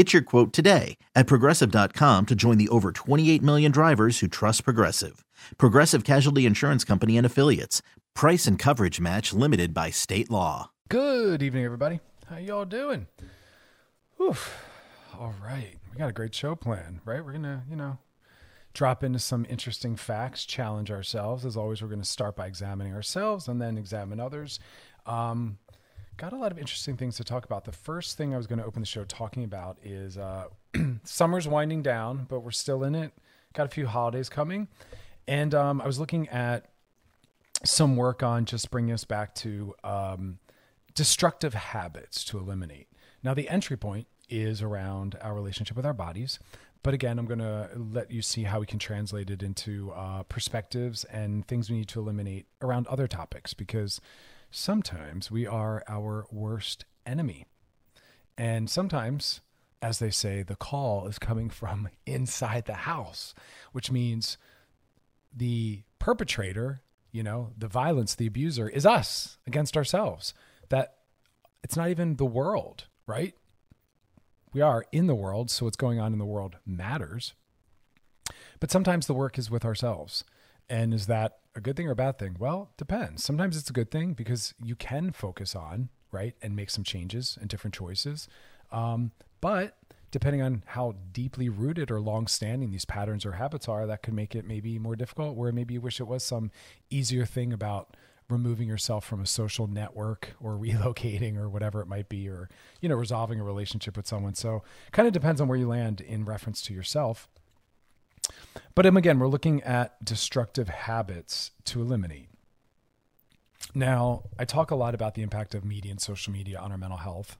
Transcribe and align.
Get 0.00 0.14
your 0.14 0.22
quote 0.22 0.54
today 0.54 0.96
at 1.14 1.26
progressive.com 1.26 2.24
to 2.24 2.34
join 2.34 2.56
the 2.56 2.70
over 2.70 2.90
28 2.90 3.42
million 3.42 3.70
drivers 3.70 4.20
who 4.20 4.28
trust 4.28 4.64
Progressive. 4.64 5.26
Progressive 5.58 6.04
Casualty 6.04 6.46
Insurance 6.46 6.84
Company 6.84 7.18
and 7.18 7.26
Affiliates. 7.26 7.82
Price 8.14 8.46
and 8.46 8.58
coverage 8.58 8.98
match 8.98 9.34
limited 9.34 9.74
by 9.74 9.90
state 9.90 10.30
law. 10.30 10.70
Good 10.88 11.42
evening, 11.42 11.66
everybody. 11.66 12.00
How 12.30 12.38
y'all 12.38 12.64
doing? 12.64 13.08
Oof. 14.18 14.64
All 15.18 15.34
right. 15.44 15.76
We 15.92 15.98
got 15.98 16.08
a 16.08 16.14
great 16.14 16.34
show 16.34 16.54
plan, 16.54 17.02
right? 17.04 17.22
We're 17.22 17.32
going 17.32 17.42
to, 17.42 17.60
you 17.68 17.76
know, 17.76 17.98
drop 18.72 19.04
into 19.04 19.18
some 19.18 19.44
interesting 19.50 19.96
facts, 19.96 20.46
challenge 20.46 20.90
ourselves. 20.90 21.44
As 21.44 21.58
always, 21.58 21.82
we're 21.82 21.88
going 21.88 22.00
to 22.00 22.08
start 22.08 22.36
by 22.36 22.46
examining 22.46 22.94
ourselves 22.94 23.48
and 23.48 23.60
then 23.60 23.76
examine 23.76 24.18
others. 24.18 24.60
Um, 25.04 25.58
got 26.20 26.34
a 26.34 26.36
lot 26.36 26.52
of 26.52 26.58
interesting 26.58 26.98
things 26.98 27.16
to 27.16 27.24
talk 27.24 27.46
about. 27.46 27.64
The 27.64 27.72
first 27.72 28.18
thing 28.18 28.34
I 28.34 28.36
was 28.36 28.46
going 28.46 28.58
to 28.58 28.64
open 28.66 28.82
the 28.82 28.86
show 28.86 29.04
talking 29.04 29.42
about 29.42 29.78
is 29.82 30.18
uh, 30.18 30.48
summer's 31.02 31.48
winding 31.48 31.82
down, 31.82 32.26
but 32.28 32.40
we're 32.40 32.50
still 32.50 32.84
in 32.84 32.94
it. 32.94 33.12
Got 33.54 33.64
a 33.64 33.70
few 33.70 33.86
holidays 33.86 34.28
coming. 34.28 34.68
And 35.26 35.54
um, 35.54 35.80
I 35.80 35.86
was 35.86 35.98
looking 35.98 36.28
at 36.28 36.66
some 37.64 37.96
work 37.96 38.22
on 38.22 38.44
just 38.44 38.70
bringing 38.70 38.92
us 38.92 39.04
back 39.04 39.34
to 39.36 39.74
um, 39.82 40.38
destructive 40.94 41.54
habits 41.54 42.22
to 42.24 42.38
eliminate. 42.38 42.88
Now, 43.22 43.32
the 43.32 43.48
entry 43.48 43.78
point 43.78 44.06
is 44.28 44.60
around 44.60 45.16
our 45.22 45.34
relationship 45.34 45.74
with 45.74 45.86
our 45.86 45.94
bodies. 45.94 46.38
But 46.82 46.92
again, 46.92 47.18
I'm 47.18 47.26
going 47.26 47.38
to 47.38 47.70
let 47.74 48.10
you 48.10 48.20
see 48.20 48.42
how 48.42 48.60
we 48.60 48.66
can 48.66 48.78
translate 48.78 49.30
it 49.30 49.42
into 49.42 49.90
uh, 49.92 50.24
perspectives 50.24 51.04
and 51.04 51.46
things 51.48 51.70
we 51.70 51.78
need 51.78 51.88
to 51.88 52.00
eliminate 52.00 52.44
around 52.60 52.86
other 52.88 53.06
topics 53.06 53.54
because 53.54 54.02
sometimes 54.50 55.30
we 55.30 55.46
are 55.46 55.82
our 55.88 56.26
worst 56.30 56.84
enemy. 57.06 57.46
And 58.36 58.68
sometimes, 58.68 59.40
as 59.82 59.98
they 59.98 60.10
say, 60.10 60.42
the 60.42 60.56
call 60.56 61.06
is 61.06 61.18
coming 61.18 61.50
from 61.50 61.88
inside 62.06 62.66
the 62.66 62.74
house, 62.74 63.34
which 63.72 63.90
means 63.90 64.38
the 65.34 65.82
perpetrator, 65.98 66.82
you 67.12 67.22
know, 67.22 67.50
the 67.56 67.68
violence, 67.68 68.14
the 68.14 68.26
abuser 68.26 68.68
is 68.68 68.86
us 68.86 69.38
against 69.46 69.76
ourselves. 69.76 70.34
That 70.68 70.94
it's 71.62 71.76
not 71.76 71.90
even 71.90 72.16
the 72.16 72.24
world, 72.24 72.84
right? 73.06 73.34
We 74.52 74.60
are 74.60 74.84
in 74.90 75.06
the 75.06 75.14
world, 75.14 75.50
so 75.50 75.64
what's 75.64 75.76
going 75.76 76.00
on 76.00 76.12
in 76.12 76.18
the 76.18 76.24
world 76.24 76.56
matters. 76.66 77.34
But 78.58 78.70
sometimes 78.70 79.06
the 79.06 79.14
work 79.14 79.38
is 79.38 79.50
with 79.50 79.64
ourselves. 79.64 80.24
And 80.70 80.94
is 80.94 81.08
that 81.08 81.38
a 81.56 81.60
good 81.60 81.76
thing 81.76 81.88
or 81.88 81.92
a 81.92 81.96
bad 81.96 82.18
thing? 82.18 82.36
Well, 82.38 82.70
depends. 82.76 83.24
Sometimes 83.24 83.56
it's 83.56 83.68
a 83.68 83.72
good 83.72 83.90
thing 83.90 84.14
because 84.14 84.54
you 84.62 84.76
can 84.76 85.10
focus 85.10 85.56
on, 85.56 85.88
right, 86.12 86.34
and 86.40 86.54
make 86.54 86.70
some 86.70 86.84
changes 86.84 87.36
and 87.40 87.50
different 87.50 87.74
choices. 87.74 88.28
Um, 88.70 89.10
but 89.40 89.76
depending 90.12 90.42
on 90.42 90.62
how 90.66 90.94
deeply 91.12 91.48
rooted 91.48 91.90
or 91.90 92.00
long 92.00 92.28
standing 92.28 92.70
these 92.70 92.84
patterns 92.84 93.26
or 93.26 93.32
habits 93.32 93.68
are, 93.68 93.84
that 93.88 94.02
could 94.02 94.14
make 94.14 94.36
it 94.36 94.46
maybe 94.46 94.78
more 94.78 94.94
difficult, 94.94 95.36
where 95.36 95.50
maybe 95.50 95.74
you 95.74 95.80
wish 95.80 96.00
it 96.00 96.06
was 96.06 96.22
some 96.22 96.52
easier 96.88 97.26
thing 97.26 97.52
about 97.52 97.96
removing 98.28 98.68
yourself 98.68 99.04
from 99.04 99.20
a 99.20 99.26
social 99.26 99.66
network 99.66 100.34
or 100.40 100.52
relocating 100.56 101.36
or 101.36 101.48
whatever 101.48 101.80
it 101.80 101.86
might 101.86 102.08
be 102.08 102.28
or 102.28 102.48
you 102.80 102.88
know 102.88 102.94
resolving 102.94 103.40
a 103.40 103.44
relationship 103.44 103.96
with 103.96 104.06
someone 104.06 104.34
so 104.34 104.62
kind 104.92 105.08
of 105.08 105.12
depends 105.12 105.40
on 105.40 105.48
where 105.48 105.58
you 105.58 105.66
land 105.66 106.00
in 106.00 106.24
reference 106.24 106.62
to 106.62 106.72
yourself 106.72 107.28
but 108.74 108.86
again 108.86 109.18
we're 109.18 109.28
looking 109.28 109.62
at 109.62 110.02
destructive 110.04 110.68
habits 110.68 111.50
to 111.64 111.80
eliminate 111.80 112.28
now 113.74 114.22
i 114.38 114.44
talk 114.44 114.70
a 114.70 114.76
lot 114.76 114.94
about 114.94 115.14
the 115.14 115.22
impact 115.22 115.54
of 115.54 115.64
media 115.64 115.90
and 115.90 116.00
social 116.00 116.32
media 116.32 116.58
on 116.58 116.72
our 116.72 116.78
mental 116.78 116.98
health 116.98 117.36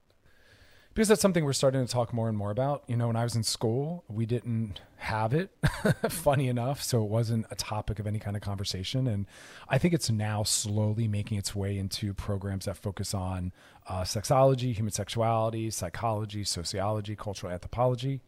because 0.94 1.08
that's 1.08 1.22
something 1.22 1.44
we're 1.44 1.52
starting 1.52 1.86
to 1.86 1.90
talk 1.90 2.12
more 2.12 2.28
and 2.28 2.36
more 2.36 2.50
about. 2.50 2.82
You 2.88 2.96
know, 2.96 3.06
when 3.06 3.16
I 3.16 3.22
was 3.22 3.36
in 3.36 3.42
school, 3.42 4.04
we 4.08 4.26
didn't 4.26 4.80
have 4.96 5.32
it, 5.32 5.50
funny 6.10 6.48
enough, 6.48 6.82
so 6.82 7.02
it 7.04 7.08
wasn't 7.08 7.46
a 7.50 7.54
topic 7.54 7.98
of 8.00 8.06
any 8.06 8.18
kind 8.18 8.36
of 8.36 8.42
conversation. 8.42 9.06
And 9.06 9.26
I 9.68 9.78
think 9.78 9.94
it's 9.94 10.10
now 10.10 10.42
slowly 10.42 11.06
making 11.06 11.38
its 11.38 11.54
way 11.54 11.78
into 11.78 12.12
programs 12.12 12.64
that 12.64 12.76
focus 12.76 13.14
on 13.14 13.52
uh, 13.88 14.02
sexology, 14.02 14.74
human 14.74 14.92
sexuality, 14.92 15.70
psychology, 15.70 16.44
sociology, 16.44 17.14
cultural 17.14 17.52
anthropology. 17.52 18.20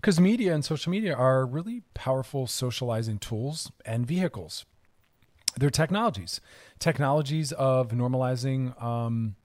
Because 0.00 0.18
media 0.18 0.54
and 0.54 0.64
social 0.64 0.90
media 0.90 1.14
are 1.14 1.44
really 1.44 1.82
powerful 1.92 2.46
socializing 2.46 3.18
tools 3.18 3.70
and 3.84 4.06
vehicles. 4.06 4.64
They're 5.56 5.68
technologies, 5.68 6.40
technologies 6.78 7.52
of 7.52 7.88
normalizing. 7.88 8.80
Um, 8.82 9.36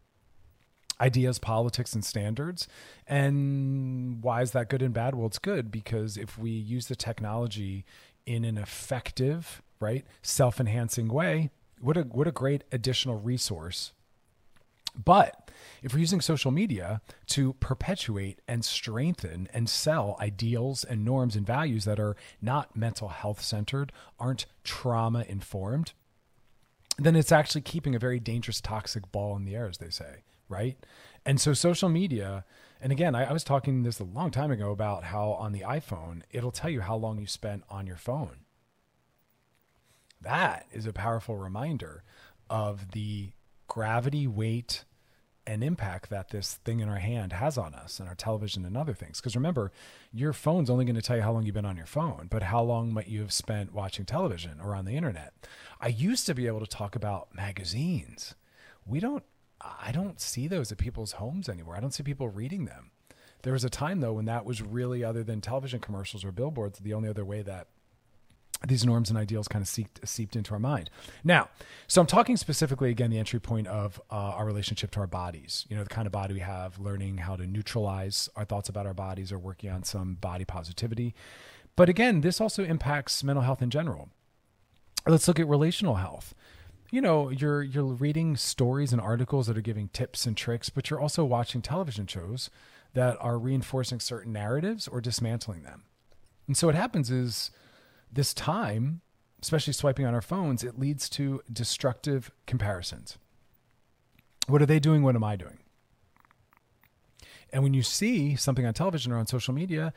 ideas, 1.00 1.40
politics, 1.40 1.94
and 1.94 2.04
standards. 2.06 2.68
And 3.08 4.24
why 4.24 4.42
is 4.42 4.52
that 4.52 4.70
good 4.70 4.82
and 4.82 4.94
bad? 4.94 5.16
Well, 5.16 5.28
it's 5.28 5.40
good 5.40 5.72
because 5.72 6.18
if 6.18 6.38
we 6.38 6.52
use 6.52 6.88
the 6.88 6.96
technology 6.96 7.86
in 8.26 8.46
an 8.46 8.58
effective, 8.58 9.62
right, 9.80 10.06
self-enhancing 10.22 11.10
way, 11.10 11.50
what 11.80 11.98
a 11.98 12.02
what 12.04 12.28
a 12.28 12.32
great 12.32 12.64
additional 12.72 13.20
resource. 13.20 13.92
But 15.04 15.45
if 15.84 15.94
we're 15.94 16.00
using 16.00 16.22
social 16.22 16.52
media 16.52 17.02
to 17.28 17.54
perpetuate 17.54 18.40
and 18.48 18.64
strengthen 18.64 19.48
and 19.54 19.70
sell 19.70 20.18
ideals 20.20 20.84
and 20.84 21.06
norms 21.06 21.36
and 21.36 21.46
values 21.46 21.86
that 21.86 22.00
are 22.00 22.16
not 22.42 22.76
mental 22.76 23.10
health 23.10 23.42
centered, 23.42 23.92
aren't 24.20 24.46
trauma 24.64 25.26
informed, 25.28 25.94
then 26.98 27.16
it's 27.16 27.32
actually 27.32 27.62
keeping 27.62 27.96
a 27.96 28.00
very 28.00 28.20
dangerous, 28.20 28.62
toxic 28.62 29.12
ball 29.12 29.36
in 29.36 29.46
the 29.46 29.56
air, 29.56 29.68
as 29.68 29.78
they 29.78 29.90
say 29.90 30.24
right? 30.50 30.78
And 31.26 31.40
so 31.42 31.54
social 31.54 31.90
media, 31.90 32.46
and 32.82 32.92
again, 32.92 33.16
I, 33.16 33.26
I, 33.26 33.34
was 33.34 33.44
talking 33.44 33.84
this 33.84 34.00
a 34.00 34.04
long 34.04 34.32
time 34.32 34.52
ago 34.52 34.72
about 34.72 35.06
how 35.06 35.32
on 35.32 35.52
the 35.52 35.62
iPhone, 35.62 36.22
it'll 36.32 36.52
tell 36.52 36.70
you 36.70 36.82
how 36.82 36.96
long 36.96 37.20
you 37.20 37.28
spent 37.28 37.64
on 37.70 37.88
your 37.88 37.98
phone. 37.98 38.42
That 40.22 40.66
is 40.72 40.86
a 40.86 40.94
powerful 40.94 41.38
reminder 41.38 42.04
of 42.50 42.92
the 42.92 43.32
gravity, 43.68 44.28
weight, 44.28 44.84
and 45.48 45.64
impact 45.64 46.10
that 46.10 46.30
this 46.30 46.56
thing 46.66 46.80
in 46.80 46.90
our 46.90 46.98
hand 46.98 47.34
has 47.34 47.58
on 47.58 47.74
us 47.74 48.00
and 48.00 48.10
our 48.10 48.16
television 48.16 48.66
and 48.66 48.76
other 48.76 48.94
things. 48.94 49.20
Because 49.20 49.36
remember, 49.36 49.72
your 50.12 50.34
phone's 50.34 50.70
only 50.70 50.86
going 50.86 50.96
to 50.96 51.02
tell 51.02 51.18
you 51.18 51.22
how 51.22 51.32
long 51.32 51.46
you've 51.46 51.54
been 51.54 51.66
on 51.66 51.78
your 51.78 51.86
phone, 51.86 52.28
but 52.30 52.44
how 52.44 52.64
long 52.64 52.94
might 52.94 53.08
you 53.08 53.22
have 53.22 53.34
spent 53.34 53.74
watching 53.74 54.06
television 54.06 54.60
or 54.60 54.76
on 54.76 54.86
the 54.86 54.98
internet? 54.98 55.34
I 55.80 55.88
used 55.90 56.26
to 56.26 56.34
be 56.34 56.48
able 56.48 56.62
to 56.62 56.68
talk 56.68 56.96
about 56.96 57.34
magazines. 57.36 58.36
We 58.86 59.00
don't 59.00 59.24
I 59.62 59.92
don't 59.92 60.20
see 60.20 60.48
those 60.48 60.72
at 60.72 60.78
people's 60.78 61.14
homes 61.14 61.50
anymore. 61.50 61.76
I 61.76 61.80
don't 61.80 61.94
see 61.94 62.04
people 62.04 62.28
reading 62.28 62.66
them. 62.66 62.92
There 63.44 63.54
was 63.54 63.64
a 63.64 63.70
time 63.70 64.00
though 64.00 64.14
when 64.14 64.26
that 64.26 64.46
was 64.46 64.62
really, 64.62 65.04
other 65.04 65.24
than 65.24 65.42
television 65.42 65.80
commercials 65.80 66.26
or 66.26 66.32
billboards, 66.32 66.80
the 66.80 66.94
only 66.94 67.10
other 67.10 67.26
way 67.26 67.42
that 67.44 67.68
these 68.68 68.86
norms 68.86 69.10
and 69.10 69.18
ideals 69.18 69.48
kind 69.48 69.62
of 69.62 69.68
seeped, 69.68 70.08
seeped 70.08 70.36
into 70.36 70.54
our 70.54 70.60
mind. 70.60 70.90
Now, 71.24 71.50
so 71.88 72.02
I'm 72.02 72.08
talking 72.08 72.38
specifically 72.38 72.90
again 72.90 73.12
the 73.12 73.18
entry 73.18 73.40
point 73.40 73.68
of 73.68 74.02
uh, 74.12 74.16
our 74.16 74.46
relationship 74.46 74.92
to 74.92 75.00
our 75.00 75.08
bodies. 75.08 75.66
You 75.70 75.78
know, 75.78 75.84
the 75.84 75.90
kind 75.90 76.06
of 76.06 76.12
body 76.12 76.34
we 76.34 76.40
have, 76.42 76.80
learning 76.80 77.20
how 77.20 77.36
to 77.36 77.46
neutralize 77.46 78.30
our 78.36 78.46
thoughts 78.46 78.70
about 78.70 78.86
our 78.86 78.94
bodies, 78.94 79.32
or 79.32 79.40
working 79.40 79.70
on 79.70 79.84
some 79.84 80.16
body 80.16 80.46
positivity. 80.46 81.14
But 81.76 81.90
again, 81.90 82.22
this 82.22 82.40
also 82.40 82.64
impacts 82.64 83.24
mental 83.24 83.44
health 83.44 83.62
in 83.62 83.70
general. 83.70 84.10
Let's 85.08 85.28
look 85.28 85.40
at 85.40 85.48
relational 85.48 85.96
health 85.96 86.34
you 86.92 87.02
know 87.02 87.30
you're 87.30 87.62
you're 87.62 87.84
reading 87.84 88.38
stories 88.38 88.92
and 88.94 89.02
articles 89.02 89.48
that 89.48 89.58
are 89.58 89.62
giving 89.62 89.90
tips 89.90 90.26
and 90.26 90.38
tricks 90.38 90.70
but 90.70 90.90
you're 90.90 91.00
also 91.00 91.26
watching 91.26 91.62
television 91.62 92.08
shows 92.08 92.50
that 92.94 93.18
are 93.20 93.38
reinforcing 93.38 94.00
certain 94.00 94.32
narratives 94.32 94.88
or 94.88 95.02
dismantling 95.02 95.64
them 95.64 95.84
and 96.48 96.56
so 96.56 96.68
what 96.68 96.76
happens 96.76 97.12
is 97.12 97.52
this 98.16 98.34
time 98.34 99.02
especially 99.46 99.74
swiping 99.74 100.08
on 100.08 100.16
our 100.16 100.24
phones, 100.24 100.64
it 100.64 100.80
leads 100.80 101.08
to 101.08 101.40
destructive 101.54 102.32
comparisons. 102.48 103.20
What 104.48 104.60
are 104.60 104.66
they 104.66 104.80
doing? 104.80 105.04
What 105.04 105.16
am 105.16 105.24
I 105.24 105.36
doing? 105.36 105.60
And 107.54 107.62
when 107.62 107.76
you 107.76 107.84
see 107.84 108.36
something 108.36 108.66
on 108.66 108.74
television 108.74 109.12
or 109.12 109.18
on 109.18 109.28
social 109.28 109.54
media, 109.54 109.94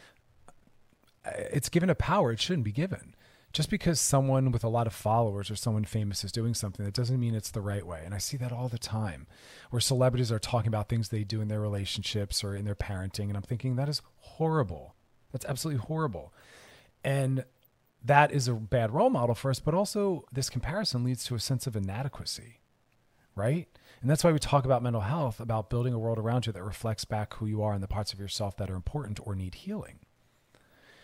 it's 1.24 1.70
given 1.70 1.88
a 1.88 1.94
power 1.94 2.30
it 2.30 2.40
shouldn't 2.40 2.64
be 2.64 2.72
given. 2.72 3.14
Just 3.54 3.70
because 3.70 3.98
someone 3.98 4.52
with 4.52 4.64
a 4.64 4.68
lot 4.68 4.86
of 4.86 4.92
followers 4.92 5.50
or 5.50 5.56
someone 5.56 5.84
famous 5.84 6.22
is 6.22 6.30
doing 6.30 6.52
something, 6.52 6.84
that 6.84 6.92
doesn't 6.92 7.18
mean 7.18 7.34
it's 7.34 7.50
the 7.50 7.62
right 7.62 7.86
way. 7.86 8.02
And 8.04 8.14
I 8.14 8.18
see 8.18 8.36
that 8.36 8.52
all 8.52 8.68
the 8.68 8.78
time 8.78 9.26
where 9.70 9.80
celebrities 9.80 10.30
are 10.30 10.38
talking 10.38 10.68
about 10.68 10.90
things 10.90 11.08
they 11.08 11.24
do 11.24 11.40
in 11.40 11.48
their 11.48 11.60
relationships 11.60 12.44
or 12.44 12.54
in 12.54 12.66
their 12.66 12.74
parenting. 12.74 13.28
And 13.28 13.36
I'm 13.36 13.42
thinking, 13.42 13.76
that 13.76 13.88
is 13.88 14.02
horrible. 14.18 14.94
That's 15.32 15.46
absolutely 15.46 15.80
horrible. 15.80 16.34
And 17.02 17.44
that 18.04 18.32
is 18.32 18.48
a 18.48 18.54
bad 18.54 18.92
role 18.92 19.10
model 19.10 19.34
for 19.34 19.50
us. 19.50 19.60
But 19.60 19.74
also, 19.74 20.24
this 20.32 20.50
comparison 20.50 21.04
leads 21.04 21.24
to 21.24 21.34
a 21.34 21.40
sense 21.40 21.66
of 21.66 21.76
inadequacy, 21.76 22.60
right? 23.34 23.68
And 24.00 24.08
that's 24.08 24.22
why 24.22 24.32
we 24.32 24.38
talk 24.38 24.64
about 24.64 24.82
mental 24.82 25.02
health, 25.02 25.40
about 25.40 25.70
building 25.70 25.92
a 25.92 25.98
world 25.98 26.18
around 26.18 26.46
you 26.46 26.52
that 26.52 26.62
reflects 26.62 27.04
back 27.04 27.34
who 27.34 27.46
you 27.46 27.62
are 27.62 27.72
and 27.72 27.82
the 27.82 27.88
parts 27.88 28.12
of 28.12 28.20
yourself 28.20 28.56
that 28.56 28.70
are 28.70 28.76
important 28.76 29.18
or 29.24 29.34
need 29.34 29.56
healing. 29.56 29.98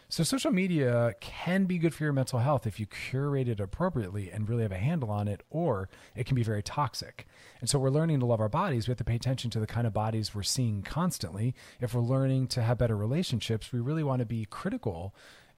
So, 0.08 0.22
social 0.22 0.52
media 0.52 1.14
can 1.20 1.64
be 1.64 1.78
good 1.78 1.94
for 1.94 2.04
your 2.04 2.12
mental 2.12 2.38
health 2.38 2.68
if 2.68 2.78
you 2.78 2.86
curate 2.86 3.48
it 3.48 3.58
appropriately 3.58 4.30
and 4.30 4.48
really 4.48 4.62
have 4.62 4.70
a 4.70 4.76
handle 4.76 5.10
on 5.10 5.26
it, 5.26 5.42
or 5.50 5.88
it 6.14 6.24
can 6.26 6.36
be 6.36 6.44
very 6.44 6.62
toxic. 6.62 7.26
And 7.60 7.68
so, 7.68 7.80
we're 7.80 7.90
learning 7.90 8.20
to 8.20 8.26
love 8.26 8.40
our 8.40 8.48
bodies. 8.48 8.86
We 8.86 8.92
have 8.92 8.98
to 8.98 9.04
pay 9.04 9.16
attention 9.16 9.50
to 9.50 9.60
the 9.60 9.66
kind 9.66 9.86
of 9.86 9.92
bodies 9.92 10.32
we're 10.32 10.42
seeing 10.42 10.82
constantly. 10.82 11.54
If 11.80 11.94
we're 11.94 12.02
learning 12.02 12.48
to 12.48 12.62
have 12.62 12.78
better 12.78 12.96
relationships, 12.96 13.72
we 13.72 13.80
really 13.80 14.04
want 14.04 14.20
to 14.20 14.26
be 14.26 14.44
critical 14.44 15.14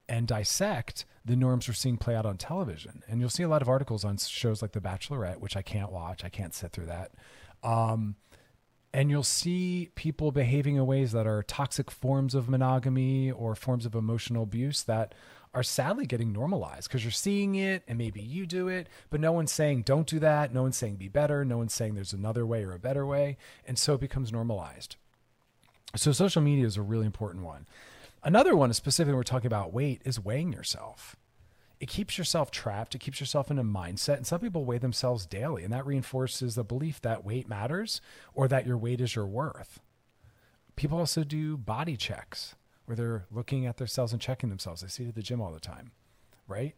and 0.09 0.27
dissect 0.27 1.05
the 1.25 1.37
norms 1.37 1.67
we're 1.67 1.75
seeing 1.75 1.97
play 1.97 2.15
out 2.15 2.27
on 2.27 2.37
television. 2.37 3.03
And 3.09 3.21
you'll 3.21 3.31
see 3.31 3.43
a 3.43 3.49
lot 3.49 3.63
of 3.63 3.69
articles 3.69 4.05
on 4.05 4.17
shows 4.19 4.63
like 4.63 4.73
The 4.73 4.81
Bachelorette, 4.81 5.39
which 5.39 5.57
I 5.57 5.63
can't 5.63 5.91
watch, 5.91 6.25
I 6.25 6.29
can't 6.29 6.55
sit 6.55 6.73
through 6.73 6.87
that. 6.87 7.13
Um, 7.65 8.17
and 8.93 9.11
you'll 9.11 9.23
see 9.23 9.91
people 9.95 10.33
behaving 10.33 10.77
in 10.77 10.87
ways 10.87 11.13
that 11.13 11.27
are 11.27 11.43
toxic 11.43 11.91
forms 11.91 12.35
of 12.35 12.49
monogamy 12.49 13.31
or 13.31 13.55
forms 13.55 13.85
of 13.85 13.95
emotional 13.95 14.45
abuse 14.45 14.85
that 14.85 15.15
are 15.53 15.63
sadly 15.63 16.07
getting 16.07 16.33
normalized 16.33 16.89
because 16.89 17.05
you're 17.05 17.11
seeing 17.11 17.57
it 17.57 17.83
and 17.89 17.99
maybe 17.99 18.23
you 18.23 18.47
do 18.47 18.69
it, 18.69 18.89
but 19.11 19.21
no 19.21 19.33
one's 19.33 19.53
saying 19.53 19.83
don't 19.83 20.07
do 20.07 20.19
that. 20.21 20.55
No 20.55 20.63
one's 20.63 20.77
saying 20.77 20.97
be 20.97 21.09
better. 21.09 21.45
No 21.45 21.59
one's 21.59 21.75
saying 21.75 21.95
there's 21.95 22.13
another 22.13 22.47
way 22.47 22.65
or 22.65 22.73
a 22.73 22.79
better 22.79 23.05
way. 23.05 23.37
And 23.67 23.79
so 23.79 23.95
it 23.95 24.01
becomes 24.01 24.33
normalized. 24.33 24.97
So 25.95 26.13
social 26.13 26.43
media 26.43 26.67
is 26.67 26.77
a 26.77 26.83
really 26.83 27.07
important 27.07 27.45
one. 27.45 27.67
Another 28.23 28.57
one, 28.57 28.73
specifically, 28.73 29.15
we're 29.15 29.23
talking 29.23 29.47
about 29.47 29.73
weight, 29.73 30.03
is 30.05 30.19
weighing 30.19 30.53
yourself 30.53 31.17
it 31.79 31.89
keeps 31.89 32.17
yourself 32.17 32.51
trapped. 32.51 32.95
It 32.95 33.01
keeps 33.01 33.21
yourself 33.21 33.51
in 33.51 33.59
a 33.59 33.65
mindset. 33.65 34.17
And 34.17 34.27
some 34.27 34.41
people 34.41 34.65
weigh 34.65 34.79
themselves 34.79 35.27
daily, 35.27 35.63
and 35.63 35.73
that 35.73 35.87
reinforces 35.87 36.55
the 36.55 36.65
belief 36.65 37.01
that 37.03 37.25
weight 37.25 37.49
matters 37.49 38.01
or 38.35 38.49
that 38.49 38.67
your 38.67 38.79
weight 38.79 39.01
is 39.01 39.15
your 39.15 39.27
worth. 39.27 39.81
People 40.75 40.99
also 40.99 41.25
do 41.25 41.57
body 41.57 41.97
checks 41.97 42.55
where 42.87 42.97
they're 42.97 43.27
looking 43.31 43.67
at 43.67 43.77
themselves 43.77 44.13
and 44.13 44.23
checking 44.23 44.49
themselves. 44.49 44.81
They 44.81 44.89
see 44.89 45.05
it 45.05 45.09
at 45.09 45.15
the 45.15 45.23
gym 45.23 45.41
all 45.41 45.53
the 45.53 45.61
time, 45.61 45.91
right? 46.47 46.75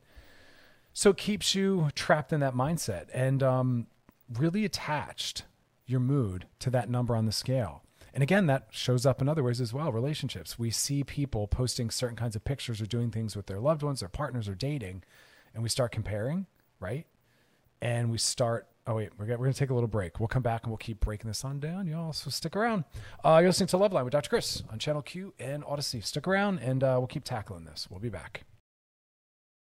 So 0.92 1.10
it 1.10 1.16
keeps 1.16 1.54
you 1.54 1.90
trapped 1.94 2.32
in 2.32 2.40
that 2.40 2.54
mindset 2.54 3.06
and 3.12 3.42
um, 3.42 3.86
really 4.32 4.64
attached 4.64 5.44
your 5.86 6.00
mood 6.00 6.46
to 6.60 6.70
that 6.70 6.88
number 6.88 7.14
on 7.14 7.26
the 7.26 7.32
scale. 7.32 7.82
And 8.18 8.22
again, 8.24 8.46
that 8.46 8.66
shows 8.72 9.06
up 9.06 9.22
in 9.22 9.28
other 9.28 9.44
ways 9.44 9.60
as 9.60 9.72
well 9.72 9.92
relationships. 9.92 10.58
We 10.58 10.72
see 10.72 11.04
people 11.04 11.46
posting 11.46 11.88
certain 11.88 12.16
kinds 12.16 12.34
of 12.34 12.42
pictures 12.42 12.80
or 12.80 12.86
doing 12.86 13.12
things 13.12 13.36
with 13.36 13.46
their 13.46 13.60
loved 13.60 13.84
ones, 13.84 14.00
their 14.00 14.08
partners, 14.08 14.48
or 14.48 14.56
dating, 14.56 15.04
and 15.54 15.62
we 15.62 15.68
start 15.68 15.92
comparing, 15.92 16.46
right? 16.80 17.06
And 17.80 18.10
we 18.10 18.18
start, 18.18 18.66
oh, 18.88 18.96
wait, 18.96 19.10
we're, 19.16 19.36
to 19.36 19.52
take 19.54 19.70
a 19.70 19.74
little 19.74 19.86
break. 19.86 20.18
We'll 20.18 20.26
come 20.26 20.42
back 20.42 20.64
and 20.64 20.72
we'll 20.72 20.78
keep 20.78 20.98
breaking 20.98 21.28
this 21.28 21.44
on 21.44 21.60
down, 21.60 21.86
y'all. 21.86 22.12
So 22.12 22.28
stick 22.28 22.56
around. 22.56 22.82
Uh, 23.24 23.38
you're 23.40 23.50
listening 23.50 23.68
to 23.68 23.76
Loveline 23.76 24.02
with 24.02 24.10
Dr. 24.14 24.30
Chris 24.30 24.64
on 24.68 24.80
Channel 24.80 25.02
Q 25.02 25.32
and 25.38 25.62
Audacy. 25.62 26.04
Stick 26.04 26.26
around 26.26 26.58
and 26.58 26.82
uh, 26.82 26.96
we'll 26.98 27.06
keep 27.06 27.22
tackling 27.22 27.66
this. 27.66 27.86
We'll 27.88 28.00
be 28.00 28.08
back. 28.08 28.42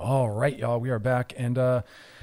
All 0.00 0.30
right, 0.30 0.56
y'all, 0.56 0.80
we 0.80 0.88
are 0.88 0.98
back 0.98 1.34
and 1.36 1.58
uh, 1.58 1.82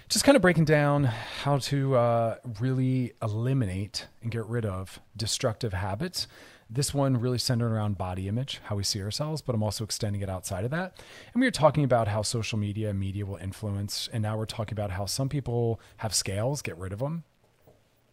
just 0.10 0.26
kind 0.26 0.36
of 0.36 0.42
breaking 0.42 0.66
down 0.66 1.04
how 1.04 1.60
to 1.60 1.96
uh, 1.96 2.38
really 2.60 3.14
eliminate 3.22 4.08
and 4.24 4.32
get 4.32 4.48
rid 4.48 4.66
of 4.66 5.00
destructive 5.16 5.74
habits. 5.74 6.26
This 6.72 6.92
one 6.92 7.18
really 7.18 7.38
centered 7.38 7.72
around 7.72 8.00
body 8.00 8.28
image, 8.28 8.62
how 8.64 8.78
we 8.78 8.84
see 8.84 9.00
ourselves, 9.00 9.44
but 9.44 9.54
I'm 9.54 9.62
also 9.62 9.84
extending 9.84 10.24
it 10.24 10.30
outside 10.30 10.66
of 10.66 10.72
that. 10.72 11.04
And 11.36 11.40
we 11.40 11.46
were 11.46 11.52
talking 11.52 11.84
about 11.84 12.08
how 12.08 12.24
social 12.24 12.58
media 12.58 12.90
and 12.90 13.00
media 13.00 13.28
will 13.28 13.38
influence. 13.38 14.10
And 14.12 14.24
now 14.24 14.40
we're 14.40 14.48
talking 14.48 14.74
about 14.74 14.90
how 14.90 15.06
some 15.06 15.30
people 15.30 15.80
have 15.98 16.16
scales, 16.16 16.64
get 16.64 16.80
rid 16.80 16.92
of 16.94 16.98
them. 16.98 17.26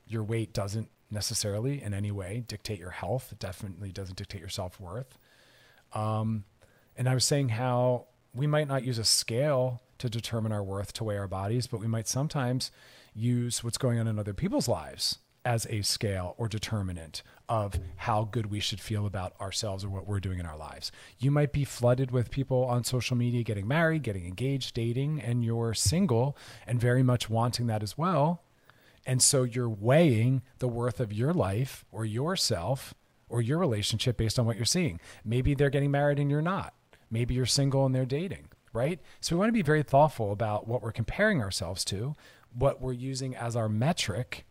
Your 0.07 0.25
weight 0.25 0.53
doesn't 0.53 0.91
necessarily 1.11 1.83
in 1.83 1.95
any 1.95 2.11
way 2.11 2.45
dictate 2.47 2.79
your 2.79 2.91
health, 2.91 3.31
it 3.33 3.39
definitely 3.39 3.93
doesn't 3.93 4.19
dictate 4.19 4.43
your 4.43 4.51
self 4.51 4.79
worth. 4.79 5.17
Um, 5.95 6.45
and 6.99 7.09
I 7.09 7.15
was 7.15 7.25
saying 7.25 7.49
how 7.49 8.09
we 8.35 8.47
might 8.47 8.69
not 8.69 8.85
use 8.85 8.99
a 8.99 9.05
scale 9.05 9.81
to 9.99 10.11
determine 10.11 10.53
our 10.53 10.63
worth 10.63 10.93
to 10.95 11.05
weigh 11.05 11.17
our 11.17 11.29
bodies, 11.29 11.67
but 11.67 11.81
we 11.81 11.87
might 11.87 12.09
sometimes 12.09 12.71
use 13.15 13.63
what's 13.63 13.79
going 13.79 13.99
on 13.99 14.09
in 14.09 14.19
other 14.19 14.35
people's 14.35 14.69
lives 14.69 15.19
as 15.45 15.67
a 15.69 15.83
scale 15.83 16.35
or 16.39 16.49
determinant 16.49 17.23
of 17.49 17.79
how 17.97 18.25
good 18.25 18.47
we 18.47 18.61
should 18.61 18.81
feel 18.81 19.07
about 19.07 19.39
ourselves 19.41 19.85
or 19.85 19.91
what 19.91 20.07
we're 20.07 20.21
doing 20.21 20.39
in 20.39 20.47
our 20.47 20.57
lives. 20.57 20.91
You 21.19 21.31
might 21.31 21.53
be 21.53 21.65
flooded 21.65 22.11
with 22.11 22.31
people 22.31 22.65
on 22.65 22.83
social 22.83 23.17
media 23.17 23.43
getting 23.43 23.69
married, 23.69 24.03
getting 24.03 24.27
engaged, 24.27 24.75
dating, 24.75 25.21
and 25.21 25.45
you're 25.45 25.75
single 25.75 26.37
and 26.67 26.81
very 26.81 27.03
much 27.03 27.29
wanting 27.29 27.67
that 27.67 27.83
as 27.83 27.99
well. 27.99 28.43
And 29.07 29.23
so 29.23 29.43
you're 29.43 29.69
weighing 29.69 30.43
the 30.61 30.69
worth 30.69 30.99
of 30.99 31.13
your 31.13 31.35
life 31.35 31.85
or 31.93 32.07
yourself 32.07 32.95
or 33.29 33.43
your 33.43 33.59
relationship 33.59 34.17
based 34.17 34.39
on 34.39 34.47
what 34.47 34.57
you're 34.57 34.65
seeing. 34.65 34.99
Maybe 35.25 35.55
they're 35.55 35.69
getting 35.69 35.91
married 35.91 36.19
and 36.19 36.31
you're 36.31 36.41
not 36.41 36.73
Maybe 37.11 37.35
you're 37.35 37.47
single 37.47 37.87
and 37.87 37.95
they're 37.95 38.05
dating, 38.05 38.49
right? 38.73 39.01
So 39.21 39.35
we 39.35 39.41
want 39.41 39.49
to 39.49 39.53
be 39.55 39.63
very 39.63 39.83
thoughtful 39.83 40.33
about 40.33 40.67
what 40.67 40.83
we're 40.83 40.93
comparing 40.93 41.41
ourselves 41.41 41.85
to, 41.87 42.15
what 42.57 42.81
we're 42.81 42.93
using 42.93 43.35
as 43.35 43.57
our 43.57 43.69
metric, 43.69 44.45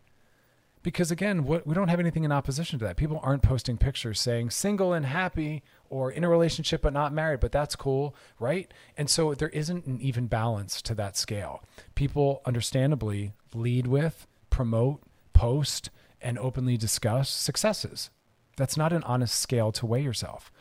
because 0.83 1.11
again 1.11 1.45
what 1.45 1.65
we 1.65 1.73
don't 1.73 1.87
have 1.87 1.99
anything 1.99 2.25
in 2.25 2.31
opposition 2.31 2.77
to 2.77 2.85
that. 2.85 2.97
People 2.97 3.19
aren't 3.23 3.41
posting 3.41 3.77
pictures 3.77 4.19
saying 4.19 4.51
single 4.51 4.93
and 4.93 5.05
happy 5.05 5.63
or 5.89 6.11
in 6.11 6.23
a 6.23 6.29
relationship 6.29 6.81
but 6.81 6.93
not 6.93 7.13
married 7.13 7.39
but 7.39 7.51
that's 7.51 7.75
cool 7.75 8.15
right? 8.37 8.71
And 8.97 9.09
so 9.09 9.33
there 9.33 9.49
isn't 9.49 9.85
an 9.85 9.99
even 10.01 10.27
balance 10.27 10.81
to 10.83 10.95
that 10.95 11.17
scale. 11.17 11.63
People 11.95 12.41
understandably 12.45 13.33
lead 13.53 13.87
with 13.87 14.27
promote 14.49 15.01
post 15.31 15.89
and 16.21 16.37
openly 16.37 16.77
discuss 16.77 17.29
successes. 17.29 18.09
That's 18.55 18.77
not 18.77 18.93
an 18.93 19.03
honest 19.03 19.39
scale 19.39 19.71
to 19.71 19.85
weigh 19.85 20.03
yourself 20.03 20.51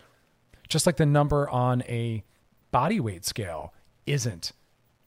just 0.68 0.86
like 0.86 0.96
the 0.96 1.06
number 1.06 1.48
on 1.48 1.82
a 1.82 2.24
body 2.70 3.00
weight 3.00 3.24
scale 3.24 3.72
isn't 4.06 4.52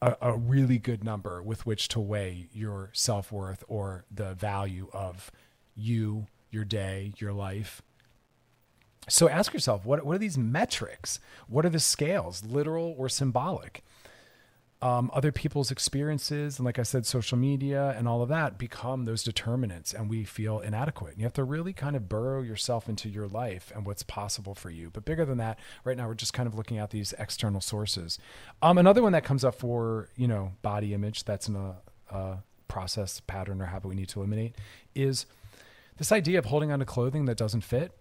a, 0.00 0.16
a 0.20 0.36
really 0.36 0.78
good 0.78 1.04
number 1.04 1.42
with 1.42 1.66
which 1.66 1.88
to 1.88 2.00
weigh 2.00 2.48
your 2.52 2.90
self 2.92 3.32
worth 3.32 3.64
or 3.68 4.04
the 4.10 4.34
value 4.34 4.88
of 4.92 5.30
you, 5.74 6.26
your 6.50 6.64
day, 6.64 7.12
your 7.18 7.32
life. 7.32 7.82
So 9.08 9.28
ask 9.28 9.52
yourself, 9.52 9.84
what, 9.84 10.04
what 10.04 10.16
are 10.16 10.18
these 10.18 10.38
metrics? 10.38 11.20
What 11.48 11.64
are 11.64 11.70
the 11.70 11.80
scales, 11.80 12.44
literal 12.44 12.94
or 12.98 13.08
symbolic? 13.08 13.84
Um, 14.82 15.10
other 15.14 15.32
people's 15.32 15.70
experiences 15.70 16.58
and 16.58 16.66
like 16.66 16.78
i 16.78 16.82
said 16.82 17.06
social 17.06 17.38
media 17.38 17.94
and 17.96 18.06
all 18.06 18.20
of 18.22 18.28
that 18.28 18.58
become 18.58 19.04
those 19.04 19.22
determinants 19.22 19.94
and 19.94 20.10
we 20.10 20.24
feel 20.24 20.60
inadequate. 20.60 21.12
And 21.12 21.20
you 21.20 21.24
have 21.24 21.32
to 21.34 21.44
really 21.44 21.72
kind 21.72 21.96
of 21.96 22.08
burrow 22.08 22.42
yourself 22.42 22.88
into 22.88 23.08
your 23.08 23.26
life 23.26 23.72
and 23.74 23.86
what's 23.86 24.02
possible 24.02 24.54
for 24.54 24.70
you. 24.70 24.90
But 24.90 25.04
bigger 25.04 25.24
than 25.24 25.38
that 25.38 25.58
right 25.84 25.96
now 25.96 26.06
we're 26.06 26.14
just 26.14 26.34
kind 26.34 26.46
of 26.46 26.54
looking 26.54 26.78
at 26.78 26.90
these 26.90 27.14
external 27.18 27.60
sources. 27.60 28.18
Um, 28.62 28.76
another 28.78 29.02
one 29.02 29.12
that 29.12 29.24
comes 29.24 29.44
up 29.44 29.54
for 29.54 30.08
you 30.16 30.28
know 30.28 30.52
body 30.62 30.92
image 30.92 31.24
that's 31.24 31.48
in 31.48 31.56
a, 31.56 31.76
a 32.10 32.38
process 32.68 33.20
pattern 33.26 33.62
or 33.62 33.66
habit 33.66 33.88
we 33.88 33.94
need 33.94 34.08
to 34.08 34.20
eliminate 34.20 34.56
is 34.94 35.26
this 35.96 36.12
idea 36.12 36.38
of 36.38 36.46
holding 36.46 36.70
on 36.70 36.80
to 36.80 36.84
clothing 36.84 37.24
that 37.24 37.36
doesn't 37.36 37.62
fit 37.62 37.92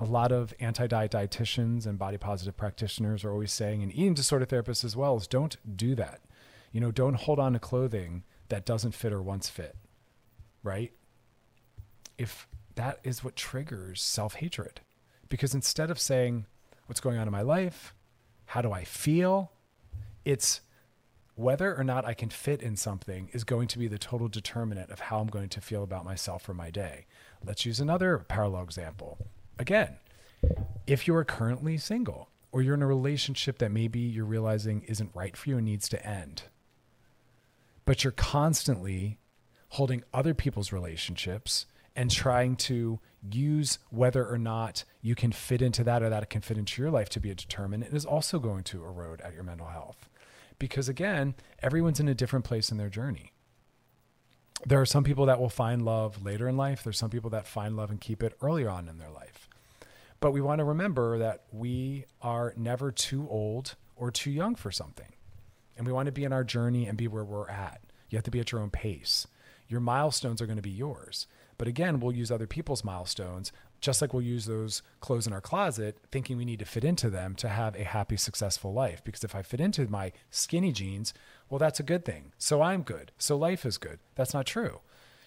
a 0.00 0.04
lot 0.04 0.32
of 0.32 0.52
anti-diet 0.58 1.12
dietitians 1.12 1.86
and 1.86 1.98
body 1.98 2.18
positive 2.18 2.56
practitioners 2.56 3.24
are 3.24 3.30
always 3.30 3.52
saying 3.52 3.82
and 3.82 3.92
eating 3.92 4.14
disorder 4.14 4.46
therapists 4.46 4.84
as 4.84 4.96
well 4.96 5.16
is 5.16 5.26
don't 5.26 5.56
do 5.76 5.94
that. 5.94 6.20
You 6.72 6.80
know 6.80 6.90
don't 6.90 7.14
hold 7.14 7.38
on 7.38 7.52
to 7.52 7.58
clothing 7.58 8.24
that 8.48 8.66
doesn't 8.66 8.92
fit 8.92 9.12
or 9.12 9.22
once 9.22 9.48
fit 9.48 9.76
right? 10.64 10.92
If 12.18 12.48
that 12.74 12.98
is 13.04 13.22
what 13.22 13.36
triggers 13.36 14.02
self-hatred 14.02 14.80
because 15.28 15.54
instead 15.54 15.90
of 15.90 16.00
saying 16.00 16.46
what's 16.86 17.00
going 17.00 17.18
on 17.18 17.28
in 17.28 17.32
my 17.32 17.42
life? 17.42 17.94
How 18.46 18.60
do 18.62 18.72
i 18.72 18.82
feel? 18.84 19.52
It's 20.24 20.60
whether 21.36 21.76
or 21.76 21.84
not 21.84 22.04
I 22.04 22.14
can 22.14 22.30
fit 22.30 22.62
in 22.62 22.76
something 22.76 23.28
is 23.32 23.44
going 23.44 23.68
to 23.68 23.78
be 23.78 23.88
the 23.88 23.98
total 23.98 24.28
determinant 24.28 24.90
of 24.90 25.00
how 25.00 25.18
I'm 25.18 25.26
going 25.26 25.48
to 25.50 25.60
feel 25.60 25.82
about 25.82 26.04
myself 26.04 26.48
or 26.48 26.54
my 26.54 26.70
day. 26.70 27.06
Let's 27.44 27.66
use 27.66 27.80
another 27.80 28.18
parallel 28.18 28.62
example 28.62 29.18
again, 29.58 29.96
if 30.86 31.06
you 31.06 31.14
are 31.14 31.24
currently 31.24 31.76
single 31.76 32.28
or 32.52 32.62
you're 32.62 32.74
in 32.74 32.82
a 32.82 32.86
relationship 32.86 33.58
that 33.58 33.72
maybe 33.72 33.98
you're 33.98 34.24
realizing 34.24 34.82
isn't 34.82 35.10
right 35.14 35.36
for 35.36 35.50
you 35.50 35.56
and 35.56 35.64
needs 35.64 35.88
to 35.88 36.06
end, 36.06 36.44
but 37.84 38.04
you're 38.04 38.12
constantly 38.12 39.18
holding 39.70 40.02
other 40.12 40.34
people's 40.34 40.72
relationships 40.72 41.66
and 41.96 42.10
trying 42.10 42.56
to 42.56 43.00
use 43.30 43.78
whether 43.90 44.26
or 44.26 44.38
not 44.38 44.84
you 45.00 45.14
can 45.14 45.32
fit 45.32 45.62
into 45.62 45.82
that 45.84 46.02
or 46.02 46.10
that 46.10 46.22
it 46.22 46.30
can 46.30 46.40
fit 46.40 46.58
into 46.58 46.82
your 46.82 46.90
life 46.90 47.08
to 47.08 47.20
be 47.20 47.30
a 47.30 47.34
determinant 47.34 47.94
is 47.94 48.04
also 48.04 48.38
going 48.38 48.62
to 48.62 48.84
erode 48.84 49.20
at 49.20 49.34
your 49.34 49.42
mental 49.42 49.68
health. 49.68 50.08
Because 50.58 50.88
again, 50.88 51.34
everyone's 51.62 52.00
in 52.00 52.08
a 52.08 52.14
different 52.14 52.44
place 52.44 52.70
in 52.70 52.78
their 52.78 52.88
journey 52.88 53.32
there 54.66 54.80
are 54.80 54.86
some 54.86 55.04
people 55.04 55.26
that 55.26 55.40
will 55.40 55.48
find 55.48 55.84
love 55.84 56.24
later 56.24 56.48
in 56.48 56.56
life. 56.56 56.82
There's 56.82 56.98
some 56.98 57.10
people 57.10 57.30
that 57.30 57.46
find 57.46 57.76
love 57.76 57.90
and 57.90 58.00
keep 58.00 58.22
it 58.22 58.36
earlier 58.40 58.70
on 58.70 58.88
in 58.88 58.98
their 58.98 59.10
life. 59.10 59.33
But 60.24 60.32
we 60.32 60.40
want 60.40 60.60
to 60.60 60.64
remember 60.64 61.18
that 61.18 61.42
we 61.52 62.06
are 62.22 62.54
never 62.56 62.90
too 62.90 63.28
old 63.28 63.74
or 63.94 64.10
too 64.10 64.30
young 64.30 64.54
for 64.54 64.70
something. 64.70 65.12
And 65.76 65.86
we 65.86 65.92
want 65.92 66.06
to 66.06 66.12
be 66.12 66.24
in 66.24 66.32
our 66.32 66.44
journey 66.44 66.86
and 66.86 66.96
be 66.96 67.08
where 67.08 67.26
we're 67.26 67.50
at. 67.50 67.82
You 68.08 68.16
have 68.16 68.24
to 68.24 68.30
be 68.30 68.40
at 68.40 68.50
your 68.50 68.62
own 68.62 68.70
pace. 68.70 69.26
Your 69.68 69.80
milestones 69.80 70.40
are 70.40 70.46
going 70.46 70.56
to 70.56 70.62
be 70.62 70.70
yours. 70.70 71.26
But 71.58 71.68
again, 71.68 72.00
we'll 72.00 72.16
use 72.16 72.30
other 72.30 72.46
people's 72.46 72.84
milestones, 72.84 73.52
just 73.82 74.00
like 74.00 74.14
we'll 74.14 74.22
use 74.22 74.46
those 74.46 74.80
clothes 75.00 75.26
in 75.26 75.34
our 75.34 75.42
closet, 75.42 75.98
thinking 76.10 76.38
we 76.38 76.46
need 76.46 76.60
to 76.60 76.64
fit 76.64 76.84
into 76.84 77.10
them 77.10 77.34
to 77.34 77.50
have 77.50 77.76
a 77.76 77.84
happy, 77.84 78.16
successful 78.16 78.72
life. 78.72 79.04
Because 79.04 79.24
if 79.24 79.34
I 79.34 79.42
fit 79.42 79.60
into 79.60 79.86
my 79.88 80.10
skinny 80.30 80.72
jeans, 80.72 81.12
well, 81.50 81.58
that's 81.58 81.80
a 81.80 81.82
good 81.82 82.06
thing. 82.06 82.32
So 82.38 82.62
I'm 82.62 82.80
good. 82.80 83.12
So 83.18 83.36
life 83.36 83.66
is 83.66 83.76
good. 83.76 83.98
That's 84.14 84.32
not 84.32 84.46
true. 84.46 84.80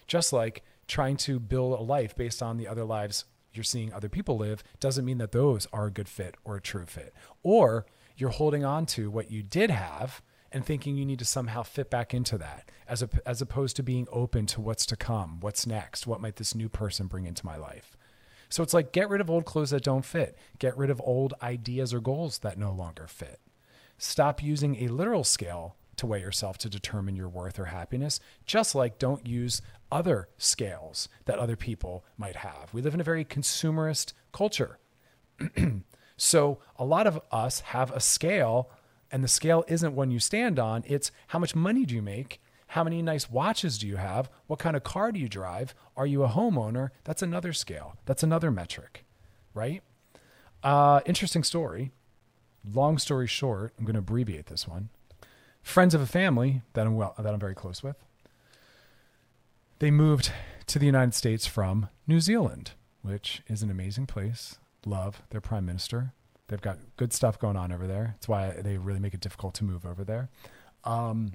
Just 0.08 0.32
like 0.32 0.64
trying 0.88 1.18
to 1.18 1.38
build 1.38 1.78
a 1.78 1.82
life 1.84 2.16
based 2.16 2.42
on 2.42 2.56
the 2.56 2.66
other 2.66 2.84
lives 2.84 3.26
you're 3.58 3.64
seeing 3.64 3.92
other 3.92 4.08
people 4.08 4.38
live 4.38 4.64
doesn't 4.80 5.04
mean 5.04 5.18
that 5.18 5.32
those 5.32 5.66
are 5.72 5.86
a 5.86 5.90
good 5.90 6.08
fit 6.08 6.36
or 6.44 6.56
a 6.56 6.62
true 6.62 6.86
fit. 6.86 7.12
Or 7.42 7.84
you're 8.16 8.30
holding 8.30 8.64
on 8.64 8.86
to 8.86 9.10
what 9.10 9.30
you 9.30 9.42
did 9.42 9.70
have 9.70 10.22
and 10.50 10.64
thinking 10.64 10.96
you 10.96 11.04
need 11.04 11.18
to 11.18 11.24
somehow 11.24 11.62
fit 11.62 11.90
back 11.90 12.14
into 12.14 12.38
that 12.38 12.70
as, 12.86 13.02
a, 13.02 13.08
as 13.26 13.42
opposed 13.42 13.76
to 13.76 13.82
being 13.82 14.06
open 14.10 14.46
to 14.46 14.60
what's 14.60 14.86
to 14.86 14.96
come, 14.96 15.40
what's 15.40 15.66
next, 15.66 16.06
what 16.06 16.20
might 16.20 16.36
this 16.36 16.54
new 16.54 16.68
person 16.68 17.06
bring 17.06 17.26
into 17.26 17.44
my 17.44 17.56
life. 17.56 17.96
So 18.48 18.62
it's 18.62 18.72
like 18.72 18.92
get 18.92 19.10
rid 19.10 19.20
of 19.20 19.28
old 19.28 19.44
clothes 19.44 19.70
that 19.70 19.84
don't 19.84 20.04
fit, 20.04 20.38
get 20.58 20.76
rid 20.78 20.88
of 20.88 21.02
old 21.04 21.34
ideas 21.42 21.92
or 21.92 22.00
goals 22.00 22.38
that 22.38 22.56
no 22.56 22.72
longer 22.72 23.06
fit. 23.06 23.40
Stop 23.98 24.42
using 24.42 24.76
a 24.76 24.88
literal 24.88 25.24
scale 25.24 25.76
to 25.98 26.06
weigh 26.06 26.20
yourself 26.20 26.58
to 26.58 26.68
determine 26.68 27.16
your 27.16 27.28
worth 27.28 27.58
or 27.58 27.66
happiness, 27.66 28.20
just 28.44 28.74
like 28.74 28.98
don't 28.98 29.26
use 29.26 29.62
other 29.90 30.28
scales 30.38 31.08
that 31.24 31.38
other 31.38 31.56
people 31.56 32.04
might 32.16 32.36
have. 32.36 32.72
We 32.72 32.82
live 32.82 32.94
in 32.94 33.00
a 33.00 33.04
very 33.04 33.24
consumerist 33.24 34.12
culture. 34.32 34.78
so 36.16 36.58
a 36.76 36.84
lot 36.84 37.06
of 37.06 37.20
us 37.30 37.60
have 37.60 37.90
a 37.90 38.00
scale 38.00 38.70
and 39.10 39.24
the 39.24 39.28
scale 39.28 39.64
isn't 39.68 39.94
one 39.94 40.10
you 40.10 40.20
stand 40.20 40.58
on. 40.58 40.84
It's 40.86 41.10
how 41.28 41.38
much 41.38 41.54
money 41.54 41.84
do 41.86 41.94
you 41.94 42.02
make? 42.02 42.40
How 42.68 42.84
many 42.84 43.00
nice 43.00 43.30
watches 43.30 43.78
do 43.78 43.86
you 43.86 43.96
have? 43.96 44.28
What 44.46 44.58
kind 44.58 44.76
of 44.76 44.84
car 44.84 45.10
do 45.10 45.18
you 45.18 45.28
drive? 45.28 45.74
Are 45.96 46.06
you 46.06 46.22
a 46.22 46.28
homeowner? 46.28 46.90
That's 47.04 47.22
another 47.22 47.54
scale. 47.54 47.96
That's 48.04 48.22
another 48.22 48.50
metric, 48.50 49.06
right? 49.54 49.82
Uh, 50.62 51.00
interesting 51.06 51.44
story. 51.44 51.92
Long 52.70 52.98
story 52.98 53.26
short, 53.26 53.72
I'm 53.78 53.84
going 53.84 53.94
to 53.94 54.00
abbreviate 54.00 54.46
this 54.46 54.68
one. 54.68 54.90
Friends 55.62 55.94
of 55.94 56.00
a 56.00 56.06
family 56.06 56.62
that 56.72 56.86
I'm 56.86 56.96
well, 56.96 57.14
that 57.18 57.32
I'm 57.32 57.40
very 57.40 57.54
close 57.54 57.82
with. 57.82 57.96
They 59.78 59.90
moved 59.90 60.32
to 60.66 60.78
the 60.78 60.86
United 60.86 61.14
States 61.14 61.46
from 61.46 61.88
New 62.06 62.20
Zealand, 62.20 62.72
which 63.02 63.42
is 63.46 63.62
an 63.62 63.70
amazing 63.70 64.06
place. 64.06 64.58
Love 64.84 65.22
their 65.30 65.40
prime 65.40 65.66
minister. 65.66 66.12
They've 66.48 66.60
got 66.60 66.78
good 66.96 67.12
stuff 67.12 67.38
going 67.38 67.56
on 67.56 67.70
over 67.72 67.86
there. 67.86 68.14
That's 68.14 68.28
why 68.28 68.50
they 68.62 68.78
really 68.78 69.00
make 69.00 69.14
it 69.14 69.20
difficult 69.20 69.54
to 69.54 69.64
move 69.64 69.84
over 69.84 70.02
there. 70.02 70.30
Um, 70.84 71.34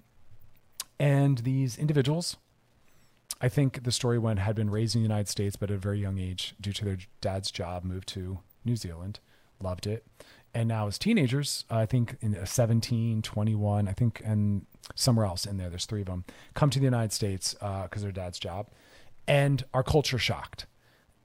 and 1.00 1.40
these 1.40 1.78
individuals, 1.78 2.38
I 3.40 3.50
think 3.50 3.84
the 3.84 3.92
story 3.92 4.18
went, 4.18 4.40
had 4.40 4.56
been 4.56 4.70
raised 4.70 4.96
in 4.96 5.02
the 5.02 5.08
United 5.08 5.30
States, 5.30 5.56
but 5.56 5.70
at 5.70 5.76
a 5.76 5.80
very 5.80 6.00
young 6.00 6.18
age, 6.18 6.56
due 6.60 6.74
to 6.74 6.86
their 6.86 6.98
dad's 7.22 7.52
job, 7.52 7.84
moved 7.84 8.08
to 8.10 8.40
New 8.66 8.76
Zealand, 8.76 9.20
loved 9.62 9.86
it. 9.86 10.06
And 10.54 10.68
now, 10.68 10.88
as 10.88 11.00
teenagers, 11.00 11.66
I 11.70 11.86
think 11.86 12.18
in 12.22 12.46
17, 12.46 13.22
21, 13.22 13.88
I 13.88 13.92
think, 13.92 14.22
and 14.24 14.66
somewhere 14.94 15.26
else 15.26 15.46
in 15.46 15.58
there, 15.58 15.70
there's 15.70 15.86
three 15.86 16.02
of 16.02 16.08
them, 16.08 16.26
come 16.54 16.70
to 16.70 16.80
the 16.80 16.86
United 16.86 17.12
States 17.12 17.54
because 17.54 17.88
uh, 17.98 18.00
their 18.00 18.12
dad's 18.12 18.38
job 18.38 18.68
and 19.28 19.66
are 19.74 19.84
culture 19.84 20.20
shocked. 20.20 20.66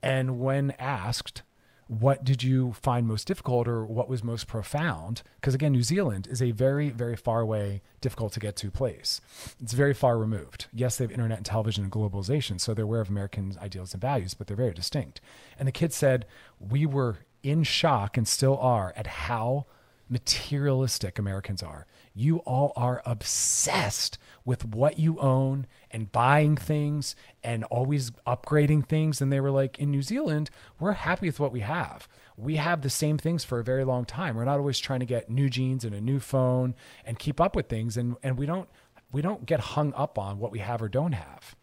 And 0.03 0.39
when 0.39 0.73
asked, 0.79 1.43
what 1.89 2.23
did 2.23 2.43
you 2.43 2.75
find 2.75 3.07
most 3.07 3.27
difficult 3.27 3.67
or 3.67 3.85
what 3.85 4.09
was 4.09 4.23
most 4.23 4.47
profound? 4.47 5.23
Because 5.41 5.55
again, 5.55 5.73
New 5.73 5.83
Zealand 5.83 6.29
is 6.31 6.43
a 6.43 6.51
very, 6.51 6.91
very 6.91 7.17
far 7.17 7.41
away, 7.41 7.81
difficult 8.03 8.35
to 8.35 8.41
get 8.41 8.57
to 8.57 8.71
place. 8.71 9.23
It's 9.61 9.73
very 9.73 9.95
far 9.95 10.19
removed. 10.19 10.67
Yes, 10.73 10.97
they 10.97 11.05
have 11.05 11.11
internet 11.11 11.39
and 11.39 11.47
television 11.47 11.85
and 11.85 11.93
globalization, 11.93 12.61
so 12.61 12.75
they're 12.75 12.85
aware 12.85 13.01
of 13.01 13.09
American 13.09 13.57
ideals 13.61 13.95
and 13.95 14.03
values, 14.03 14.35
but 14.35 14.47
they're 14.47 14.57
very 14.57 14.75
distinct. 14.75 15.23
And 15.59 15.67
the 15.67 15.73
kid 15.73 15.95
said, 15.95 16.27
We 16.61 16.85
were 16.85 17.21
in 17.49 17.63
shock 17.63 18.17
and 18.17 18.27
still 18.27 18.59
are 18.59 18.93
at 18.97 19.07
how 19.07 19.67
materialistic 20.09 21.19
Americans 21.19 21.63
are. 21.63 21.87
You 22.15 22.39
all 22.39 22.73
are 22.75 23.03
obsessed 23.05 24.19
with 24.45 24.65
what 24.65 24.99
you 24.99 25.19
own 25.21 25.67
and 25.91 26.11
buying 26.11 26.57
things 26.57 27.15
and 27.45 27.65
always 27.65 28.11
upgrading 28.27 28.87
things. 28.87 29.21
And 29.21 29.33
they 29.33 29.41
were 29.41 29.51
like, 29.51 29.79
in 29.79 29.91
New 29.91 30.03
Zealand, 30.03 30.51
we're 30.81 30.93
happy 30.93 31.29
with 31.29 31.39
what 31.39 31.53
we 31.53 31.61
have. 31.61 32.09
We 32.37 32.57
have 32.57 32.83
the 32.83 32.91
same 32.91 33.19
things 33.19 33.45
for 33.45 33.59
a 33.59 33.65
very 33.65 33.85
long 33.85 34.05
time. 34.05 34.37
We're 34.37 34.45
not 34.45 34.59
always 34.59 34.79
trying 34.79 35.01
to 35.01 35.07
get 35.07 35.31
new 35.31 35.51
jeans 35.51 35.85
and 35.85 35.95
a 35.95 36.01
new 36.01 36.21
phone 36.21 36.75
and 37.05 37.19
keep 37.19 37.41
up 37.41 37.55
with 37.55 37.69
things. 37.69 37.97
And, 37.97 38.17
and 38.23 38.39
we 38.39 38.47
don't 38.47 38.69
we 39.11 39.23
don't 39.23 39.47
get 39.47 39.61
hung 39.61 39.95
up 39.95 40.19
on 40.19 40.39
what 40.39 40.53
we 40.53 40.59
have 40.59 40.83
or 40.83 40.89
don't 40.89 41.13
have. 41.13 41.57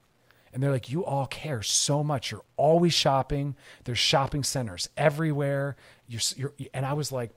And 0.56 0.64
they're 0.64 0.72
like, 0.72 0.90
you 0.90 1.04
all 1.04 1.28
care 1.28 1.62
so 1.62 2.02
much. 2.02 2.32
You're 2.32 2.46
always 2.56 2.94
shopping. 2.94 3.56
There's 3.84 4.00
shopping 4.00 4.42
centers 4.44 4.88
everywhere. 4.96 5.76
You're, 6.08 6.22
you're 6.38 6.54
and 6.74 6.86
I 6.86 6.94
was 6.94 7.12
like, 7.12 7.32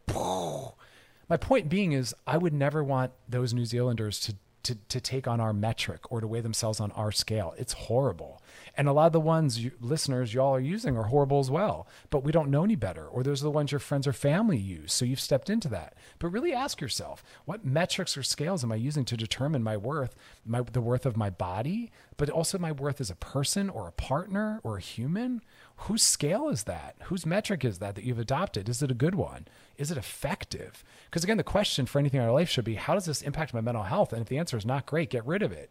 my 1.29 1.37
point 1.37 1.69
being 1.69 1.93
is, 1.93 2.15
I 2.29 2.39
would 2.39 2.55
never 2.55 2.83
want 2.83 3.11
those 3.29 3.53
New 3.53 3.67
Zealanders 3.67 4.21
to 4.21 4.35
to, 4.65 4.75
to 4.89 5.01
take 5.01 5.27
on 5.27 5.41
our 5.41 5.53
metric 5.53 6.13
or 6.13 6.21
to 6.21 6.27
weigh 6.27 6.43
themselves 6.43 6.79
on 6.79 6.93
our 6.93 7.11
scale. 7.11 7.55
It's 7.57 7.73
horrible. 7.73 8.38
And 8.79 8.89
a 8.89 8.93
lot 8.93 9.07
of 9.07 9.13
the 9.13 9.21
ones 9.21 9.63
you, 9.63 9.73
listeners 9.81 10.33
y'all 10.33 10.55
are 10.55 10.61
using 10.61 10.97
are 10.97 11.05
horrible 11.05 11.41
as 11.41 11.51
well, 11.51 11.89
but 12.11 12.23
we 12.23 12.33
don't 12.33 12.51
know 12.51 12.65
any 12.65 12.77
better. 12.77 13.07
Or 13.07 13.23
those 13.23 13.43
are 13.43 13.45
the 13.45 13.51
ones 13.51 13.73
your 13.73 13.81
friends 13.81 14.07
or 14.07 14.13
family 14.13 14.57
use. 14.57 14.93
So 14.93 15.05
you've 15.05 15.21
stepped 15.21 15.51
into 15.51 15.69
that. 15.69 15.95
But 16.21 16.29
really 16.29 16.55
ask 16.55 16.81
yourself, 16.81 17.25
what 17.45 17.65
metrics 17.65 18.17
or 18.17 18.23
scales 18.23 18.63
am 18.63 18.73
I 18.73 18.77
using 18.77 19.05
to 19.07 19.17
determine 19.17 19.63
my 19.63 19.77
worth, 19.77 20.15
my, 20.47 20.63
the 20.63 20.81
worth 20.81 21.05
of 21.05 21.17
my 21.17 21.29
body, 21.29 21.91
but 22.17 22.31
also 22.31 22.57
my 22.57 22.73
worth 22.73 23.01
as 23.01 23.11
a 23.11 23.17
person 23.17 23.69
or 23.69 23.89
a 23.89 23.93
partner 23.93 24.61
or 24.63 24.77
a 24.77 24.81
human? 24.81 25.43
whose 25.83 26.03
scale 26.03 26.49
is 26.49 26.65
that? 26.65 26.97
Whose 27.05 27.25
metric 27.25 27.65
is 27.65 27.79
that 27.79 27.95
that 27.95 28.05
you've 28.05 28.19
adopted? 28.19 28.69
Is 28.69 28.83
it 28.83 28.91
a 28.91 28.95
good 28.95 29.15
one? 29.15 29.47
Is 29.77 29.91
it 29.91 29.99
effective? 29.99 30.85
Because 31.07 31.23
again, 31.23 31.37
the 31.37 31.45
question 31.45 31.87
for 31.87 31.99
anything 31.99 32.21
in 32.21 32.27
our 32.27 32.33
life 32.33 32.49
should 32.49 32.65
be 32.65 32.75
how 32.75 32.95
does 32.95 33.05
this 33.05 33.23
impact 33.23 33.55
my 33.55 33.61
mental 33.61 33.85
health? 33.85 34.13
And 34.13 34.21
if 34.21 34.29
the 34.29 34.39
answer 34.39 34.57
is 34.57 34.67
not 34.67 34.87
great, 34.87 35.11
get 35.11 35.25
rid 35.25 35.43
of 35.43 35.53
it. 35.53 35.71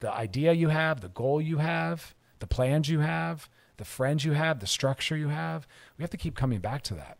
The 0.00 0.12
idea 0.12 0.52
you 0.52 0.68
have, 0.68 1.00
the 1.00 1.08
goal 1.08 1.40
you 1.40 1.58
have, 1.58 2.14
the 2.42 2.46
plans 2.48 2.88
you 2.88 2.98
have, 2.98 3.48
the 3.76 3.84
friends 3.84 4.24
you 4.24 4.32
have, 4.32 4.58
the 4.58 4.66
structure 4.66 5.16
you 5.16 5.28
have, 5.28 5.64
we 5.96 6.02
have 6.02 6.10
to 6.10 6.16
keep 6.16 6.34
coming 6.34 6.58
back 6.58 6.82
to 6.82 6.94
that. 6.94 7.16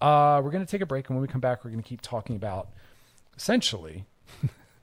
Uh, 0.00 0.40
we're 0.42 0.50
going 0.50 0.64
to 0.64 0.70
take 0.70 0.80
a 0.80 0.86
break. 0.86 1.06
And 1.10 1.16
when 1.16 1.20
we 1.20 1.28
come 1.28 1.42
back, 1.42 1.62
we're 1.62 1.70
going 1.70 1.82
to 1.82 1.88
keep 1.88 2.00
talking 2.00 2.34
about 2.34 2.70
essentially 3.36 4.06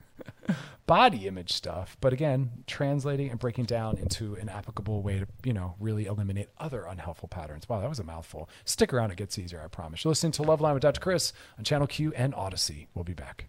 body 0.86 1.26
image 1.26 1.52
stuff, 1.52 1.98
but 2.00 2.14
again, 2.14 2.52
translating 2.68 3.32
and 3.32 3.40
breaking 3.40 3.66
down 3.66 3.98
into 3.98 4.36
an 4.36 4.50
applicable 4.50 5.02
way 5.02 5.18
to, 5.18 5.28
you 5.44 5.52
know, 5.52 5.74
really 5.80 6.06
eliminate 6.06 6.50
other 6.60 6.86
unhelpful 6.86 7.28
patterns. 7.28 7.68
Wow, 7.68 7.80
that 7.80 7.90
was 7.90 8.00
a 8.00 8.04
mouthful. 8.04 8.50
Stick 8.66 8.94
around, 8.94 9.10
it 9.10 9.18
gets 9.18 9.40
easier, 9.40 9.64
I 9.64 9.68
promise. 9.68 10.04
You're 10.04 10.12
listening 10.12 10.34
to 10.34 10.44
Loveline 10.44 10.76
with 10.76 10.84
Dr. 10.84 11.02
Chris 11.02 11.34
on 11.58 11.64
Channel 11.64 11.88
Q 11.88 12.14
and 12.16 12.36
Audacy. 12.36 12.86
We'll 12.94 13.04
be 13.04 13.14
back. 13.14 13.48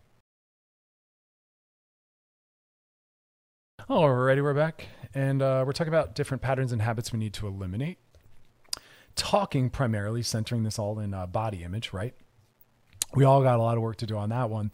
Alrighty, 3.90 4.42
we're 4.42 4.54
back. 4.54 4.86
And 5.14 5.42
uh, 5.42 5.64
we're 5.66 5.72
talking 5.72 5.92
about 5.92 6.14
different 6.14 6.42
patterns 6.42 6.72
and 6.72 6.82
habits 6.82 7.12
we 7.12 7.18
need 7.18 7.34
to 7.34 7.46
eliminate. 7.46 7.98
Talking 9.14 9.68
primarily, 9.68 10.22
centering 10.22 10.62
this 10.62 10.78
all 10.78 10.98
in 10.98 11.12
uh, 11.12 11.26
body 11.26 11.62
image, 11.64 11.92
right? 11.92 12.14
We 13.14 13.24
all 13.24 13.42
got 13.42 13.58
a 13.58 13.62
lot 13.62 13.76
of 13.76 13.82
work 13.82 13.96
to 13.96 14.06
do 14.06 14.16
on 14.16 14.30
that 14.30 14.48
one. 14.48 14.70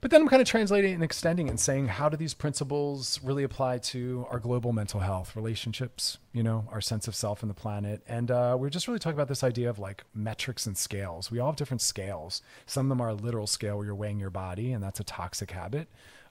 But 0.00 0.10
then 0.10 0.20
I'm 0.20 0.28
kind 0.28 0.42
of 0.42 0.48
translating 0.48 0.94
and 0.94 1.02
extending 1.02 1.48
and 1.48 1.58
saying, 1.58 1.88
how 1.88 2.08
do 2.08 2.16
these 2.16 2.34
principles 2.34 3.18
really 3.22 3.44
apply 3.44 3.78
to 3.78 4.26
our 4.30 4.38
global 4.38 4.72
mental 4.72 5.00
health, 5.00 5.34
relationships, 5.34 6.18
you 6.32 6.42
know, 6.42 6.68
our 6.70 6.82
sense 6.82 7.08
of 7.08 7.14
self 7.14 7.42
and 7.42 7.50
the 7.50 7.54
planet? 7.54 8.02
And 8.06 8.30
uh, 8.30 8.56
we're 8.58 8.68
just 8.68 8.88
really 8.88 8.98
talking 8.98 9.16
about 9.16 9.28
this 9.28 9.42
idea 9.42 9.70
of 9.70 9.78
like 9.78 10.04
metrics 10.14 10.66
and 10.66 10.76
scales. 10.76 11.30
We 11.30 11.38
all 11.38 11.48
have 11.48 11.56
different 11.56 11.80
scales. 11.80 12.42
Some 12.66 12.86
of 12.86 12.88
them 12.90 13.00
are 13.00 13.08
a 13.08 13.14
literal 13.14 13.46
scale 13.46 13.78
where 13.78 13.86
you're 13.86 13.94
weighing 13.94 14.20
your 14.20 14.30
body, 14.30 14.72
and 14.72 14.84
that's 14.84 15.00
a 15.00 15.04
toxic 15.04 15.50
habit 15.50 15.88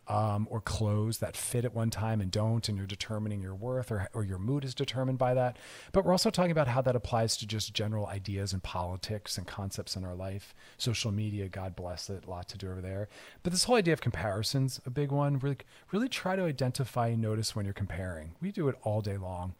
um, 0.07 0.47
or 0.49 0.61
clothes 0.61 1.17
that 1.19 1.35
fit 1.35 1.65
at 1.65 1.73
one 1.73 1.89
time 1.89 2.21
and 2.21 2.29
don't, 2.31 2.67
and 2.69 2.77
you're 2.77 2.87
determining 2.87 3.41
your 3.41 3.55
worth 3.55 3.91
or, 3.91 4.09
or 4.13 4.23
your 4.23 4.37
mood 4.37 4.63
is 4.63 4.75
determined 4.75 5.17
by 5.17 5.33
that. 5.33 5.57
But 5.91 6.05
we're 6.05 6.11
also 6.11 6.29
talking 6.29 6.51
about 6.51 6.67
how 6.67 6.81
that 6.81 6.95
applies 6.95 7.37
to 7.37 7.47
just 7.47 7.73
general 7.73 8.07
ideas 8.07 8.53
and 8.53 8.61
politics 8.61 9.37
and 9.37 9.47
concepts 9.47 9.95
in 9.95 10.03
our 10.03 10.15
life. 10.15 10.53
Social 10.77 11.11
media, 11.11 11.49
God 11.49 11.75
bless 11.75 12.09
it, 12.09 12.25
a 12.25 12.29
lot 12.29 12.47
to 12.49 12.57
do 12.57 12.69
over 12.69 12.81
there. 12.81 13.09
But 13.43 13.51
this 13.51 13.63
whole 13.63 13.75
idea 13.75 13.93
of 13.93 14.01
comparisons, 14.01 14.79
a 14.85 14.89
big 14.89 15.11
one. 15.11 15.39
Really, 15.39 15.57
really 15.91 16.09
try 16.09 16.35
to 16.35 16.43
identify 16.43 17.07
and 17.07 17.21
notice 17.21 17.55
when 17.55 17.65
you're 17.65 17.73
comparing. 17.73 18.35
We 18.41 18.51
do 18.51 18.67
it 18.67 18.75
all 18.83 19.01
day 19.01 19.17
long. 19.17 19.55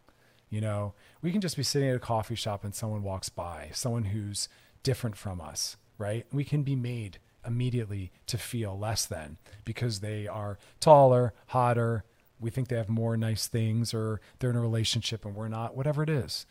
You 0.50 0.62
know, 0.62 0.94
we 1.22 1.32
can 1.32 1.42
just 1.42 1.58
be 1.58 1.64
sitting 1.64 1.90
at 1.90 1.96
a 1.96 2.00
coffee 2.00 2.36
shop 2.36 2.64
and 2.64 2.74
someone 2.74 3.04
walks 3.04 3.30
by, 3.30 3.70
someone 3.74 4.06
who's 4.06 4.48
different 4.84 5.18
from 5.18 5.42
us, 5.42 5.75
right? 5.98 6.25
We 6.32 6.44
can 6.44 6.64
be 6.64 6.75
made 6.75 7.18
immediately 7.46 8.12
to 8.28 8.38
feel 8.38 8.78
less 8.78 9.06
than 9.06 9.38
because 9.64 10.00
they 10.00 10.28
are 10.28 10.58
taller, 10.80 11.34
hotter, 11.48 12.04
we 12.40 12.50
think 12.50 12.68
they 12.68 12.75
have 12.75 12.90
more 12.90 13.16
nice 13.18 13.48
things 13.48 13.94
or 13.94 14.22
they're 14.40 14.50
in 14.50 14.56
a 14.56 14.62
relationship 14.62 15.25
and 15.25 15.36
we're 15.36 15.48
not, 15.48 15.75
whatever 15.75 16.04
it 16.04 16.10
is. 16.10 16.46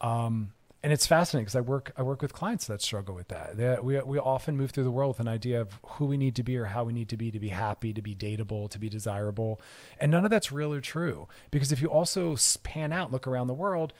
Um, 0.00 0.52
and 0.82 0.92
it's 0.92 1.06
fascinating 1.06 1.46
because 1.46 1.56
I 1.56 1.62
work 1.62 1.90
I 1.96 2.02
work 2.02 2.22
with 2.22 2.32
clients 2.32 2.66
that 2.68 2.80
struggle 2.80 3.14
with 3.14 3.28
that. 3.28 3.56
They, 3.56 3.76
we 3.82 3.98
we 4.02 4.18
often 4.18 4.56
move 4.56 4.70
through 4.70 4.84
the 4.84 4.90
world 4.90 5.16
with 5.16 5.20
an 5.20 5.26
idea 5.26 5.60
of 5.60 5.80
who 5.84 6.04
we 6.04 6.16
need 6.16 6.36
to 6.36 6.44
be 6.44 6.56
or 6.56 6.66
how 6.66 6.84
we 6.84 6.92
need 6.92 7.08
to 7.08 7.16
be 7.16 7.32
to 7.32 7.40
be 7.40 7.48
happy, 7.48 7.92
to 7.92 8.02
be 8.02 8.14
dateable, 8.14 8.70
to 8.70 8.78
be 8.78 8.88
desirable, 8.88 9.60
and 9.98 10.12
none 10.12 10.24
of 10.24 10.30
that's 10.30 10.52
real 10.52 10.72
or 10.72 10.80
true. 10.80 11.26
Because 11.50 11.72
if 11.72 11.82
you 11.82 11.88
also 11.88 12.36
pan 12.62 12.92
out, 12.92 13.10
look 13.10 13.26
around 13.26 13.48
the 13.48 13.54
world, 13.54 13.94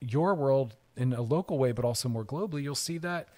your 0.00 0.34
world 0.34 0.76
in 0.96 1.12
a 1.12 1.20
local 1.20 1.58
way, 1.58 1.72
but 1.72 1.84
also 1.84 2.08
more 2.08 2.24
globally, 2.24 2.62
you'll 2.62 2.74
see 2.74 2.96
that 2.98 3.28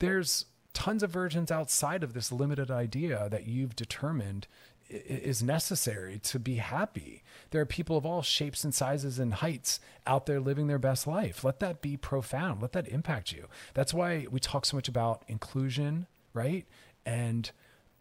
there's 0.00 0.44
tons 0.74 1.02
of 1.02 1.10
versions 1.10 1.50
outside 1.50 2.02
of 2.02 2.12
this 2.12 2.30
limited 2.32 2.70
idea 2.70 3.28
that 3.30 3.46
you've 3.46 3.76
determined 3.76 4.46
is 4.90 5.42
necessary 5.42 6.18
to 6.18 6.38
be 6.38 6.56
happy. 6.56 7.22
There 7.50 7.60
are 7.60 7.66
people 7.66 7.96
of 7.96 8.06
all 8.06 8.22
shapes 8.22 8.64
and 8.64 8.74
sizes 8.74 9.18
and 9.18 9.34
heights 9.34 9.80
out 10.06 10.26
there 10.26 10.40
living 10.40 10.66
their 10.66 10.78
best 10.78 11.06
life. 11.06 11.44
Let 11.44 11.60
that 11.60 11.82
be 11.82 11.96
profound. 11.96 12.62
Let 12.62 12.72
that 12.72 12.88
impact 12.88 13.32
you. 13.32 13.46
That's 13.74 13.92
why 13.92 14.26
we 14.30 14.40
talk 14.40 14.64
so 14.64 14.76
much 14.76 14.88
about 14.88 15.24
inclusion, 15.28 16.06
right? 16.32 16.66
And 17.04 17.50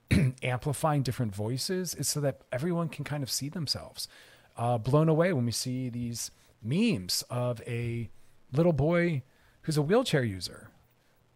amplifying 0.43 1.03
different 1.03 1.35
voices 1.35 1.93
is 1.93 2.07
so 2.07 2.21
that 2.21 2.41
everyone 2.51 2.87
can 2.87 3.03
kind 3.03 3.23
of 3.23 3.29
see 3.29 3.49
themselves. 3.49 4.07
Uh, 4.55 4.77
blown 4.77 5.09
away 5.09 5.33
when 5.33 5.45
we 5.45 5.51
see 5.51 5.89
these 5.89 6.31
memes 6.63 7.23
of 7.29 7.61
a 7.67 8.09
little 8.53 8.73
boy 8.73 9.21
who's 9.63 9.77
a 9.77 9.81
wheelchair 9.81 10.23
user, 10.23 10.69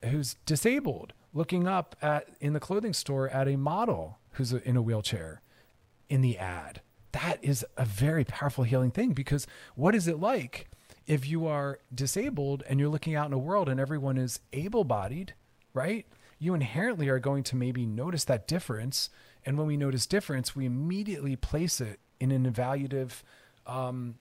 who's 0.04 0.36
disabled, 0.46 1.13
looking 1.34 1.67
up 1.67 1.96
at 2.02 2.28
in 2.39 2.54
the 2.54 2.60
clothing 2.60 2.94
store 2.94 3.30
at 3.30 3.48
a 3.48 3.56
model 3.56 4.20
who's 4.34 4.54
in 4.54 4.78
a 4.78 4.82
wheelchair 4.82 5.41
in 6.10 6.22
the 6.22 6.38
ad. 6.38 6.82
That 7.13 7.39
is 7.41 7.65
a 7.78 7.86
very 7.86 8.24
powerful 8.24 8.63
healing 8.63 8.91
thing 8.91 9.12
because 9.12 9.48
what 9.76 9.96
is 9.96 10.08
it 10.08 10.20
like 10.20 10.70
if 11.08 11.28
you 11.28 11.48
are 11.48 11.80
disabled 11.94 12.63
and 12.67 12.80
you're 12.80 12.89
looking 12.89 13.15
out 13.15 13.28
in 13.28 13.34
a 13.34 13.38
world 13.38 13.67
and 13.67 13.80
everyone 13.80 14.17
is 14.17 14.39
able 14.54 14.84
bodied, 14.84 15.34
right? 15.74 16.06
You 16.39 16.54
inherently 16.54 17.10
are 17.10 17.20
going 17.20 17.44
to 17.44 17.56
maybe 17.56 17.86
notice 17.86 18.24
that 18.26 18.48
difference. 18.48 19.10
And 19.46 19.58
when 19.58 19.67
we 19.67 19.78
notice 19.78 20.06
difference, 20.06 20.56
we 20.56 20.65
immediately 20.65 21.36
place 21.36 21.82
it 21.82 22.00
in 22.20 22.32
an 22.32 22.52
evaluative 22.52 23.24
um, 23.65 24.15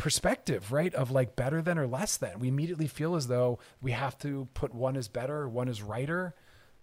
perspective, 0.00 0.72
right? 0.72 0.94
Of 0.94 1.10
like 1.10 1.36
better 1.36 1.60
than 1.60 1.78
or 1.78 1.86
less 1.86 2.16
than. 2.16 2.38
We 2.38 2.48
immediately 2.48 2.86
feel 2.86 3.16
as 3.16 3.26
though 3.26 3.58
we 3.82 3.92
have 3.92 4.16
to 4.20 4.48
put 4.54 4.74
one 4.74 4.96
is 4.96 5.08
better, 5.08 5.46
one 5.46 5.68
is 5.68 5.82
righter, 5.82 6.34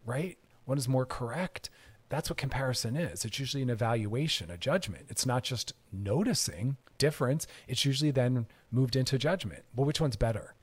right? 0.06 0.38
One 0.66 0.78
is 0.78 0.88
more 0.88 1.06
correct. 1.06 1.72
That's 2.10 2.30
what 2.30 2.38
comparison 2.38 2.96
is. 2.96 3.26
It's 3.26 3.40
usually 3.40 3.64
an 3.64 3.72
evaluation, 3.72 4.52
a 4.52 4.58
judgment. 4.58 5.08
It's 5.10 5.26
not 5.26 5.44
just 5.44 5.74
noticing 5.92 6.78
difference. 7.00 7.48
It's 7.68 7.86
usually 7.86 8.12
then 8.12 8.46
moved 8.72 8.96
into 8.96 9.18
judgment. 9.18 9.64
Well, 9.76 9.88
which 9.88 10.00
one's 10.00 10.16
better? 10.16 10.54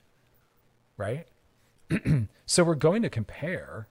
Right? 0.96 1.26
so 2.46 2.62
we're 2.62 2.76
going 2.76 3.02
to 3.02 3.10
compare, 3.10 3.88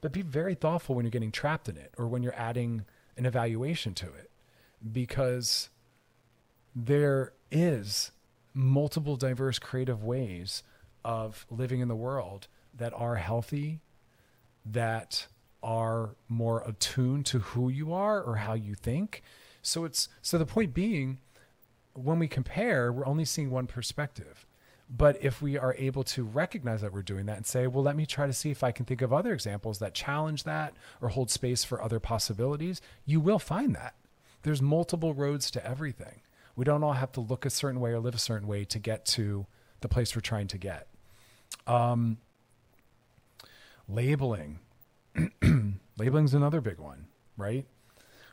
but 0.00 0.10
be 0.10 0.22
very 0.22 0.56
thoughtful 0.56 0.96
when 0.96 1.04
you're 1.04 1.10
getting 1.10 1.30
trapped 1.30 1.68
in 1.68 1.76
it 1.76 1.94
or 1.96 2.08
when 2.08 2.24
you're 2.24 2.34
adding 2.34 2.86
an 3.16 3.24
evaluation 3.24 3.94
to 3.94 4.06
it 4.06 4.32
because 4.90 5.70
there 6.74 7.34
is 7.50 8.10
multiple 8.54 9.16
diverse 9.16 9.58
creative 9.58 10.02
ways 10.02 10.62
of 11.04 11.46
living 11.50 11.80
in 11.80 11.88
the 11.88 11.96
world 11.96 12.48
that 12.76 12.92
are 12.94 13.16
healthy 13.16 13.80
that 14.64 15.26
are 15.62 16.16
more 16.28 16.62
attuned 16.66 17.26
to 17.26 17.38
who 17.38 17.68
you 17.68 17.92
are 17.92 18.22
or 18.22 18.36
how 18.36 18.54
you 18.54 18.74
think. 18.74 19.22
So 19.62 19.84
it's 19.84 20.08
so 20.22 20.38
the 20.38 20.46
point 20.46 20.74
being 20.74 21.18
when 21.94 22.18
we 22.18 22.28
compare 22.28 22.92
we're 22.92 23.06
only 23.06 23.24
seeing 23.24 23.50
one 23.50 23.66
perspective. 23.66 24.46
But 24.88 25.22
if 25.22 25.40
we 25.40 25.56
are 25.56 25.74
able 25.78 26.02
to 26.04 26.24
recognize 26.24 26.80
that 26.80 26.92
we're 26.92 27.02
doing 27.02 27.26
that 27.26 27.36
and 27.36 27.46
say 27.46 27.66
well 27.66 27.82
let 27.82 27.96
me 27.96 28.06
try 28.06 28.26
to 28.26 28.32
see 28.32 28.50
if 28.50 28.64
i 28.64 28.72
can 28.72 28.84
think 28.84 29.02
of 29.02 29.12
other 29.12 29.32
examples 29.32 29.78
that 29.78 29.94
challenge 29.94 30.44
that 30.44 30.74
or 31.00 31.10
hold 31.10 31.30
space 31.30 31.62
for 31.62 31.80
other 31.82 32.00
possibilities 32.00 32.80
you 33.04 33.20
will 33.20 33.38
find 33.38 33.74
that. 33.74 33.94
There's 34.42 34.62
multiple 34.62 35.12
roads 35.14 35.50
to 35.52 35.66
everything 35.66 36.22
we 36.60 36.64
don't 36.66 36.84
all 36.84 36.92
have 36.92 37.10
to 37.10 37.22
look 37.22 37.46
a 37.46 37.50
certain 37.50 37.80
way 37.80 37.92
or 37.92 38.00
live 38.00 38.14
a 38.14 38.18
certain 38.18 38.46
way 38.46 38.66
to 38.66 38.78
get 38.78 39.06
to 39.06 39.46
the 39.80 39.88
place 39.88 40.14
we're 40.14 40.20
trying 40.20 40.46
to 40.46 40.58
get. 40.58 40.88
Um, 41.66 42.18
labeling. 43.88 44.58
labeling 45.96 46.26
is 46.26 46.34
another 46.34 46.60
big 46.60 46.78
one, 46.78 47.06
right? 47.38 47.64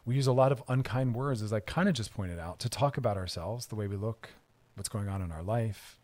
We 0.05 0.15
use 0.15 0.27
a 0.27 0.33
lot 0.33 0.51
of 0.51 0.61
unkind 0.67 1.15
words, 1.15 1.41
as 1.41 1.53
I 1.53 1.61
kind 1.61 1.87
of 1.87 1.95
just 1.95 2.13
pointed 2.13 2.37
out, 2.37 2.59
to 2.59 2.67
talk 2.67 2.97
about 2.97 3.15
ourselves, 3.15 3.67
the 3.67 3.75
way 3.75 3.87
we 3.87 3.95
look, 3.95 4.27
what's 4.75 4.89
going 4.89 5.07
on 5.07 5.21
in 5.21 5.31
our 5.31 5.41
life, 5.41 5.97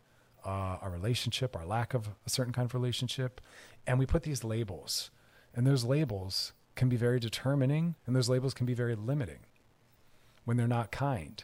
uh, 0.45 0.77
our 0.81 0.91
relationship, 0.91 1.57
our 1.57 1.65
lack 1.65 1.93
of 1.93 2.07
a 2.25 2.29
certain 2.29 2.53
kind 2.53 2.65
of 2.65 2.73
relationship. 2.73 3.41
And 3.85 3.99
we 3.99 4.05
put 4.05 4.23
these 4.23 4.45
labels. 4.45 5.11
And 5.53 5.67
those 5.67 5.83
labels 5.83 6.53
can 6.75 6.87
be 6.87 6.95
very 6.95 7.19
determining, 7.19 7.95
and 8.07 8.15
those 8.15 8.29
labels 8.29 8.53
can 8.53 8.65
be 8.65 8.73
very 8.73 8.95
limiting 8.95 9.39
when 10.45 10.55
they're 10.55 10.69
not 10.69 10.89
kind. 10.89 11.43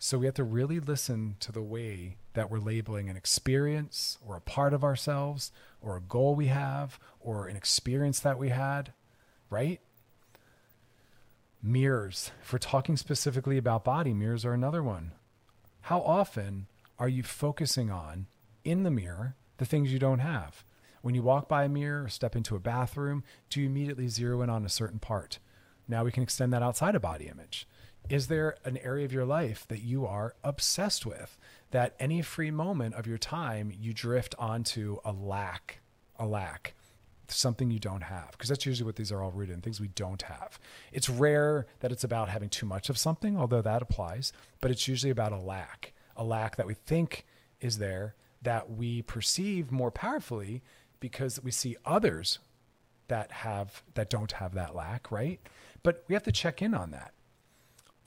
So 0.00 0.18
we 0.18 0.26
have 0.26 0.34
to 0.36 0.44
really 0.44 0.78
listen 0.78 1.34
to 1.40 1.50
the 1.50 1.62
way 1.62 2.16
that 2.34 2.50
we're 2.50 2.60
labeling 2.60 3.10
an 3.10 3.16
experience 3.16 4.16
or 4.24 4.36
a 4.36 4.40
part 4.40 4.72
of 4.72 4.84
ourselves 4.84 5.50
or 5.80 5.96
a 5.96 6.00
goal 6.00 6.36
we 6.36 6.46
have 6.46 7.00
or 7.18 7.48
an 7.48 7.56
experience 7.56 8.20
that 8.20 8.38
we 8.38 8.50
had, 8.50 8.92
right? 9.50 9.80
Mirrors. 11.60 12.30
If 12.42 12.52
we're 12.52 12.60
talking 12.60 12.96
specifically 12.96 13.58
about 13.58 13.82
body, 13.82 14.14
mirrors 14.14 14.44
are 14.44 14.52
another 14.52 14.84
one. 14.84 15.12
How 15.82 16.00
often 16.00 16.68
are 17.00 17.08
you 17.08 17.24
focusing 17.24 17.90
on 17.90 18.26
in 18.62 18.84
the 18.84 18.90
mirror 18.92 19.34
the 19.56 19.64
things 19.64 19.92
you 19.92 19.98
don't 19.98 20.20
have? 20.20 20.62
When 21.02 21.16
you 21.16 21.22
walk 21.22 21.48
by 21.48 21.64
a 21.64 21.68
mirror 21.68 22.04
or 22.04 22.08
step 22.08 22.36
into 22.36 22.54
a 22.54 22.60
bathroom, 22.60 23.24
do 23.50 23.60
you 23.60 23.66
immediately 23.66 24.06
zero 24.06 24.42
in 24.42 24.50
on 24.50 24.64
a 24.64 24.68
certain 24.68 25.00
part? 25.00 25.40
Now 25.88 26.04
we 26.04 26.12
can 26.12 26.22
extend 26.22 26.52
that 26.52 26.62
outside 26.62 26.94
of 26.94 27.02
body 27.02 27.26
image. 27.26 27.66
Is 28.08 28.28
there 28.28 28.56
an 28.64 28.78
area 28.78 29.04
of 29.04 29.12
your 29.12 29.26
life 29.26 29.66
that 29.68 29.82
you 29.82 30.06
are 30.06 30.34
obsessed 30.42 31.04
with? 31.04 31.36
That 31.70 31.94
any 32.00 32.22
free 32.22 32.50
moment 32.50 32.94
of 32.94 33.06
your 33.06 33.18
time, 33.18 33.72
you 33.78 33.92
drift 33.92 34.34
onto 34.38 34.98
a 35.04 35.12
lack, 35.12 35.80
a 36.18 36.26
lack, 36.26 36.74
something 37.28 37.70
you 37.70 37.78
don't 37.78 38.04
have? 38.04 38.30
Because 38.32 38.48
that's 38.48 38.64
usually 38.64 38.86
what 38.86 38.96
these 38.96 39.12
are 39.12 39.22
all 39.22 39.30
rooted 39.30 39.54
in 39.54 39.60
things 39.60 39.80
we 39.80 39.88
don't 39.88 40.22
have. 40.22 40.58
It's 40.92 41.10
rare 41.10 41.66
that 41.80 41.92
it's 41.92 42.04
about 42.04 42.30
having 42.30 42.48
too 42.48 42.66
much 42.66 42.88
of 42.88 42.96
something, 42.96 43.36
although 43.36 43.62
that 43.62 43.82
applies, 43.82 44.32
but 44.60 44.70
it's 44.70 44.88
usually 44.88 45.10
about 45.10 45.32
a 45.32 45.38
lack, 45.38 45.92
a 46.16 46.24
lack 46.24 46.56
that 46.56 46.66
we 46.66 46.74
think 46.74 47.26
is 47.60 47.78
there 47.78 48.14
that 48.42 48.70
we 48.70 49.02
perceive 49.02 49.70
more 49.70 49.90
powerfully 49.90 50.62
because 51.00 51.42
we 51.42 51.50
see 51.50 51.76
others 51.84 52.38
that 53.08 53.32
have 53.32 53.82
that 53.94 54.10
don't 54.10 54.32
have 54.32 54.54
that 54.54 54.74
lack, 54.74 55.10
right? 55.10 55.40
But 55.82 56.04
we 56.08 56.14
have 56.14 56.22
to 56.24 56.32
check 56.32 56.62
in 56.62 56.74
on 56.74 56.90
that. 56.90 57.12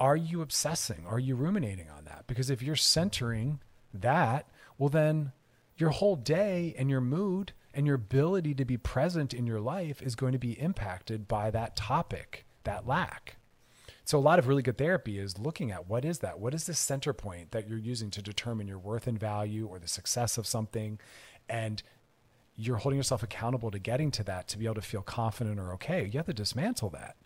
Are 0.02 0.16
you 0.16 0.42
obsessing? 0.42 1.06
Are 1.08 1.20
you 1.20 1.36
ruminating 1.36 1.88
on 1.96 2.06
that? 2.06 2.26
Because 2.26 2.50
if 2.50 2.64
you're 2.64 2.76
centering 2.76 3.60
that, 3.94 4.50
well 4.80 4.90
then 4.90 5.32
your 5.78 5.92
whole 5.92 6.16
day 6.16 6.74
and 6.76 6.90
your 6.90 7.02
mood 7.02 7.52
and 7.72 7.86
your 7.86 7.98
ability 7.98 8.56
to 8.56 8.66
be 8.66 8.78
present 8.78 9.32
in 9.32 9.46
your 9.46 9.60
life 9.60 10.02
is 10.02 10.16
going 10.16 10.32
to 10.32 10.40
be 10.40 10.60
impacted 10.60 11.28
by 11.28 11.52
that 11.52 11.76
topic, 11.76 12.48
that 12.64 12.88
lack. 12.88 13.36
So 14.04 14.18
a 14.18 14.20
lot 14.20 14.40
of 14.40 14.48
really 14.48 14.64
good 14.64 14.80
therapy 14.80 15.20
is 15.20 15.38
looking 15.38 15.70
at 15.70 15.88
what 15.88 16.04
is 16.04 16.18
that? 16.20 16.40
What 16.40 16.56
is 16.56 16.66
the 16.66 16.74
center 16.74 17.14
point 17.14 17.52
that 17.52 17.70
you're 17.70 17.78
using 17.78 18.10
to 18.10 18.24
determine 18.24 18.68
your 18.68 18.80
worth 18.80 19.06
and 19.06 19.20
value 19.20 19.68
or 19.68 19.78
the 19.78 19.88
success 19.88 20.36
of 20.36 20.48
something 20.48 21.00
and 21.48 21.84
you're 22.56 22.78
holding 22.78 22.98
yourself 22.98 23.22
accountable 23.22 23.70
to 23.70 23.78
getting 23.78 24.10
to 24.10 24.24
that 24.24 24.48
to 24.48 24.58
be 24.58 24.66
able 24.66 24.76
to 24.76 24.82
feel 24.82 25.04
confident 25.04 25.60
or 25.60 25.72
okay. 25.74 26.06
You 26.06 26.18
have 26.18 26.26
to 26.26 26.34
dismantle 26.34 26.90
that. 26.90 27.18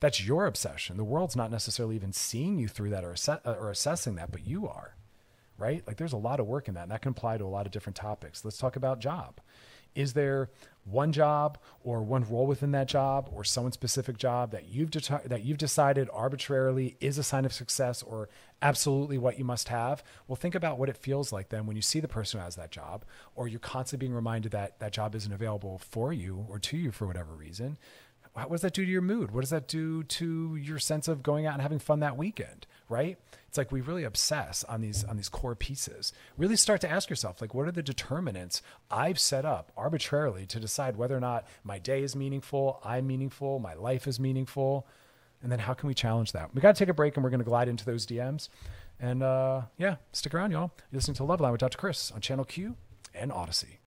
That's 0.00 0.24
your 0.24 0.46
obsession. 0.46 0.96
The 0.96 1.04
world's 1.04 1.36
not 1.36 1.50
necessarily 1.50 1.96
even 1.96 2.12
seeing 2.12 2.58
you 2.58 2.68
through 2.68 2.90
that 2.90 3.04
or, 3.04 3.12
ass- 3.12 3.28
uh, 3.28 3.40
or 3.44 3.70
assessing 3.70 4.16
that, 4.16 4.30
but 4.30 4.46
you 4.46 4.68
are, 4.68 4.94
right? 5.56 5.82
Like 5.86 5.96
there's 5.96 6.12
a 6.12 6.18
lot 6.18 6.40
of 6.40 6.46
work 6.46 6.68
in 6.68 6.74
that, 6.74 6.82
and 6.82 6.90
that 6.92 7.02
can 7.02 7.12
apply 7.12 7.38
to 7.38 7.44
a 7.44 7.46
lot 7.46 7.66
of 7.66 7.72
different 7.72 7.96
topics. 7.96 8.44
Let's 8.44 8.58
talk 8.58 8.76
about 8.76 9.00
job. 9.00 9.40
Is 9.94 10.12
there 10.12 10.50
one 10.84 11.10
job 11.10 11.58
or 11.82 12.02
one 12.02 12.28
role 12.28 12.46
within 12.46 12.70
that 12.72 12.86
job 12.86 13.30
or 13.32 13.42
someone 13.42 13.72
specific 13.72 14.18
job 14.18 14.52
that 14.52 14.68
you've 14.68 14.90
de- 14.90 15.22
that 15.24 15.44
you've 15.44 15.58
decided 15.58 16.08
arbitrarily 16.12 16.96
is 17.00 17.16
a 17.16 17.22
sign 17.22 17.46
of 17.46 17.52
success 17.52 18.02
or 18.02 18.28
absolutely 18.60 19.16
what 19.16 19.38
you 19.38 19.44
must 19.44 19.68
have? 19.68 20.04
Well, 20.28 20.36
think 20.36 20.54
about 20.54 20.78
what 20.78 20.90
it 20.90 20.98
feels 20.98 21.32
like 21.32 21.48
then 21.48 21.66
when 21.66 21.76
you 21.76 21.82
see 21.82 21.98
the 21.98 22.08
person 22.08 22.38
who 22.38 22.44
has 22.44 22.56
that 22.56 22.70
job 22.70 23.04
or 23.34 23.48
you're 23.48 23.58
constantly 23.58 24.06
being 24.06 24.14
reminded 24.14 24.52
that 24.52 24.78
that 24.78 24.92
job 24.92 25.14
isn't 25.14 25.32
available 25.32 25.78
for 25.78 26.12
you 26.12 26.46
or 26.48 26.58
to 26.58 26.76
you 26.76 26.92
for 26.92 27.06
whatever 27.06 27.34
reason 27.34 27.78
what 28.44 28.52
does 28.52 28.62
that 28.62 28.74
do 28.74 28.84
to 28.84 28.90
your 28.90 29.02
mood? 29.02 29.30
What 29.32 29.40
does 29.40 29.50
that 29.50 29.66
do 29.66 30.02
to 30.02 30.56
your 30.56 30.78
sense 30.78 31.08
of 31.08 31.22
going 31.22 31.46
out 31.46 31.54
and 31.54 31.62
having 31.62 31.78
fun 31.78 32.00
that 32.00 32.16
weekend? 32.16 32.66
Right? 32.88 33.18
It's 33.48 33.58
like 33.58 33.72
we 33.72 33.80
really 33.80 34.04
obsess 34.04 34.64
on 34.64 34.80
these 34.80 35.02
on 35.04 35.16
these 35.16 35.28
core 35.28 35.54
pieces. 35.54 36.12
Really 36.36 36.56
start 36.56 36.80
to 36.82 36.90
ask 36.90 37.08
yourself, 37.08 37.40
like, 37.40 37.54
what 37.54 37.66
are 37.66 37.72
the 37.72 37.82
determinants 37.82 38.62
I've 38.90 39.18
set 39.18 39.44
up 39.44 39.72
arbitrarily 39.76 40.46
to 40.46 40.60
decide 40.60 40.96
whether 40.96 41.16
or 41.16 41.20
not 41.20 41.46
my 41.64 41.78
day 41.78 42.02
is 42.02 42.14
meaningful, 42.14 42.80
I'm 42.84 43.06
meaningful, 43.06 43.58
my 43.58 43.74
life 43.74 44.06
is 44.06 44.20
meaningful, 44.20 44.86
and 45.42 45.50
then 45.50 45.58
how 45.58 45.74
can 45.74 45.88
we 45.88 45.94
challenge 45.94 46.32
that? 46.32 46.54
We 46.54 46.60
got 46.60 46.74
to 46.74 46.78
take 46.78 46.90
a 46.90 46.94
break, 46.94 47.16
and 47.16 47.24
we're 47.24 47.30
going 47.30 47.40
to 47.40 47.44
glide 47.44 47.68
into 47.68 47.84
those 47.84 48.06
DMs. 48.06 48.48
And 49.00 49.22
uh, 49.22 49.62
yeah, 49.78 49.96
stick 50.12 50.34
around, 50.34 50.52
y'all. 50.52 50.72
You're 50.90 50.98
listening 50.98 51.16
to 51.16 51.22
Loveline 51.22 51.52
with 51.52 51.60
Dr. 51.60 51.78
Chris 51.78 52.10
on 52.10 52.20
Channel 52.20 52.44
Q 52.44 52.76
and 53.14 53.30
Audacy. 53.30 53.78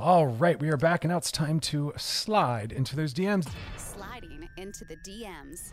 All 0.00 0.28
right, 0.28 0.58
we 0.58 0.70
are 0.70 0.78
back, 0.78 1.04
and 1.04 1.10
now 1.10 1.18
it's 1.18 1.30
time 1.30 1.60
to 1.60 1.92
slide 1.98 2.72
into 2.72 2.96
those 2.96 3.12
DMs. 3.12 3.46
Sliding 3.76 4.48
into 4.56 4.86
the 4.86 4.96
DMs. 4.96 5.72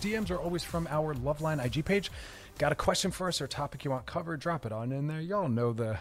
DMs 0.00 0.30
are 0.30 0.38
always 0.38 0.64
from 0.64 0.88
our 0.90 1.14
Loveline 1.14 1.62
IG 1.62 1.84
page. 1.84 2.10
Got 2.56 2.72
a 2.72 2.74
question 2.74 3.10
for 3.10 3.28
us 3.28 3.42
or 3.42 3.44
a 3.44 3.48
topic 3.48 3.84
you 3.84 3.90
want 3.90 4.06
covered? 4.06 4.40
Drop 4.40 4.64
it 4.64 4.72
on 4.72 4.90
in 4.90 5.06
there. 5.06 5.20
Y'all 5.20 5.50
know 5.50 5.74
the, 5.74 5.98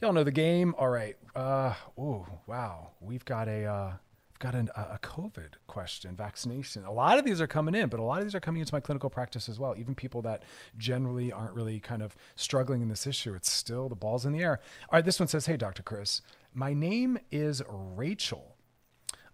y'all 0.00 0.14
know 0.14 0.24
the 0.24 0.32
game. 0.32 0.74
All 0.78 0.88
right. 0.88 1.18
Uh, 1.34 1.74
oh 1.98 2.26
wow, 2.46 2.92
we've 3.02 3.26
got 3.26 3.46
a, 3.46 3.66
uh, 3.66 3.92
we've 4.30 4.38
got 4.38 4.54
an, 4.54 4.70
a 4.74 4.98
COVID 5.02 5.52
question, 5.66 6.16
vaccination. 6.16 6.86
A 6.86 6.92
lot 6.92 7.18
of 7.18 7.26
these 7.26 7.42
are 7.42 7.46
coming 7.46 7.74
in, 7.74 7.90
but 7.90 8.00
a 8.00 8.02
lot 8.02 8.20
of 8.20 8.24
these 8.24 8.34
are 8.34 8.40
coming 8.40 8.60
into 8.60 8.74
my 8.74 8.80
clinical 8.80 9.10
practice 9.10 9.50
as 9.50 9.60
well. 9.60 9.74
Even 9.76 9.94
people 9.94 10.22
that 10.22 10.44
generally 10.78 11.30
aren't 11.30 11.52
really 11.52 11.78
kind 11.78 12.00
of 12.00 12.16
struggling 12.36 12.80
in 12.80 12.88
this 12.88 13.06
issue, 13.06 13.34
it's 13.34 13.52
still 13.52 13.90
the 13.90 13.94
balls 13.94 14.24
in 14.24 14.32
the 14.32 14.40
air. 14.40 14.60
All 14.88 14.96
right, 14.96 15.04
this 15.04 15.20
one 15.20 15.28
says, 15.28 15.44
"Hey, 15.44 15.58
Dr. 15.58 15.82
Chris." 15.82 16.22
My 16.58 16.72
name 16.72 17.18
is 17.30 17.60
Rachel. 17.68 18.56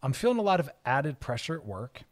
I'm 0.02 0.12
feeling 0.12 0.38
a 0.38 0.42
lot 0.42 0.58
of 0.58 0.68
added 0.84 1.20
pressure 1.20 1.54
at 1.54 1.64
work. 1.64 2.02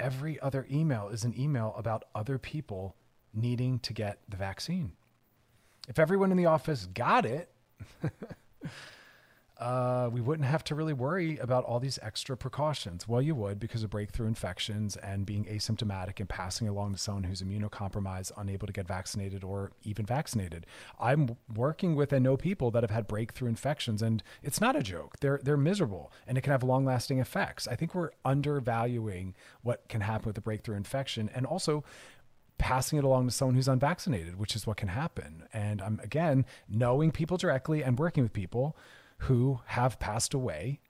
Every 0.00 0.40
other 0.40 0.66
email 0.70 1.10
is 1.10 1.22
an 1.22 1.38
email 1.38 1.74
about 1.76 2.04
other 2.14 2.38
people 2.38 2.96
needing 3.34 3.78
to 3.80 3.92
get 3.92 4.20
the 4.26 4.38
vaccine. 4.38 4.92
If 5.86 5.98
everyone 5.98 6.30
in 6.30 6.38
the 6.38 6.46
office 6.46 6.86
got 6.86 7.26
it, 7.26 7.50
uh, 9.58 10.10
we 10.12 10.20
wouldn't 10.20 10.48
have 10.48 10.64
to 10.64 10.74
really 10.74 10.92
worry 10.92 11.38
about 11.38 11.64
all 11.64 11.78
these 11.78 11.98
extra 12.02 12.36
precautions. 12.36 13.06
Well, 13.06 13.22
you 13.22 13.36
would 13.36 13.60
because 13.60 13.84
of 13.84 13.90
breakthrough 13.90 14.26
infections 14.26 14.96
and 14.96 15.24
being 15.24 15.44
asymptomatic 15.44 16.18
and 16.18 16.28
passing 16.28 16.66
along 16.66 16.92
to 16.94 16.98
someone 16.98 17.24
who's 17.24 17.40
immunocompromised, 17.40 18.32
unable 18.36 18.66
to 18.66 18.72
get 18.72 18.88
vaccinated 18.88 19.44
or 19.44 19.70
even 19.84 20.06
vaccinated. 20.06 20.66
I'm 20.98 21.36
working 21.54 21.94
with 21.94 22.12
and 22.12 22.24
know 22.24 22.36
people 22.36 22.72
that 22.72 22.82
have 22.82 22.90
had 22.90 23.06
breakthrough 23.06 23.48
infections, 23.48 24.02
and 24.02 24.24
it's 24.42 24.60
not 24.60 24.74
a 24.74 24.82
joke. 24.82 25.20
They're 25.20 25.40
they're 25.42 25.56
miserable, 25.56 26.10
and 26.26 26.36
it 26.36 26.40
can 26.40 26.50
have 26.50 26.64
long-lasting 26.64 27.20
effects. 27.20 27.68
I 27.68 27.76
think 27.76 27.94
we're 27.94 28.10
undervaluing 28.24 29.34
what 29.62 29.88
can 29.88 30.00
happen 30.00 30.26
with 30.26 30.38
a 30.38 30.40
breakthrough 30.40 30.76
infection, 30.76 31.30
and 31.32 31.46
also 31.46 31.84
passing 32.58 32.98
it 32.98 33.04
along 33.04 33.26
to 33.26 33.32
someone 33.32 33.54
who's 33.54 33.68
unvaccinated, 33.68 34.36
which 34.38 34.56
is 34.56 34.66
what 34.66 34.76
can 34.76 34.88
happen. 34.88 35.44
And 35.52 35.80
I'm 35.80 36.00
again 36.02 36.44
knowing 36.68 37.12
people 37.12 37.36
directly 37.36 37.84
and 37.84 37.98
working 37.98 38.24
with 38.24 38.32
people 38.32 38.76
who 39.18 39.60
have 39.66 39.98
passed 39.98 40.34
away 40.34 40.80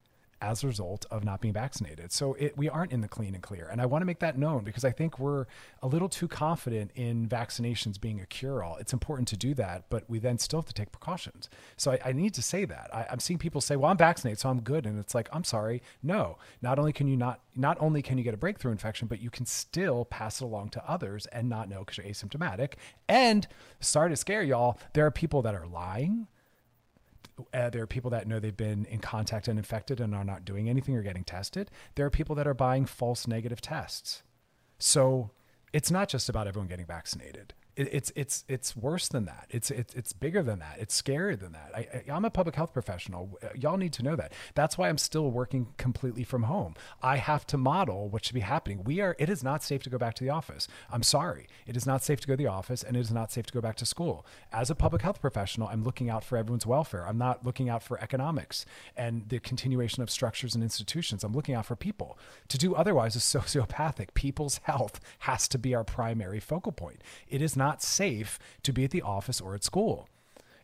as 0.44 0.62
a 0.62 0.66
result 0.66 1.06
of 1.10 1.24
not 1.24 1.40
being 1.40 1.54
vaccinated. 1.54 2.12
So 2.12 2.34
it, 2.34 2.56
we 2.56 2.68
aren't 2.68 2.92
in 2.92 3.00
the 3.00 3.08
clean 3.08 3.34
and 3.34 3.42
clear. 3.42 3.66
And 3.70 3.80
I 3.80 3.86
want 3.86 4.02
to 4.02 4.06
make 4.06 4.18
that 4.18 4.36
known 4.36 4.62
because 4.62 4.84
I 4.84 4.90
think 4.90 5.18
we're 5.18 5.46
a 5.82 5.86
little 5.86 6.08
too 6.08 6.28
confident 6.28 6.90
in 6.94 7.26
vaccinations 7.26 7.98
being 7.98 8.20
a 8.20 8.26
cure 8.26 8.62
all. 8.62 8.76
It's 8.76 8.92
important 8.92 9.26
to 9.28 9.38
do 9.38 9.54
that, 9.54 9.84
but 9.88 10.04
we 10.08 10.18
then 10.18 10.38
still 10.38 10.58
have 10.58 10.66
to 10.66 10.74
take 10.74 10.92
precautions. 10.92 11.48
So 11.78 11.92
I, 11.92 11.98
I 12.06 12.12
need 12.12 12.34
to 12.34 12.42
say 12.42 12.66
that. 12.66 12.90
I, 12.92 13.06
I'm 13.10 13.20
seeing 13.20 13.38
people 13.38 13.62
say, 13.62 13.76
well, 13.76 13.90
I'm 13.90 13.96
vaccinated, 13.96 14.38
so 14.38 14.50
I'm 14.50 14.60
good. 14.60 14.84
And 14.84 14.98
it's 14.98 15.14
like, 15.14 15.30
I'm 15.32 15.44
sorry. 15.44 15.82
No, 16.02 16.36
not 16.60 16.78
only 16.78 16.92
can 16.92 17.08
you 17.08 17.16
not, 17.16 17.40
not 17.56 17.78
only 17.80 18.02
can 18.02 18.18
you 18.18 18.24
get 18.24 18.34
a 18.34 18.38
breakthrough 18.38 18.72
infection, 18.72 19.08
but 19.08 19.22
you 19.22 19.30
can 19.30 19.46
still 19.46 20.04
pass 20.04 20.42
it 20.42 20.44
along 20.44 20.70
to 20.70 20.90
others 20.90 21.24
and 21.26 21.48
not 21.48 21.70
know 21.70 21.80
because 21.80 21.96
you're 21.96 22.06
asymptomatic. 22.06 22.74
And 23.08 23.46
sorry 23.80 24.10
to 24.10 24.16
scare 24.16 24.42
y'all, 24.42 24.78
there 24.92 25.06
are 25.06 25.10
people 25.10 25.40
that 25.42 25.54
are 25.54 25.66
lying 25.66 26.26
uh, 27.52 27.70
there 27.70 27.82
are 27.82 27.86
people 27.86 28.10
that 28.10 28.26
know 28.26 28.38
they've 28.38 28.56
been 28.56 28.84
in 28.86 29.00
contact 29.00 29.48
and 29.48 29.58
infected 29.58 30.00
and 30.00 30.14
are 30.14 30.24
not 30.24 30.44
doing 30.44 30.68
anything 30.68 30.96
or 30.96 31.02
getting 31.02 31.24
tested. 31.24 31.70
There 31.94 32.06
are 32.06 32.10
people 32.10 32.36
that 32.36 32.46
are 32.46 32.54
buying 32.54 32.86
false 32.86 33.26
negative 33.26 33.60
tests. 33.60 34.22
So 34.78 35.30
it's 35.72 35.90
not 35.90 36.08
just 36.08 36.28
about 36.28 36.46
everyone 36.46 36.68
getting 36.68 36.86
vaccinated 36.86 37.54
it, 37.76 37.88
it's 37.92 38.12
it's 38.14 38.44
it's 38.48 38.76
worse 38.76 39.08
than 39.08 39.24
that. 39.24 39.46
It's 39.50 39.70
it's 39.70 39.94
it's 39.94 40.12
bigger 40.12 40.42
than 40.42 40.60
that. 40.60 40.76
It's 40.78 41.00
scarier 41.00 41.38
than 41.38 41.52
that. 41.52 41.72
I, 41.74 41.78
I, 41.78 42.04
I'm 42.12 42.24
a 42.24 42.30
public 42.30 42.54
health 42.54 42.72
professional. 42.72 43.38
Uh, 43.42 43.48
y'all 43.54 43.76
need 43.76 43.92
to 43.94 44.02
know 44.02 44.16
that. 44.16 44.32
That's 44.54 44.78
why 44.78 44.88
I'm 44.88 44.98
still 44.98 45.30
working 45.30 45.68
completely 45.76 46.24
from 46.24 46.44
home. 46.44 46.74
I 47.02 47.16
have 47.16 47.46
to 47.48 47.56
model 47.56 48.08
what 48.08 48.24
should 48.24 48.34
be 48.34 48.40
happening. 48.40 48.84
We 48.84 49.00
are. 49.00 49.16
It 49.18 49.28
is 49.28 49.42
not 49.42 49.62
safe 49.62 49.82
to 49.84 49.90
go 49.90 49.98
back 49.98 50.14
to 50.16 50.24
the 50.24 50.30
office. 50.30 50.68
I'm 50.90 51.02
sorry. 51.02 51.48
It 51.66 51.76
is 51.76 51.86
not 51.86 52.04
safe 52.04 52.20
to 52.20 52.28
go 52.28 52.34
to 52.34 52.36
the 52.36 52.46
office, 52.46 52.82
and 52.82 52.96
it 52.96 53.00
is 53.00 53.12
not 53.12 53.32
safe 53.32 53.46
to 53.46 53.52
go 53.52 53.60
back 53.60 53.76
to 53.76 53.86
school. 53.86 54.24
As 54.52 54.70
a 54.70 54.74
public 54.74 55.02
health 55.02 55.20
professional, 55.20 55.68
I'm 55.68 55.82
looking 55.82 56.08
out 56.08 56.24
for 56.24 56.36
everyone's 56.36 56.66
welfare. 56.66 57.06
I'm 57.06 57.18
not 57.18 57.44
looking 57.44 57.68
out 57.68 57.82
for 57.82 58.00
economics 58.00 58.64
and 58.96 59.28
the 59.28 59.40
continuation 59.40 60.02
of 60.02 60.10
structures 60.10 60.54
and 60.54 60.62
institutions. 60.62 61.24
I'm 61.24 61.32
looking 61.32 61.54
out 61.54 61.66
for 61.66 61.76
people. 61.76 62.18
To 62.48 62.58
do 62.58 62.74
otherwise 62.74 63.16
is 63.16 63.22
sociopathic. 63.24 64.14
People's 64.14 64.60
health 64.64 65.00
has 65.20 65.48
to 65.48 65.58
be 65.58 65.74
our 65.74 65.84
primary 65.84 66.40
focal 66.40 66.72
point. 66.72 67.02
It 67.28 67.42
is 67.42 67.56
not 67.56 67.63
not 67.66 67.82
safe 67.82 68.30
to 68.62 68.72
be 68.72 68.84
at 68.84 68.90
the 68.90 69.02
office 69.16 69.40
or 69.40 69.54
at 69.54 69.64
school. 69.64 69.96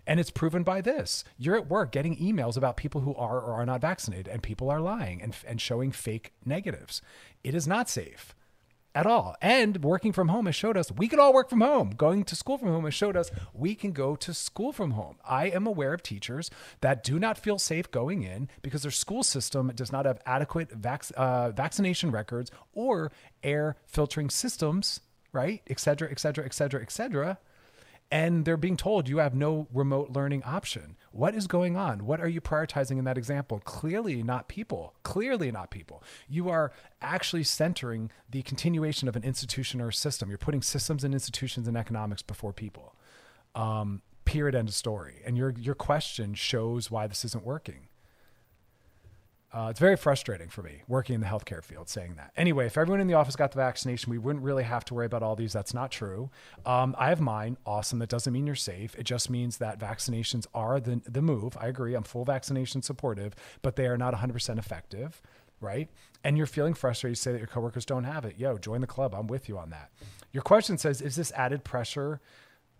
And 0.07 0.19
it's 0.21 0.31
proven 0.41 0.63
by 0.65 0.81
this. 0.81 1.25
You're 1.43 1.57
at 1.61 1.71
work 1.77 1.93
getting 1.93 2.17
emails 2.29 2.57
about 2.57 2.77
people 2.83 3.01
who 3.03 3.15
are 3.15 3.39
or 3.47 3.53
are 3.61 3.67
not 3.67 3.81
vaccinated, 3.91 4.29
and 4.29 4.43
people 4.43 4.69
are 4.71 4.81
lying 4.81 5.23
and, 5.23 5.33
and 5.47 5.61
showing 5.61 5.93
fake 5.93 6.33
negatives. 6.45 7.03
It 7.45 7.55
is 7.55 7.67
not 7.67 7.89
safe. 7.89 8.35
at 8.95 9.07
all. 9.07 9.37
And 9.41 9.83
working 9.85 10.13
from 10.13 10.29
home 10.29 10.47
has 10.47 10.57
showed 10.57 10.77
us 10.77 10.91
we 10.91 11.09
can 11.09 11.21
all 11.21 11.33
work 11.33 11.49
from 11.49 11.61
home. 11.61 11.91
Going 11.91 12.25
to 12.25 12.35
school 12.37 12.59
from 12.59 12.69
home 12.69 12.85
has 12.85 12.95
showed 12.95 13.17
us 13.17 13.31
we 13.55 13.75
can 13.75 13.93
go 13.93 14.17
to 14.17 14.35
school 14.35 14.73
from 14.73 14.93
home. 14.93 15.17
I 15.25 15.47
am 15.47 15.67
aware 15.67 15.95
of 15.95 16.03
teachers 16.03 16.51
that 16.81 17.05
do 17.05 17.19
not 17.19 17.39
feel 17.39 17.59
safe 17.59 17.91
going 17.91 18.23
in 18.23 18.49
because 18.63 18.83
their 18.83 18.91
school 18.91 19.23
system 19.23 19.71
does 19.75 19.93
not 19.93 20.07
have 20.07 20.21
adequate 20.27 20.73
vac- 20.73 21.13
uh, 21.17 21.51
vaccination 21.53 22.11
records 22.11 22.51
or 22.73 23.13
air 23.43 23.77
filtering 23.87 24.29
systems, 24.31 25.01
right? 25.33 25.63
Et 25.67 25.79
cetera, 25.79 26.09
et 26.11 26.19
cetera, 26.19 26.45
et 26.45 26.55
cetera, 26.55 26.81
et 26.83 26.91
cetera 26.91 27.39
and 28.11 28.45
they're 28.45 28.57
being 28.57 28.77
told 28.77 29.09
you 29.09 29.19
have 29.19 29.35
no 29.35 29.69
remote 29.73 30.11
learning 30.11 30.43
option. 30.43 30.97
What 31.13 31.35
is 31.35 31.47
going 31.47 31.77
on? 31.77 32.05
What 32.05 32.21
are 32.21 32.29
you 32.29 32.41
prioritizing 32.41 32.99
in 32.99 33.05
that 33.05 33.17
example? 33.17 33.61
Clearly 33.61 34.23
not 34.23 34.49
people. 34.49 34.95
Clearly 35.05 35.53
not 35.53 35.71
people. 35.71 36.03
You 36.29 36.49
are 36.49 36.73
actually 37.01 37.45
centering 37.45 38.11
the 38.29 38.43
continuation 38.43 39.07
of 39.07 39.15
an 39.15 39.23
institution 39.23 39.81
or 39.81 39.89
a 39.89 39.93
system. 39.93 40.29
You're 40.29 40.39
putting 40.39 40.63
systems 40.63 41.05
and 41.05 41.15
institutions 41.15 41.69
and 41.69 41.77
economics 41.77 42.23
before 42.23 42.53
people. 42.53 42.97
Um, 43.55 44.03
period. 44.25 44.57
End 44.57 44.69
of 44.69 44.75
story. 44.75 45.23
And 45.25 45.37
your 45.37 45.51
your 45.51 45.77
question 45.77 46.35
shows 46.35 46.91
why 46.91 47.07
this 47.07 47.25
isn't 47.25 47.45
working. 47.45 47.87
Uh, 49.53 49.67
it's 49.69 49.81
very 49.81 49.97
frustrating 49.97 50.49
for 50.49 50.63
me 50.63 50.83
working 50.87 51.15
in 51.15 51.21
the 51.21 51.27
healthcare 51.27 51.63
field 51.63 51.89
saying 51.89 52.15
that. 52.17 52.31
Anyway, 52.37 52.67
if 52.67 52.79
everyone 52.79 53.01
in 53.01 53.09
the 53.09 53.15
office 53.15 53.35
got 53.35 53.51
the 53.51 53.57
vaccination, 53.57 54.11
we 54.11 54.19
wouldn't 54.19 54.45
really 54.45 54.63
have 54.63 54.85
to 54.85 54.95
worry 54.95 55.07
about 55.07 55.25
all 55.25 55.35
these. 55.35 55.53
That's 55.53 55.75
not 55.75 55.91
true. 55.91 56.31
Um, 56.65 56.95
I 56.97 57.09
have 57.09 57.21
mine. 57.21 57.57
Awesome. 57.67 57.99
That 57.99 58.09
doesn't 58.09 58.33
mean 58.33 58.47
you're 58.47 58.55
safe. 58.55 58.95
It 58.97 59.03
just 59.05 59.29
means 59.29 59.59
that 59.59 59.81
vaccinations 59.81 60.47
are 60.55 60.79
the, 60.79 61.01
the 61.05 61.21
move. 61.21 61.57
I 61.61 61.67
agree. 61.67 61.95
I'm 61.95 62.05
full 62.05 62.25
vaccination 62.25 62.83
supportive, 62.83 63.35
but 63.61 63.75
they 63.75 63.87
are 63.87 63.99
not 63.99 64.15
100% 64.15 64.59
effective, 64.59 65.21
right? 65.61 65.89
And 66.23 66.37
you're 66.37 66.47
feeling 66.47 66.75
frustrated. 66.75 67.13
You 67.13 67.17
say 67.17 67.33
that 67.33 67.39
your 67.39 67.49
coworkers 67.49 67.85
don't 67.85 68.05
have 68.05 68.25
it. 68.25 68.39
Yo, 68.39 68.57
join 68.57 68.83
the 68.83 68.87
club. 68.87 69.15
I'm 69.17 69.27
with 69.27 69.49
you 69.49 69.59
on 69.59 69.71
that. 69.71 69.91
Your 70.33 70.45
question 70.45 70.79
says, 70.79 71.03
is 71.03 71.17
this 71.17 71.33
added 71.33 71.65
pressure? 71.65 72.21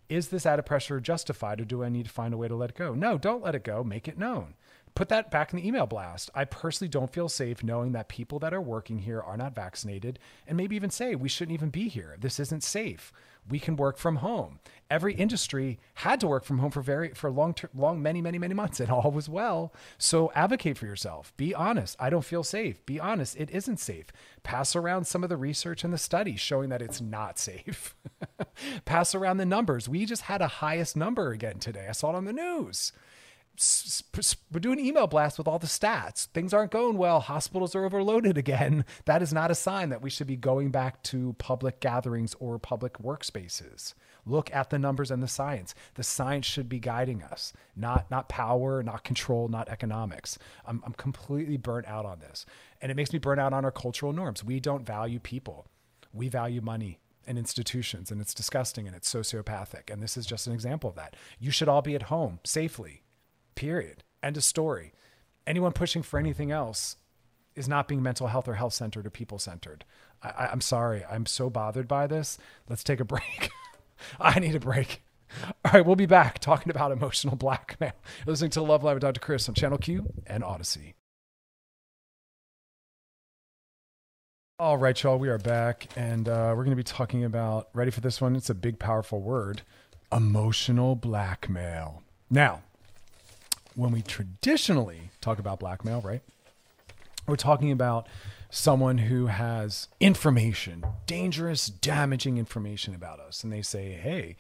Is 0.09 0.29
this 0.29 0.47
added 0.47 0.67
pressure 0.67 1.01
justified 1.01 1.61
or 1.61 1.65
do 1.65 1.83
I 1.83 1.89
need 1.89 2.07
to 2.07 2.13
find 2.13 2.33
a 2.33 2.37
way 2.37 2.47
to 2.47 2.55
let 2.55 2.71
it 2.71 2.77
go? 2.77 2.95
No, 2.95 3.19
don't 3.19 3.43
let 3.43 3.57
it 3.57 3.65
go. 3.65 3.83
Make 3.83 4.07
it 4.07 4.17
known 4.17 4.55
put 4.95 5.09
that 5.09 5.31
back 5.31 5.53
in 5.53 5.59
the 5.59 5.67
email 5.67 5.87
blast. 5.87 6.31
I 6.35 6.45
personally 6.45 6.89
don't 6.89 7.13
feel 7.13 7.29
safe 7.29 7.63
knowing 7.63 7.93
that 7.93 8.09
people 8.09 8.39
that 8.41 8.55
are 8.55 8.61
working 8.61 8.99
here 8.99 9.21
are 9.21 9.37
not 9.37 9.55
vaccinated 9.55 10.19
and 10.47 10.57
maybe 10.57 10.77
even 10.77 10.91
say 10.91 11.15
we 11.15 11.29
shouldn't 11.29 11.55
even 11.55 11.71
be 11.71 11.89
here. 11.89 12.17
This 12.21 12.41
isn't 12.41 12.63
safe. 12.63 13.13
We 13.49 13.59
can 13.59 13.77
work 13.77 13.97
from 13.97 14.17
home. 14.17 14.61
Every 14.91 15.15
industry 15.15 15.79
had 15.95 16.21
to 16.21 16.27
work 16.27 16.45
from 16.45 16.59
home 16.59 16.71
for 16.71 16.83
very 16.83 17.11
for 17.15 17.31
long 17.31 17.55
ter- 17.55 17.71
long 17.75 18.03
many 18.03 18.21
many 18.21 18.39
many 18.39 18.55
months 18.55 18.81
and 18.81 18.91
all 18.91 19.11
was 19.11 19.29
well. 19.29 19.73
So 19.99 20.31
advocate 20.35 20.77
for 20.77 20.87
yourself. 20.87 21.35
Be 21.37 21.55
honest. 21.55 21.97
I 21.99 22.11
don't 22.11 22.25
feel 22.25 22.43
safe. 22.43 22.85
Be 22.85 23.01
honest. 23.01 23.37
It 23.37 23.51
isn't 23.51 23.81
safe. 23.81 24.07
Pass 24.43 24.77
around 24.77 25.07
some 25.07 25.23
of 25.23 25.31
the 25.31 25.37
research 25.37 25.85
and 25.85 25.93
the 25.93 25.99
studies 25.99 26.41
showing 26.41 26.69
that 26.69 26.83
it's 26.83 27.01
not 27.01 27.39
safe. 27.39 27.95
Pass 28.85 29.15
around 29.15 29.39
the 29.39 29.47
numbers. 29.47 29.89
We 29.89 30.05
just 30.05 30.23
had 30.23 30.43
a 30.43 30.49
highest 30.49 30.97
number 30.97 31.31
again 31.31 31.59
today. 31.59 31.87
I 31.89 31.93
saw 31.93 32.11
it 32.11 32.17
on 32.17 32.25
the 32.25 32.33
news 32.33 32.93
we're 34.51 34.61
doing 34.61 34.79
email 34.79 35.07
blasts 35.07 35.37
with 35.39 35.47
all 35.47 35.59
the 35.59 35.67
stats. 35.67 36.27
Things 36.27 36.55
aren't 36.55 36.71
going 36.71 36.97
well. 36.97 37.21
Hospitals 37.21 37.75
are 37.75 37.85
overloaded 37.85 38.39
again. 38.39 38.85
That 39.07 39.23
is 39.23 39.33
not 39.33 39.51
a 39.51 39.57
sign 39.57 39.89
that 39.89 40.03
we 40.03 40.11
should 40.11 40.27
be 40.27 40.37
going 40.37 40.71
back 40.71 41.03
to 41.05 41.35
public 41.39 41.81
gatherings 41.81 42.37
or 42.39 42.59
public 42.59 42.95
workspaces. 42.99 43.95
Look 44.25 44.55
at 44.55 44.71
the 44.71 44.79
numbers 44.79 45.11
and 45.11 45.23
the 45.23 45.29
science. 45.29 45.75
The 45.95 46.03
science 46.03 46.47
should 46.47 46.69
be 46.69 46.79
guiding 46.79 47.23
us, 47.23 47.53
not 47.75 48.11
not 48.11 48.29
power, 48.29 48.83
not 48.83 49.05
control, 49.05 49.49
not 49.49 49.69
economics. 49.69 50.39
I'm, 50.65 50.83
I'm 50.87 50.93
completely 50.93 51.57
burnt 51.57 51.87
out 51.87 52.05
on 52.05 52.21
this, 52.21 52.47
and 52.81 52.93
it 52.93 52.95
makes 52.95 53.13
me 53.13 53.19
burn 53.19 53.39
out 53.39 53.53
on 53.53 53.65
our 53.65 53.73
cultural 53.73 54.13
norms. 54.13 54.45
We 54.45 54.61
don't 54.61 54.87
value 54.87 55.19
people. 55.19 55.67
We 56.13 56.29
value 56.29 56.61
money 56.61 57.01
and 57.27 57.39
institutions, 57.39 58.11
and 58.11 58.21
it's 58.21 58.35
disgusting 58.35 58.87
and 58.87 58.95
it's 58.95 59.13
sociopathic. 59.13 59.91
And 59.91 60.03
this 60.03 60.17
is 60.17 60.27
just 60.27 60.47
an 60.47 60.53
example 60.53 60.91
of 60.91 60.97
that. 60.97 61.17
You 61.39 61.51
should 61.51 61.69
all 61.69 61.83
be 61.83 61.95
at 61.95 62.05
home 62.05 62.39
safely 62.45 63.03
Period. 63.55 64.05
End 64.23 64.37
of 64.37 64.45
story. 64.45 64.93
Anyone 65.47 65.73
pushing 65.73 66.03
for 66.03 66.19
anything 66.19 66.51
else 66.51 66.97
is 67.55 67.69
not 67.69 67.89
being 67.89 68.03
mental 68.03 68.29
health 68.29 68.49
or 68.49 68.55
health 68.55 68.75
centered 68.75 69.07
or 69.07 69.11
people 69.11 69.39
centered. 69.39 69.85
I, 70.23 70.49
am 70.53 70.61
sorry. 70.61 71.05
I'm 71.11 71.27
so 71.27 71.51
bothered 71.51 71.89
by 71.89 72.07
this. 72.07 72.39
Let's 72.69 72.85
take 72.85 73.01
a 73.01 73.05
break. 73.07 73.51
I 74.21 74.39
need 74.39 74.55
a 74.55 74.61
break. 74.61 75.03
All 75.65 75.73
right, 75.73 75.87
we'll 75.87 75.97
be 75.97 76.07
back 76.07 76.39
talking 76.39 76.71
about 76.71 76.93
emotional 76.93 77.37
blackmail. 77.37 77.93
Listening 78.27 78.51
to 78.53 78.61
Loveline 78.61 78.95
with 78.95 79.03
Dr. 79.03 79.21
Chris 79.21 79.49
on 79.49 79.55
Channel 79.55 79.79
Q 79.79 80.13
and 80.27 80.43
Audacy. 80.43 80.95
All 84.59 84.77
right, 84.77 85.01
y'all, 85.03 85.19
we 85.19 85.31
are 85.31 85.39
back, 85.39 85.89
and 85.97 86.29
uh, 86.29 86.53
we're 86.55 86.65
going 86.65 86.71
to 86.71 86.77
be 86.77 86.83
talking 86.83 87.25
about, 87.25 87.71
ready 87.73 87.91
for 87.91 88.03
this 88.03 88.21
one? 88.21 88.37
It's 88.37 88.51
a 88.51 88.55
big, 88.55 88.79
powerful 88.79 89.23
word 89.23 89.63
emotional 90.13 90.97
blackmail. 90.97 92.03
Now, 92.29 92.63
when 93.81 93.93
we 93.93 94.03
traditionally 94.03 95.11
talk 95.23 95.39
about 95.39 95.59
blackmail, 95.59 96.03
right? 96.03 96.21
We're 97.27 97.37
talking 97.37 97.73
about 97.73 98.09
someone 98.51 98.99
who 98.99 99.29
has 99.29 99.89
information, 100.01 100.85
dangerous, 101.07 101.69
damaging 101.69 102.37
information 102.37 102.95
about 102.95 103.21
us. 103.21 103.43
And 103.43 103.51
they 103.51 103.63
say, 103.63 103.93
hey, 103.93 104.37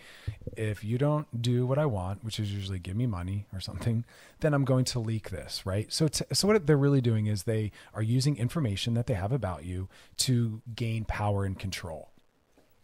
if 0.58 0.84
you 0.84 0.98
don't 0.98 1.40
do 1.40 1.64
what 1.64 1.78
I 1.78 1.86
want, 1.86 2.22
which 2.22 2.38
is 2.38 2.52
usually 2.52 2.78
give 2.78 2.96
me 2.96 3.06
money 3.06 3.46
or 3.50 3.60
something, 3.60 4.04
then 4.40 4.52
I'm 4.52 4.66
going 4.66 4.84
to 4.86 4.98
leak 4.98 5.30
this, 5.30 5.64
right? 5.64 5.90
So, 5.90 6.08
t- 6.08 6.26
so 6.34 6.46
what 6.46 6.66
they're 6.66 6.76
really 6.76 7.00
doing 7.00 7.26
is 7.26 7.44
they 7.44 7.72
are 7.94 8.02
using 8.02 8.36
information 8.36 8.92
that 8.92 9.06
they 9.06 9.14
have 9.14 9.32
about 9.32 9.64
you 9.64 9.88
to 10.18 10.60
gain 10.74 11.04
power 11.04 11.46
and 11.46 11.58
control 11.58 12.10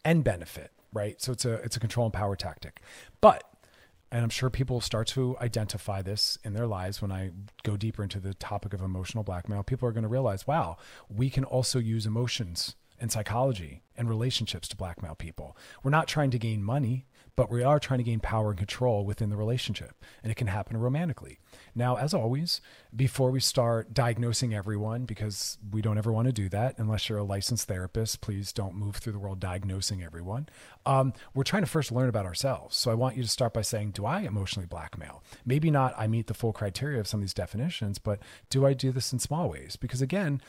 and 0.06 0.24
benefit, 0.24 0.70
right? 0.90 1.20
So 1.20 1.32
it's 1.32 1.44
a, 1.44 1.54
it's 1.54 1.76
a 1.76 1.80
control 1.80 2.06
and 2.06 2.14
power 2.14 2.34
tactic. 2.34 2.80
But 3.20 3.44
and 4.12 4.22
I'm 4.22 4.30
sure 4.30 4.50
people 4.50 4.80
start 4.80 5.08
to 5.08 5.36
identify 5.40 6.02
this 6.02 6.38
in 6.44 6.52
their 6.52 6.66
lives 6.66 7.02
when 7.02 7.10
I 7.10 7.32
go 7.64 7.76
deeper 7.76 8.02
into 8.02 8.20
the 8.20 8.34
topic 8.34 8.72
of 8.72 8.80
emotional 8.80 9.24
blackmail. 9.24 9.62
People 9.62 9.88
are 9.88 9.92
going 9.92 10.02
to 10.02 10.08
realize, 10.08 10.46
wow, 10.46 10.76
we 11.08 11.28
can 11.28 11.44
also 11.44 11.78
use 11.78 12.06
emotions 12.06 12.76
and 12.98 13.10
psychology 13.12 13.82
and 13.96 14.08
relationships 14.08 14.68
to 14.68 14.76
blackmail 14.76 15.14
people. 15.14 15.56
We're 15.82 15.90
not 15.90 16.08
trying 16.08 16.30
to 16.30 16.38
gain 16.38 16.62
money, 16.62 17.06
but 17.34 17.50
we 17.50 17.62
are 17.62 17.78
trying 17.78 17.98
to 17.98 18.04
gain 18.04 18.20
power 18.20 18.50
and 18.50 18.58
control 18.58 19.04
within 19.04 19.28
the 19.28 19.36
relationship. 19.36 20.02
And 20.22 20.30
it 20.30 20.36
can 20.36 20.46
happen 20.46 20.76
romantically. 20.76 21.38
Now, 21.76 21.96
as 21.96 22.14
always, 22.14 22.62
before 22.94 23.30
we 23.30 23.38
start 23.38 23.92
diagnosing 23.92 24.54
everyone, 24.54 25.04
because 25.04 25.58
we 25.70 25.82
don't 25.82 25.98
ever 25.98 26.10
want 26.10 26.26
to 26.26 26.32
do 26.32 26.48
that 26.48 26.78
unless 26.78 27.08
you're 27.08 27.18
a 27.18 27.22
licensed 27.22 27.68
therapist, 27.68 28.22
please 28.22 28.50
don't 28.50 28.74
move 28.74 28.96
through 28.96 29.12
the 29.12 29.18
world 29.18 29.40
diagnosing 29.40 30.02
everyone. 30.02 30.48
Um, 30.86 31.12
we're 31.34 31.44
trying 31.44 31.64
to 31.64 31.68
first 31.68 31.92
learn 31.92 32.08
about 32.08 32.24
ourselves. 32.24 32.78
So 32.78 32.90
I 32.90 32.94
want 32.94 33.16
you 33.16 33.22
to 33.22 33.28
start 33.28 33.52
by 33.52 33.60
saying, 33.60 33.90
Do 33.90 34.06
I 34.06 34.20
emotionally 34.20 34.66
blackmail? 34.66 35.22
Maybe 35.44 35.70
not 35.70 35.92
I 35.98 36.06
meet 36.06 36.28
the 36.28 36.34
full 36.34 36.54
criteria 36.54 36.98
of 36.98 37.06
some 37.06 37.20
of 37.20 37.22
these 37.22 37.34
definitions, 37.34 37.98
but 37.98 38.20
do 38.48 38.64
I 38.64 38.72
do 38.72 38.90
this 38.90 39.12
in 39.12 39.18
small 39.18 39.50
ways? 39.50 39.76
Because 39.76 40.00
again, 40.00 40.40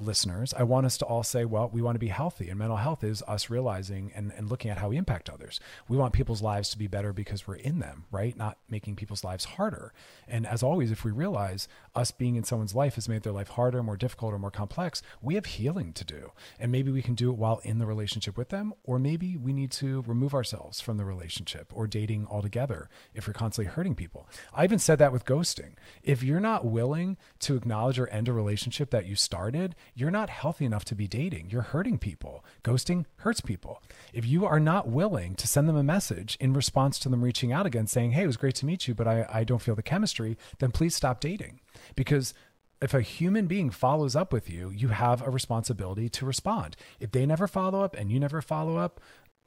listeners, 0.00 0.54
I 0.56 0.62
want 0.62 0.86
us 0.86 0.98
to 0.98 1.04
all 1.04 1.22
say, 1.22 1.44
well, 1.44 1.70
we 1.72 1.82
want 1.82 1.94
to 1.94 2.00
be 2.00 2.08
healthy. 2.08 2.48
And 2.48 2.58
mental 2.58 2.78
health 2.78 3.04
is 3.04 3.22
us 3.28 3.50
realizing 3.50 4.12
and, 4.14 4.32
and 4.36 4.48
looking 4.48 4.70
at 4.70 4.78
how 4.78 4.88
we 4.88 4.96
impact 4.96 5.28
others. 5.28 5.60
We 5.88 5.96
want 5.96 6.12
people's 6.12 6.42
lives 6.42 6.70
to 6.70 6.78
be 6.78 6.86
better 6.86 7.12
because 7.12 7.46
we're 7.46 7.56
in 7.56 7.78
them, 7.78 8.04
right? 8.10 8.36
Not 8.36 8.58
making 8.68 8.96
people's 8.96 9.24
lives 9.24 9.44
harder. 9.44 9.92
And 10.26 10.46
as 10.46 10.62
always, 10.62 10.90
if 10.90 11.04
we 11.04 11.10
realize 11.10 11.68
us 11.94 12.10
being 12.10 12.36
in 12.36 12.44
someone's 12.44 12.74
life 12.74 12.94
has 12.94 13.08
made 13.08 13.22
their 13.22 13.32
life 13.32 13.48
harder, 13.48 13.82
more 13.82 13.96
difficult, 13.96 14.32
or 14.32 14.38
more 14.38 14.50
complex, 14.50 15.02
we 15.20 15.34
have 15.34 15.46
healing 15.46 15.92
to 15.92 16.04
do. 16.04 16.32
And 16.58 16.72
maybe 16.72 16.90
we 16.90 17.02
can 17.02 17.14
do 17.14 17.30
it 17.30 17.36
while 17.36 17.60
in 17.62 17.78
the 17.78 17.86
relationship 17.86 18.36
with 18.36 18.48
them, 18.48 18.72
or 18.84 18.98
maybe 18.98 19.36
we 19.36 19.52
need 19.52 19.70
to 19.72 20.02
remove 20.06 20.34
ourselves 20.34 20.80
from 20.80 20.96
the 20.96 21.04
relationship 21.04 21.72
or 21.74 21.86
dating 21.86 22.26
altogether 22.30 22.88
if 23.14 23.26
we're 23.26 23.32
constantly 23.32 23.70
hurting 23.70 23.94
people. 23.94 24.28
I 24.54 24.64
even 24.64 24.78
said 24.78 24.98
that 24.98 25.12
with 25.12 25.24
ghosting. 25.24 25.74
If 26.02 26.22
you're 26.22 26.40
not 26.40 26.64
willing 26.64 27.16
to 27.40 27.56
acknowledge 27.56 27.98
or 27.98 28.08
end 28.08 28.28
a 28.28 28.32
relationship 28.32 28.90
that 28.90 29.06
you 29.06 29.16
started, 29.16 29.74
you're 29.94 30.10
not 30.10 30.30
healthy 30.30 30.64
enough 30.64 30.84
to 30.86 30.94
be 30.94 31.06
dating. 31.06 31.50
You're 31.50 31.62
hurting 31.62 31.98
people. 31.98 32.44
Ghosting 32.62 33.04
hurts 33.16 33.40
people. 33.40 33.82
If 34.12 34.26
you 34.26 34.46
are 34.46 34.60
not 34.60 34.88
willing 34.88 35.34
to 35.36 35.46
send 35.46 35.68
them 35.68 35.76
a 35.76 35.82
message 35.82 36.36
in 36.40 36.52
response 36.52 36.98
to 37.00 37.08
them 37.08 37.22
reaching 37.22 37.52
out 37.52 37.66
again 37.66 37.86
saying, 37.86 38.12
Hey, 38.12 38.24
it 38.24 38.28
was 38.28 38.36
great 38.36 38.54
to 38.56 38.66
meet 38.66 38.88
you, 38.88 38.94
but 38.94 39.06
I, 39.06 39.26
I 39.32 39.44
don't 39.44 39.62
feel 39.62 39.74
the 39.74 39.82
chemistry, 39.82 40.36
then 40.58 40.70
please 40.70 40.94
stop 40.94 41.20
dating. 41.20 41.60
Because 41.96 42.34
if 42.82 42.94
a 42.94 43.02
human 43.02 43.46
being 43.46 43.70
follows 43.70 44.16
up 44.16 44.32
with 44.32 44.48
you, 44.48 44.70
you 44.70 44.88
have 44.88 45.20
a 45.20 45.30
responsibility 45.30 46.08
to 46.08 46.24
respond. 46.24 46.76
If 46.98 47.12
they 47.12 47.26
never 47.26 47.46
follow 47.46 47.82
up 47.82 47.94
and 47.94 48.10
you 48.10 48.18
never 48.18 48.40
follow 48.40 48.78
up, 48.78 49.00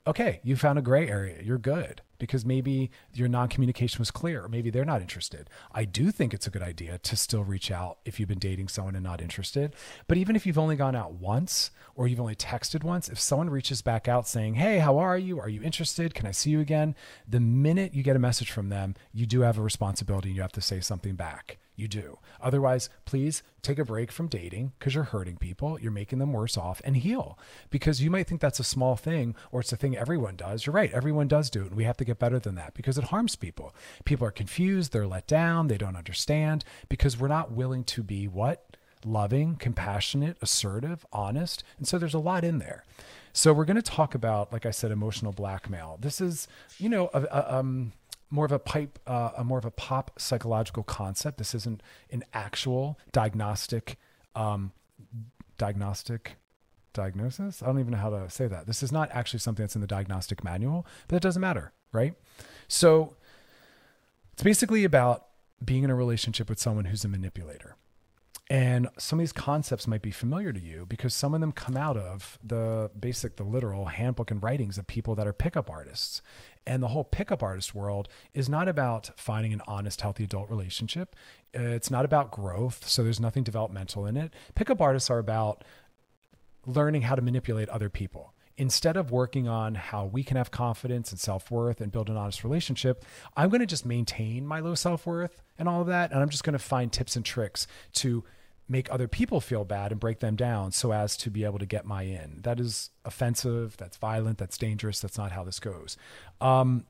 okay, 0.06 0.40
you 0.44 0.56
found 0.56 0.78
a 0.78 0.82
gray 0.82 1.08
area. 1.08 1.42
You're 1.42 1.58
good 1.58 2.02
because 2.20 2.46
maybe 2.46 2.92
your 3.14 3.28
non 3.28 3.48
communication 3.48 4.00
was 4.00 4.12
clear, 4.12 4.46
or 4.46 4.50
maybe 4.50 4.70
they're 4.70 4.86
not 4.86 5.02
interested. 5.02 5.50
I 5.72 5.86
do 5.86 6.12
think 6.12 6.34
it's 6.34 6.48
a 6.48 6.52
good 6.52 6.62
idea 6.62 6.98
to 6.98 7.16
still 7.16 7.44
reach 7.44 7.72
out 7.72 8.00
if 8.06 8.20
you've 8.20 8.30
been 8.30 8.40
dating 8.40 8.68
someone 8.68 8.96
and 8.96 9.04
not 9.04 9.22
interested. 9.22 9.76
But 10.08 10.18
even 10.18 10.36
if 10.36 10.46
you've 10.46 10.58
only 10.58 10.76
gone 10.76 10.96
out 10.96 11.14
once 11.14 11.72
or 11.96 12.08
you've 12.08 12.20
only 12.20 12.36
texted 12.36 12.84
once, 12.84 13.10
if 13.10 13.20
someone 13.20 13.50
reaches 13.50 13.82
back 13.82 14.08
out 14.08 14.28
saying, 14.28 14.56
Hey, 14.56 14.80
how 14.80 14.98
are 14.98 15.18
you? 15.18 15.40
Are 15.40 15.50
you 15.50 15.62
interested? 15.62 16.14
Can 16.14 16.26
I 16.26 16.32
see 16.32 16.50
you 16.50 16.60
again? 16.60 16.96
The 17.28 17.40
minute 17.40 17.94
you 17.94 18.04
get 18.04 18.16
a 18.16 18.20
message 18.20 18.52
from 18.52 18.70
them, 18.70 18.96
you 19.14 19.26
do 19.26 19.42
have 19.42 19.58
a 19.58 19.62
responsibility 19.62 20.30
and 20.30 20.36
you 20.36 20.42
have 20.42 20.52
to 20.54 20.62
say 20.62 20.80
something 20.80 21.16
back 21.16 21.60
you 21.76 21.88
do. 21.88 22.20
Otherwise, 22.42 22.90
please 23.06 23.44
take 23.62 23.80
a 23.80 23.86
break 23.86 24.12
from 24.12 24.28
dating 24.28 24.74
because 24.78 24.96
you're 24.96 25.06
hurting 25.06 25.38
people, 25.38 25.80
you're 25.80 25.92
making 25.92 26.20
them 26.20 26.34
worse 26.34 26.58
off, 26.58 26.82
and 26.86 26.98
heal. 26.98 27.38
Because 27.70 28.02
you 28.02 28.10
might 28.10 28.28
think 28.28 28.42
that's 28.42 28.60
a 28.60 28.64
small 28.64 28.96
thing 28.96 29.36
or 29.52 29.62
it's 29.62 29.74
a 29.74 29.78
thing 29.78 29.96
everyone 29.96 30.36
does. 30.36 30.66
You're 30.66 30.76
right, 30.76 30.92
everyone 30.92 31.28
does 31.28 31.50
do 31.50 31.62
it, 31.62 31.68
and 31.68 31.76
we 31.76 31.86
have 31.86 31.98
to 31.98 32.06
get 32.06 32.20
better 32.20 32.40
than 32.40 32.56
that 32.56 32.74
because 32.74 32.98
it 32.98 33.06
harms 33.06 33.36
people. 33.36 33.74
People 34.06 34.28
are 34.28 34.32
confused, 34.32 34.92
they're 34.94 35.08
let 35.08 35.28
down, 35.28 35.68
they 35.68 35.78
don't 35.78 35.96
understand 35.96 36.64
because 36.90 37.18
we're 37.18 37.28
not 37.28 37.52
willing 37.52 37.84
to 37.86 38.04
be 38.04 38.28
what? 38.28 38.78
Loving, 39.06 39.56
compassionate, 39.56 40.38
assertive, 40.42 41.06
honest. 41.12 41.64
And 41.78 41.88
so 41.88 41.98
there's 41.98 42.14
a 42.14 42.20
lot 42.20 42.44
in 42.44 42.60
there. 42.60 42.86
So 43.34 43.52
we're 43.52 43.66
going 43.66 43.78
to 43.78 43.82
talk 43.82 44.14
about, 44.14 44.54
like 44.54 44.66
I 44.66 44.72
said, 44.72 44.92
emotional 44.92 45.32
blackmail. 45.32 45.98
This 46.00 46.22
is, 46.22 46.48
you 46.78 46.88
know, 46.88 47.10
a, 47.14 47.24
a, 47.24 47.58
um, 47.58 47.94
more 48.34 48.46
of 48.46 48.52
a 48.52 48.58
pipe, 48.58 48.98
uh, 49.06 49.30
a 49.38 49.44
more 49.44 49.60
of 49.60 49.66
a 49.66 49.72
pop 49.72 50.20
psychological 50.20 50.82
concept. 50.82 51.38
This 51.38 51.54
isn't 51.54 51.84
an 52.10 52.24
actual 52.34 52.98
diagnostic, 53.12 54.00
um, 54.36 54.72
diagnostic 55.60 56.38
diagnosis. 56.94 57.62
I 57.62 57.68
don't 57.68 57.80
even 57.80 57.92
know 57.92 58.00
how 58.00 58.10
to 58.10 58.28
say 58.32 58.48
that. 58.48 58.66
This 58.66 58.82
is 58.82 58.92
not 58.92 59.10
actually 59.12 59.40
something 59.40 59.62
that's 59.64 59.76
in 59.76 59.82
the 59.82 59.88
diagnostic 59.88 60.44
manual, 60.44 60.88
but 61.08 61.18
it 61.18 61.22
doesn't 61.22 61.42
matter, 61.42 61.74
right? 61.92 62.16
So 62.68 63.16
it's 64.34 64.42
basically 64.42 64.84
about 64.84 65.28
being 65.64 65.84
in 65.84 65.92
a 65.92 65.96
relationship 65.96 66.50
with 66.50 66.58
someone 66.58 66.86
who's 66.86 67.06
a 67.06 67.08
manipulator. 67.08 67.76
And 68.50 68.90
some 68.98 69.20
of 69.20 69.22
these 69.22 69.32
concepts 69.32 69.88
might 69.88 70.02
be 70.02 70.12
familiar 70.12 70.52
to 70.52 70.60
you 70.60 70.86
because 70.88 71.14
some 71.14 71.34
of 71.34 71.40
them 71.40 71.52
come 71.52 71.78
out 71.78 71.98
of 71.98 72.38
the 72.44 72.92
basic, 73.00 73.38
the 73.38 73.44
literal 73.44 73.86
handbook 73.86 74.32
and 74.32 74.44
writings 74.44 74.78
of 74.78 74.86
people 74.86 75.16
that 75.16 75.28
are 75.28 75.34
pickup 75.34 75.70
artists. 75.70 76.22
And 76.66 76.82
the 76.82 76.88
whole 76.88 77.04
pickup 77.04 77.44
artist 77.44 77.76
world 77.76 78.08
is 78.34 78.48
not 78.48 78.68
about 78.68 79.12
finding 79.18 79.52
an 79.52 79.62
honest, 79.68 80.02
healthy 80.02 80.24
adult 80.24 80.50
relationship. 80.50 81.16
It's 81.54 81.92
not 81.92 82.06
about 82.06 82.32
growth. 82.32 82.88
So 82.88 83.04
there's 83.04 83.20
nothing 83.20 83.44
developmental 83.44 84.06
in 84.06 84.16
it. 84.16 84.34
Pickup 84.56 84.82
artists 84.82 85.10
are 85.10 85.20
about 85.20 85.64
learning 86.66 87.04
how 87.04 87.16
to 87.16 87.22
manipulate 87.22 87.70
other 87.70 87.90
people. 87.90 88.34
Instead 88.56 88.96
of 88.96 89.12
working 89.12 89.48
on 89.48 89.74
how 89.74 90.06
we 90.06 90.24
can 90.24 90.38
have 90.38 90.52
confidence 90.52 91.12
and 91.12 91.20
self 91.20 91.50
worth 91.50 91.82
and 91.82 91.92
build 91.92 92.10
an 92.10 92.18
honest 92.18 92.44
relationship, 92.44 93.04
I'm 93.36 93.50
going 93.50 93.62
to 93.62 93.66
just 93.66 93.86
maintain 93.86 94.46
my 94.46 94.60
low 94.60 94.76
self 94.76 95.06
worth 95.08 95.42
and 95.58 95.68
all 95.68 95.82
of 95.82 95.88
that. 95.88 96.12
And 96.12 96.22
I'm 96.22 96.30
just 96.30 96.44
going 96.44 96.54
to 96.54 96.60
find 96.60 96.92
tips 96.92 97.16
and 97.16 97.26
tricks 97.26 97.66
to 97.94 98.24
make 98.68 98.92
other 98.92 99.08
people 99.08 99.42
feel 99.42 99.66
bad 99.66 99.92
and 99.92 100.00
break 100.00 100.20
them 100.20 100.36
down 100.36 100.72
so 100.72 100.92
as 100.92 101.18
to 101.18 101.30
be 101.30 101.44
able 101.44 101.60
to 101.60 101.66
get 101.66 101.86
my 101.86 102.04
in. 102.04 102.40
That 102.44 102.60
is 102.60 102.92
offensive. 103.06 103.76
That's 103.78 103.98
violent. 103.98 104.38
That's 104.38 104.58
dangerous. 104.58 105.00
That's 105.00 105.18
not 105.18 105.32
how 105.32 105.44
this 105.44 105.60
goes. 105.60 105.98
Um, 106.40 106.86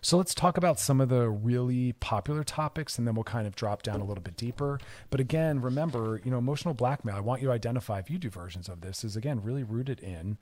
so 0.00 0.16
let's 0.16 0.34
talk 0.34 0.56
about 0.56 0.78
some 0.78 1.00
of 1.00 1.08
the 1.08 1.28
really 1.28 1.92
popular 1.94 2.44
topics 2.44 2.98
and 2.98 3.06
then 3.06 3.14
we'll 3.14 3.24
kind 3.24 3.46
of 3.46 3.54
drop 3.54 3.82
down 3.82 4.00
a 4.00 4.04
little 4.04 4.22
bit 4.22 4.36
deeper. 4.36 4.80
But 5.10 5.20
again, 5.20 5.60
remember, 5.60 6.20
you 6.24 6.30
know, 6.30 6.38
emotional 6.38 6.74
blackmail, 6.74 7.16
I 7.16 7.20
want 7.20 7.42
you 7.42 7.48
to 7.48 7.54
identify 7.54 7.98
if 7.98 8.10
you 8.10 8.18
do 8.18 8.30
versions 8.30 8.68
of 8.68 8.80
this 8.80 9.04
is 9.04 9.16
again 9.16 9.42
really 9.42 9.62
rooted 9.62 10.00
in 10.00 10.38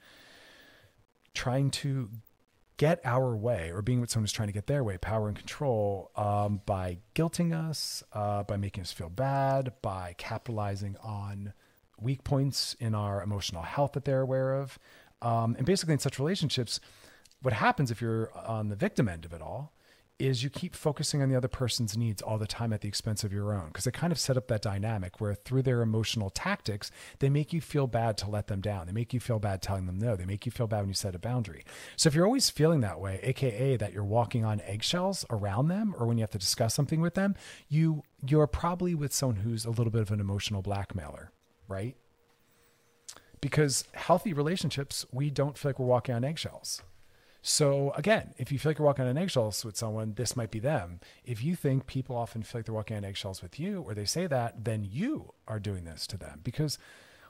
trying 1.35 1.71
to 1.71 2.11
get 2.77 3.01
our 3.05 3.37
way 3.37 3.71
or 3.71 3.83
being 3.83 4.01
with 4.01 4.11
someone 4.11 4.25
who's 4.25 4.33
trying 4.33 4.49
to 4.49 4.53
get 4.53 4.67
their 4.67 4.83
way, 4.83 4.99
power 4.99 5.29
and 5.29 5.37
control, 5.37 6.11
um, 6.17 6.61
by 6.67 6.99
guilting 7.15 7.53
us, 7.53 8.03
uh, 8.13 8.43
by 8.43 8.57
making 8.57 8.83
us 8.83 8.93
feel 8.93 9.09
bad, 9.09 9.73
by 9.83 10.15
capitalizing 10.19 10.97
on 11.03 11.53
weak 12.01 12.25
points 12.25 12.75
in 12.81 12.95
our 12.95 13.23
emotional 13.23 13.63
health 13.63 13.93
that 13.93 14.05
they're 14.05 14.23
aware 14.23 14.55
of. 14.55 14.79
Um, 15.23 15.55
and 15.57 15.65
basically, 15.65 15.95
in 15.95 16.01
such 16.01 16.19
relationships, 16.19 16.81
what 17.43 17.55
happens 17.55 17.91
if 17.91 18.01
you're 18.01 18.33
on 18.35 18.69
the 18.69 18.77
victim 18.77 19.09
end 19.09 19.25
of 19.25 19.33
it 19.33 19.41
all 19.41 19.74
is 20.19 20.45
you 20.45 20.51
keep 20.51 20.77
focusing 20.77 21.23
on 21.23 21.29
the 21.29 21.37
other 21.37 21.49
person's 21.49 21.97
needs 21.97 22.23
all 22.23 22.39
the 22.39 22.47
time 22.47 22.73
at 22.73 22.81
the 22.81 22.89
expense 22.89 23.25
of 23.25 23.33
your 23.33 23.53
own 23.53 23.67
because 23.67 23.85
they 23.85 23.91
kind 23.91 24.13
of 24.13 24.19
set 24.19 24.37
up 24.37 24.47
that 24.47 24.63
dynamic 24.63 25.21
where 25.21 25.35
through 25.35 25.63
their 25.63 25.83
emotional 25.83 26.31
tactics 26.31 26.91
they 27.19 27.29
make 27.29 27.53
you 27.53 27.61
feel 27.61 27.89
bad 27.89 28.17
to 28.17 28.31
let 28.31 28.47
them 28.47 28.61
down. 28.61 28.87
They 28.87 28.93
make 28.93 29.13
you 29.13 29.19
feel 29.19 29.41
bad 29.41 29.61
telling 29.61 29.87
them 29.87 29.99
no. 29.99 30.15
They 30.15 30.25
make 30.25 30.47
you 30.47 30.53
feel 30.53 30.69
bad 30.69 30.81
when 30.81 30.89
you 30.89 30.95
set 30.95 31.17
a 31.17 31.19
boundary. 31.19 31.65
So 31.97 32.09
if 32.09 32.15
you're 32.15 32.27
always 32.27 32.49
feeling 32.49 32.81
that 32.81 33.01
way 33.01 33.19
aka 33.23 33.77
that 33.77 33.93
you're 33.93 34.05
walking 34.05 34.45
on 34.45 34.61
eggshells 34.61 35.25
around 35.31 35.69
them 35.69 35.95
or 35.99 36.07
when 36.07 36.17
you 36.17 36.23
have 36.23 36.31
to 36.31 36.39
discuss 36.39 36.75
something 36.75 37.01
with 37.01 37.15
them 37.15 37.35
you 37.69 38.03
you're 38.27 38.47
probably 38.47 38.95
with 38.95 39.13
someone 39.13 39.37
who's 39.37 39.65
a 39.65 39.71
little 39.71 39.91
bit 39.91 40.03
of 40.03 40.11
an 40.11 40.21
emotional 40.21 40.63
blackmailer 40.63 41.33
right? 41.67 41.97
Because 43.41 43.85
healthy 43.93 44.33
relationships 44.33 45.05
we 45.13 45.31
don't 45.31 45.59
feel 45.59 45.71
like 45.71 45.79
we're 45.79 45.87
walking 45.87 46.15
on 46.15 46.25
eggshells 46.25 46.83
so 47.47 47.93
again, 47.95 48.33
if 48.39 48.51
you 48.51 48.59
feel 48.59 48.71
like 48.71 48.79
you're 48.79 48.87
walking 48.87 49.05
on 49.05 49.19
eggshells 49.19 49.67
with 49.67 49.77
someone, 49.77 50.15
this 50.15 50.35
might 50.35 50.51
be 50.51 50.61
them. 50.61 51.01
If 51.27 51.45
you 51.45 51.55
think 51.55 51.87
people 51.87 52.17
often 52.17 52.43
feel 52.43 52.61
like 52.61 52.65
they're 52.65 52.75
walking 52.75 52.97
on 52.97 53.05
eggshells 53.05 53.43
with 53.43 53.61
you, 53.61 53.85
or 53.87 53.93
they 53.93 54.07
say 54.07 54.27
that, 54.27 54.65
then 54.65 54.89
you 54.91 55.35
are 55.47 55.61
doing 55.61 55.85
this 55.85 56.07
to 56.07 56.17
them 56.17 56.41
because 56.43 56.79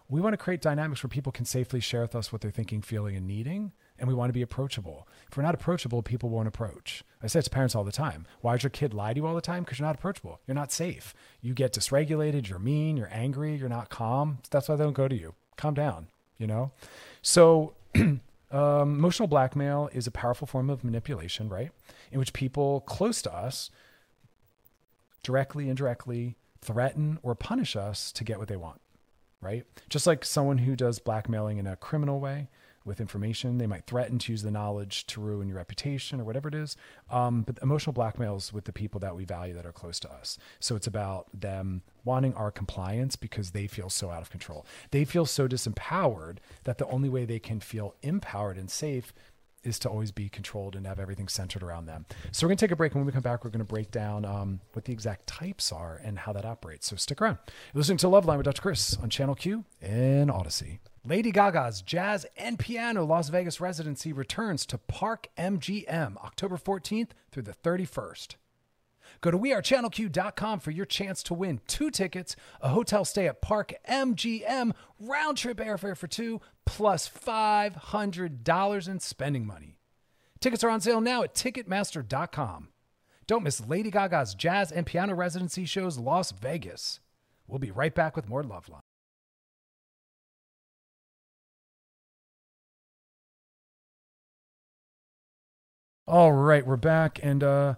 we 0.08 0.20
want 0.20 0.32
to 0.34 0.36
create 0.36 0.60
dynamics 0.60 1.02
where 1.02 1.08
people 1.08 1.32
can 1.32 1.44
safely 1.44 1.80
share 1.80 2.02
with 2.02 2.14
us 2.14 2.30
what 2.30 2.42
they're 2.42 2.52
thinking, 2.52 2.80
feeling, 2.80 3.16
and 3.16 3.26
needing. 3.26 3.72
And 3.98 4.06
we 4.06 4.14
want 4.14 4.28
to 4.28 4.34
be 4.34 4.42
approachable. 4.42 5.08
If 5.28 5.36
we're 5.36 5.42
not 5.42 5.56
approachable, 5.56 6.00
people 6.00 6.28
won't 6.28 6.46
approach. 6.46 7.02
I 7.20 7.26
say 7.26 7.40
it 7.40 7.42
to 7.46 7.50
parents 7.50 7.74
all 7.74 7.82
the 7.82 7.90
time. 7.90 8.24
Why 8.40 8.52
does 8.52 8.62
your 8.62 8.70
kid 8.70 8.94
lie 8.94 9.14
to 9.14 9.20
you 9.20 9.26
all 9.26 9.34
the 9.34 9.40
time? 9.40 9.64
Because 9.64 9.80
you're 9.80 9.88
not 9.88 9.96
approachable. 9.96 10.40
You're 10.46 10.54
not 10.54 10.70
safe. 10.70 11.12
You 11.40 11.54
get 11.54 11.72
dysregulated. 11.72 12.48
You're 12.48 12.60
mean. 12.60 12.96
You're 12.96 13.10
angry. 13.12 13.56
You're 13.56 13.68
not 13.68 13.88
calm. 13.88 14.38
That's 14.50 14.68
why 14.68 14.76
they 14.76 14.84
don't 14.84 14.92
go 14.92 15.08
to 15.08 15.16
you. 15.16 15.34
Calm 15.56 15.74
down, 15.74 16.06
you 16.38 16.46
know? 16.46 16.70
So, 17.20 17.74
Um, 18.54 18.94
emotional 18.94 19.26
blackmail 19.26 19.90
is 19.92 20.06
a 20.06 20.12
powerful 20.12 20.46
form 20.46 20.70
of 20.70 20.84
manipulation, 20.84 21.48
right? 21.48 21.72
In 22.12 22.20
which 22.20 22.32
people 22.32 22.82
close 22.82 23.20
to 23.22 23.34
us 23.34 23.68
directly, 25.24 25.68
indirectly 25.68 26.36
threaten 26.60 27.18
or 27.22 27.34
punish 27.34 27.74
us 27.74 28.12
to 28.12 28.22
get 28.22 28.38
what 28.38 28.46
they 28.46 28.56
want, 28.56 28.80
right? 29.40 29.64
Just 29.88 30.06
like 30.06 30.24
someone 30.24 30.58
who 30.58 30.76
does 30.76 31.00
blackmailing 31.00 31.58
in 31.58 31.66
a 31.66 31.74
criminal 31.74 32.20
way 32.20 32.48
with 32.84 33.00
information, 33.00 33.58
they 33.58 33.66
might 33.66 33.86
threaten 33.86 34.18
to 34.18 34.32
use 34.32 34.42
the 34.42 34.50
knowledge 34.50 35.06
to 35.06 35.20
ruin 35.20 35.48
your 35.48 35.56
reputation 35.56 36.20
or 36.20 36.24
whatever 36.24 36.48
it 36.48 36.54
is. 36.54 36.76
Um, 37.10 37.42
but 37.42 37.58
emotional 37.62 37.92
blackmail 37.92 38.36
is 38.36 38.52
with 38.52 38.64
the 38.64 38.72
people 38.72 39.00
that 39.00 39.16
we 39.16 39.24
value 39.24 39.54
that 39.54 39.66
are 39.66 39.72
close 39.72 39.98
to 40.00 40.12
us. 40.12 40.38
So 40.60 40.76
it's 40.76 40.86
about 40.86 41.28
them 41.32 41.82
wanting 42.04 42.34
our 42.34 42.50
compliance 42.50 43.16
because 43.16 43.50
they 43.52 43.66
feel 43.66 43.88
so 43.88 44.10
out 44.10 44.22
of 44.22 44.30
control. 44.30 44.66
They 44.90 45.04
feel 45.04 45.26
so 45.26 45.48
disempowered 45.48 46.38
that 46.64 46.78
the 46.78 46.86
only 46.88 47.08
way 47.08 47.24
they 47.24 47.38
can 47.38 47.60
feel 47.60 47.94
empowered 48.02 48.58
and 48.58 48.70
safe 48.70 49.14
is 49.62 49.78
to 49.80 49.88
always 49.88 50.12
be 50.12 50.28
controlled 50.28 50.76
and 50.76 50.86
have 50.86 51.00
everything 51.00 51.26
centered 51.26 51.62
around 51.62 51.86
them. 51.86 52.06
So 52.32 52.46
we're 52.46 52.50
going 52.50 52.58
to 52.58 52.64
take 52.66 52.70
a 52.70 52.76
break. 52.76 52.92
And 52.92 53.00
when 53.00 53.06
we 53.06 53.12
come 53.12 53.22
back, 53.22 53.44
we're 53.44 53.50
going 53.50 53.60
to 53.60 53.64
break 53.64 53.90
down 53.90 54.24
um, 54.24 54.60
what 54.74 54.84
the 54.84 54.92
exact 54.92 55.26
types 55.26 55.72
are 55.72 56.00
and 56.04 56.18
how 56.18 56.32
that 56.34 56.44
operates. 56.44 56.86
So 56.86 56.96
stick 56.96 57.20
around. 57.20 57.38
You're 57.72 57.80
listening 57.80 57.98
to 57.98 58.06
Loveline 58.06 58.36
with 58.36 58.44
Dr. 58.44 58.62
Chris 58.62 58.96
on 58.98 59.10
Channel 59.10 59.34
Q 59.34 59.64
and 59.80 60.30
Audacy. 60.30 60.78
Lady 61.06 61.32
Gaga's 61.32 61.82
Jazz 61.82 62.24
and 62.34 62.58
Piano 62.58 63.04
Las 63.04 63.28
Vegas 63.28 63.60
residency 63.60 64.10
returns 64.10 64.64
to 64.64 64.78
Park 64.78 65.28
MGM 65.36 66.16
October 66.16 66.56
14th 66.56 67.10
through 67.30 67.42
the 67.42 67.52
31st. 67.52 68.36
Go 69.20 69.30
to 69.30 69.38
wearechannelq.com 69.38 70.60
for 70.60 70.70
your 70.70 70.86
chance 70.86 71.22
to 71.24 71.34
win 71.34 71.60
two 71.66 71.90
tickets, 71.90 72.36
a 72.62 72.70
hotel 72.70 73.04
stay 73.04 73.28
at 73.28 73.42
Park 73.42 73.74
MGM, 73.86 74.72
round 74.98 75.36
trip 75.36 75.58
airfare 75.58 75.96
for 75.96 76.06
two, 76.06 76.40
plus 76.64 77.06
$500 77.06 78.88
in 78.88 79.00
spending 79.00 79.46
money. 79.46 79.76
Tickets 80.40 80.64
are 80.64 80.70
on 80.70 80.80
sale 80.80 81.02
now 81.02 81.22
at 81.22 81.34
Ticketmaster.com. 81.34 82.68
Don't 83.26 83.42
miss 83.42 83.66
Lady 83.66 83.90
Gaga's 83.90 84.34
Jazz 84.34 84.72
and 84.72 84.86
Piano 84.86 85.14
residency 85.14 85.66
shows 85.66 85.98
Las 85.98 86.32
Vegas. 86.32 87.00
We'll 87.46 87.58
be 87.58 87.70
right 87.70 87.94
back 87.94 88.16
with 88.16 88.28
more 88.28 88.42
Loveline. 88.42 88.83
All 96.06 96.34
right, 96.34 96.66
we're 96.66 96.76
back 96.76 97.18
and 97.22 97.42
uh, 97.42 97.74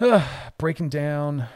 uh, 0.00 0.28
breaking 0.58 0.88
down 0.88 1.46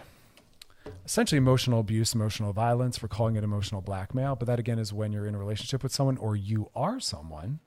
essentially 1.04 1.36
emotional 1.36 1.80
abuse, 1.80 2.14
emotional 2.14 2.52
violence. 2.52 3.02
We're 3.02 3.08
calling 3.08 3.34
it 3.34 3.42
emotional 3.42 3.80
blackmail, 3.80 4.36
but 4.36 4.46
that 4.46 4.60
again 4.60 4.78
is 4.78 4.92
when 4.92 5.10
you're 5.10 5.26
in 5.26 5.34
a 5.34 5.38
relationship 5.38 5.82
with 5.82 5.90
someone 5.90 6.16
or 6.16 6.36
you 6.36 6.70
are 6.76 7.00
someone 7.00 7.58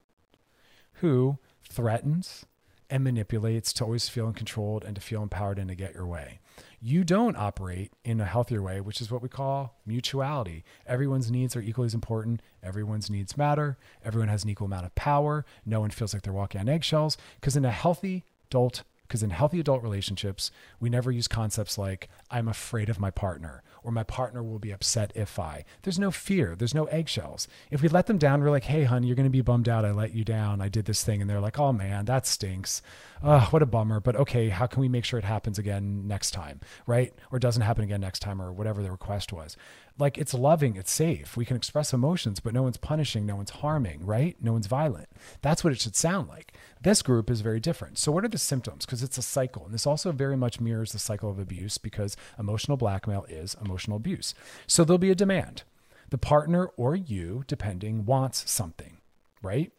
who 1.01 1.38
threatens 1.69 2.45
and 2.89 3.03
manipulates 3.03 3.73
to 3.73 3.83
always 3.83 4.07
feel 4.07 4.31
controlled 4.31 4.86
and 4.86 4.95
to 4.95 5.01
feel 5.01 5.21
empowered 5.21 5.59
and 5.59 5.67
to 5.67 5.75
get 5.75 5.93
your 5.93 6.07
way. 6.07 6.39
You 6.86 7.06
don't 7.06 7.38
operate 7.38 7.93
in 8.04 8.19
a 8.19 8.26
healthier 8.26 8.62
way, 8.62 8.82
which 8.82 9.00
is 9.00 9.10
what 9.10 9.22
we 9.22 9.30
call 9.30 9.80
mutuality. 9.86 10.65
Everyone's 10.86 11.32
needs 11.32 11.56
are 11.56 11.62
equally 11.62 11.86
as 11.86 11.93
important. 11.93 12.41
Everyone's 12.62 13.10
needs 13.10 13.38
matter. 13.38 13.78
Everyone 14.04 14.28
has 14.28 14.43
an 14.43 14.50
equal 14.50 14.65
amount 14.65 14.88
of 14.88 14.93
power. 14.93 15.46
No 15.65 15.80
one 15.80 15.91
feels 15.91 16.13
like 16.13 16.24
they're 16.24 16.34
walking 16.34 16.60
on 16.60 16.67
eggshells 16.67 17.15
because 17.39 17.56
in 17.56 17.63
a 17.63 17.72
healthy 17.72 18.26
adult 18.49 18.84
Because 19.14 19.22
in 19.22 19.30
healthy 19.30 19.59
adult 19.59 19.84
relationships, 19.84 20.49
we 20.80 20.89
never 20.89 21.11
use 21.11 21.28
concepts 21.28 21.78
like, 21.78 22.09
I'm 22.32 22.47
afraid 22.47 22.89
of 22.89 22.99
my 22.99 23.11
partner 23.11 23.61
or 23.84 23.91
my 23.91 24.01
partner 24.01 24.41
will 24.41 24.57
be 24.57 24.72
upset 24.72 25.11
if 25.14 25.38
I. 25.38 25.66
There's 25.84 25.99
no 25.99 26.09
fear, 26.09 26.55
there's 26.55 26.74
no 26.74 26.86
eggshells. 26.86 27.47
If 27.70 27.84
we 27.84 27.89
let 27.89 28.07
them 28.07 28.18
down, 28.18 28.41
we're 28.41 28.49
like, 28.49 28.64
hey, 28.64 28.86
honey, 28.86 29.05
you're 29.05 29.16
going 29.16 29.28
to 29.28 29.30
be 29.30 29.41
bummed 29.41 29.70
out. 29.70 29.86
I 29.86 29.91
let 29.91 30.16
you 30.16 30.24
down. 30.24 30.61
I 30.61 30.68
did 30.68 30.86
this 30.86 31.03
thing. 31.03 31.22
And 31.22 31.30
they're 31.30 31.39
like, 31.39 31.59
oh 31.59 31.72
man, 31.72 32.05
that 32.05 32.26
stinks. 32.26 32.82
Oh, 33.22 33.47
what 33.51 33.61
a 33.61 33.68
bummer. 33.68 33.99
But 33.99 34.16
okay, 34.16 34.49
how 34.49 34.66
can 34.66 34.82
we 34.82 34.89
make 34.89 35.05
sure 35.05 35.20
it 35.20 35.26
happens 35.26 35.59
again 35.59 36.07
next 36.07 36.32
time? 36.32 36.59
Right? 36.88 37.14
Or 37.32 37.38
doesn't 37.38 37.61
happen 37.61 37.84
again 37.84 38.01
next 38.01 38.22
time 38.22 38.41
or 38.41 38.51
whatever 38.51 38.82
the 38.82 38.89
request 38.89 39.32
was 39.32 39.55
like 40.00 40.18
it's 40.18 40.34
loving, 40.34 40.76
it's 40.76 40.91
safe. 40.91 41.38
We 41.38 41.46
can 41.46 41.56
express 41.56 41.94
emotions, 41.94 42.39
but 42.39 42.54
no 42.54 42.64
one's 42.64 42.78
punishing, 42.78 43.26
no 43.26 43.36
one's 43.36 43.52
harming, 43.52 44.06
right? 44.06 44.36
No 44.41 44.54
one's 44.54 44.68
violent. 44.68 45.10
That's 45.41 45.64
what 45.64 45.72
it 45.72 45.80
should 45.80 45.96
sound 45.96 46.28
like. 46.30 46.54
This 46.82 47.02
group 47.02 47.30
is 47.30 47.41
very 47.41 47.60
different. 47.60 47.98
So, 47.98 48.12
what 48.12 48.26
are 48.26 48.30
the 48.30 48.38
symptoms? 48.38 48.86
Because 48.86 49.04
it's 49.04 49.18
a 49.18 49.22
cycle. 49.22 49.66
And 49.66 49.74
this 49.74 49.86
also 49.88 50.12
very 50.12 50.36
much 50.36 50.60
mirrors 50.60 50.91
the 50.91 51.00
cycle 51.00 51.30
of 51.30 51.39
abuse 51.39 51.78
because 51.78 52.18
emotional 52.39 52.78
blackmail 52.78 53.26
is 53.30 53.56
emotional 53.64 53.98
abuse. 53.98 54.34
So, 54.68 54.84
there'll 54.84 54.98
be 54.98 55.12
a 55.12 55.16
demand. 55.16 55.64
The 56.10 56.18
partner 56.18 56.68
or 56.78 56.96
you, 56.96 57.44
depending, 57.48 58.06
wants 58.06 58.50
something, 58.50 58.98
right? 59.41 59.72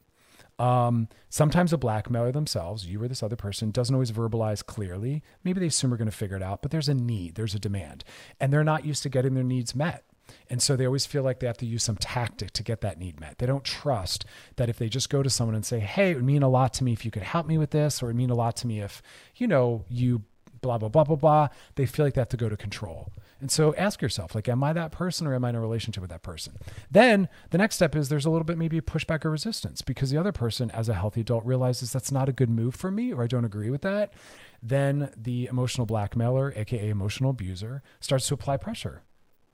Um, 0.58 1.08
sometimes 1.30 1.72
a 1.72 1.78
blackmailer 1.78 2.32
themselves, 2.32 2.86
you 2.86 3.02
or 3.02 3.08
this 3.08 3.22
other 3.22 3.36
person, 3.36 3.70
doesn't 3.70 3.94
always 3.94 4.12
verbalize 4.12 4.64
clearly. 4.64 5.22
Maybe 5.42 5.60
they 5.60 5.66
assume 5.66 5.90
we're 5.90 5.96
going 5.96 6.10
to 6.10 6.16
figure 6.16 6.36
it 6.36 6.42
out, 6.42 6.62
but 6.62 6.70
there's 6.70 6.88
a 6.88 6.94
need, 6.94 7.34
there's 7.34 7.54
a 7.54 7.58
demand, 7.58 8.04
and 8.40 8.52
they're 8.52 8.64
not 8.64 8.84
used 8.84 9.02
to 9.02 9.08
getting 9.08 9.34
their 9.34 9.44
needs 9.44 9.74
met. 9.74 10.04
And 10.48 10.62
so 10.62 10.76
they 10.76 10.86
always 10.86 11.06
feel 11.06 11.22
like 11.22 11.40
they 11.40 11.46
have 11.46 11.58
to 11.58 11.66
use 11.66 11.82
some 11.82 11.96
tactic 11.96 12.52
to 12.52 12.62
get 12.62 12.80
that 12.80 12.98
need 12.98 13.20
met. 13.20 13.38
They 13.38 13.46
don't 13.46 13.64
trust 13.64 14.24
that 14.56 14.68
if 14.68 14.78
they 14.78 14.88
just 14.88 15.10
go 15.10 15.22
to 15.22 15.30
someone 15.30 15.54
and 15.54 15.66
say, 15.66 15.80
Hey, 15.80 16.12
it 16.12 16.14
would 16.14 16.24
mean 16.24 16.42
a 16.42 16.48
lot 16.48 16.72
to 16.74 16.84
me 16.84 16.92
if 16.92 17.04
you 17.04 17.10
could 17.10 17.22
help 17.22 17.46
me 17.46 17.58
with 17.58 17.70
this, 17.70 18.02
or 18.02 18.06
it 18.06 18.08
would 18.10 18.16
mean 18.16 18.30
a 18.30 18.34
lot 18.34 18.56
to 18.56 18.66
me 18.66 18.80
if, 18.80 19.02
you 19.36 19.46
know, 19.46 19.84
you 19.88 20.22
blah, 20.60 20.78
blah, 20.78 20.88
blah, 20.88 21.04
blah, 21.04 21.16
blah. 21.16 21.48
They 21.74 21.86
feel 21.86 22.06
like 22.06 22.14
they 22.14 22.20
have 22.20 22.28
to 22.30 22.36
go 22.36 22.48
to 22.48 22.56
control. 22.56 23.12
And 23.44 23.50
so 23.50 23.74
ask 23.74 24.00
yourself, 24.00 24.34
like, 24.34 24.48
am 24.48 24.64
I 24.64 24.72
that 24.72 24.90
person 24.90 25.26
or 25.26 25.34
am 25.34 25.44
I 25.44 25.50
in 25.50 25.54
a 25.54 25.60
relationship 25.60 26.00
with 26.00 26.08
that 26.08 26.22
person? 26.22 26.56
Then 26.90 27.28
the 27.50 27.58
next 27.58 27.74
step 27.74 27.94
is 27.94 28.08
there's 28.08 28.24
a 28.24 28.30
little 28.30 28.46
bit 28.46 28.56
maybe 28.56 28.80
pushback 28.80 29.22
or 29.22 29.30
resistance 29.30 29.82
because 29.82 30.08
the 30.08 30.16
other 30.16 30.32
person, 30.32 30.70
as 30.70 30.88
a 30.88 30.94
healthy 30.94 31.20
adult, 31.20 31.44
realizes 31.44 31.92
that's 31.92 32.10
not 32.10 32.26
a 32.26 32.32
good 32.32 32.48
move 32.48 32.74
for 32.74 32.90
me 32.90 33.12
or 33.12 33.22
I 33.22 33.26
don't 33.26 33.44
agree 33.44 33.68
with 33.68 33.82
that. 33.82 34.14
Then 34.62 35.10
the 35.14 35.44
emotional 35.44 35.86
blackmailer, 35.86 36.54
aka 36.56 36.88
emotional 36.88 37.32
abuser, 37.32 37.82
starts 38.00 38.26
to 38.28 38.34
apply 38.34 38.56
pressure. 38.56 39.02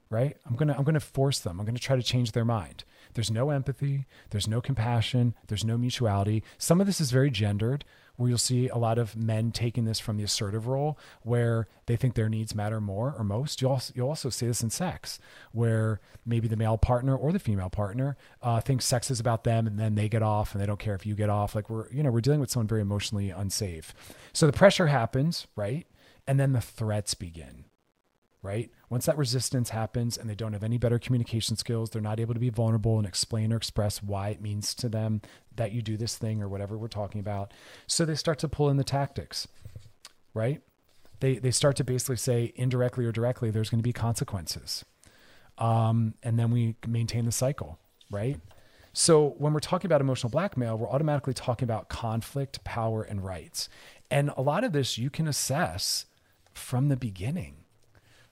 Right? 0.08 0.36
I'm 0.46 0.54
gonna 0.54 0.76
I'm 0.78 0.84
gonna 0.84 1.00
force 1.00 1.40
them. 1.40 1.58
I'm 1.58 1.66
gonna 1.66 1.80
try 1.80 1.96
to 1.96 2.02
change 2.02 2.30
their 2.30 2.44
mind. 2.44 2.84
There's 3.14 3.30
no 3.32 3.50
empathy, 3.50 4.06
there's 4.30 4.46
no 4.46 4.60
compassion, 4.60 5.34
there's 5.48 5.64
no 5.64 5.76
mutuality. 5.76 6.44
Some 6.58 6.80
of 6.80 6.86
this 6.86 7.00
is 7.00 7.10
very 7.10 7.30
gendered 7.32 7.84
where 8.20 8.28
you'll 8.28 8.38
see 8.38 8.68
a 8.68 8.76
lot 8.76 8.98
of 8.98 9.16
men 9.16 9.50
taking 9.50 9.86
this 9.86 9.98
from 9.98 10.18
the 10.18 10.22
assertive 10.22 10.66
role 10.66 10.98
where 11.22 11.66
they 11.86 11.96
think 11.96 12.14
their 12.14 12.28
needs 12.28 12.54
matter 12.54 12.78
more 12.78 13.14
or 13.16 13.24
most. 13.24 13.62
You'll 13.62 13.70
also, 13.70 13.94
you'll 13.96 14.10
also 14.10 14.28
see 14.28 14.46
this 14.46 14.62
in 14.62 14.68
sex 14.68 15.18
where 15.52 16.00
maybe 16.26 16.46
the 16.46 16.56
male 16.56 16.76
partner 16.76 17.16
or 17.16 17.32
the 17.32 17.38
female 17.38 17.70
partner 17.70 18.18
uh, 18.42 18.60
thinks 18.60 18.84
sex 18.84 19.10
is 19.10 19.20
about 19.20 19.44
them 19.44 19.66
and 19.66 19.78
then 19.78 19.94
they 19.94 20.06
get 20.06 20.22
off 20.22 20.52
and 20.52 20.60
they 20.60 20.66
don't 20.66 20.78
care 20.78 20.94
if 20.94 21.06
you 21.06 21.14
get 21.14 21.30
off. 21.30 21.54
Like 21.54 21.70
we're, 21.70 21.90
you 21.90 22.02
know, 22.02 22.10
we're 22.10 22.20
dealing 22.20 22.40
with 22.40 22.50
someone 22.50 22.68
very 22.68 22.82
emotionally 22.82 23.30
unsafe. 23.30 23.94
So 24.34 24.46
the 24.46 24.52
pressure 24.52 24.88
happens, 24.88 25.46
right? 25.56 25.86
And 26.26 26.38
then 26.38 26.52
the 26.52 26.60
threats 26.60 27.14
begin 27.14 27.64
right? 28.42 28.70
Once 28.88 29.06
that 29.06 29.18
resistance 29.18 29.70
happens 29.70 30.16
and 30.16 30.28
they 30.28 30.34
don't 30.34 30.54
have 30.54 30.64
any 30.64 30.78
better 30.78 30.98
communication 30.98 31.56
skills, 31.56 31.90
they're 31.90 32.00
not 32.00 32.20
able 32.20 32.34
to 32.34 32.40
be 32.40 32.48
vulnerable 32.48 32.96
and 32.96 33.06
explain 33.06 33.52
or 33.52 33.56
express 33.56 34.02
why 34.02 34.30
it 34.30 34.40
means 34.40 34.74
to 34.74 34.88
them 34.88 35.20
that 35.56 35.72
you 35.72 35.82
do 35.82 35.96
this 35.96 36.16
thing 36.16 36.40
or 36.42 36.48
whatever 36.48 36.78
we're 36.78 36.88
talking 36.88 37.20
about. 37.20 37.52
So 37.86 38.04
they 38.04 38.14
start 38.14 38.38
to 38.38 38.48
pull 38.48 38.70
in 38.70 38.78
the 38.78 38.84
tactics, 38.84 39.46
right? 40.32 40.62
They, 41.20 41.36
they 41.36 41.50
start 41.50 41.76
to 41.76 41.84
basically 41.84 42.16
say 42.16 42.52
indirectly 42.56 43.04
or 43.04 43.12
directly, 43.12 43.50
there's 43.50 43.68
going 43.68 43.80
to 43.80 43.86
be 43.86 43.92
consequences. 43.92 44.84
Um, 45.58 46.14
and 46.22 46.38
then 46.38 46.50
we 46.50 46.76
maintain 46.86 47.26
the 47.26 47.32
cycle, 47.32 47.78
right? 48.10 48.40
So 48.94 49.34
when 49.38 49.52
we're 49.52 49.60
talking 49.60 49.86
about 49.86 50.00
emotional 50.00 50.30
blackmail, 50.30 50.78
we're 50.78 50.88
automatically 50.88 51.34
talking 51.34 51.66
about 51.66 51.90
conflict, 51.90 52.64
power, 52.64 53.02
and 53.02 53.22
rights. 53.22 53.68
And 54.10 54.32
a 54.36 54.42
lot 54.42 54.64
of 54.64 54.72
this 54.72 54.96
you 54.96 55.10
can 55.10 55.28
assess 55.28 56.06
from 56.54 56.88
the 56.88 56.96
beginning 56.96 57.59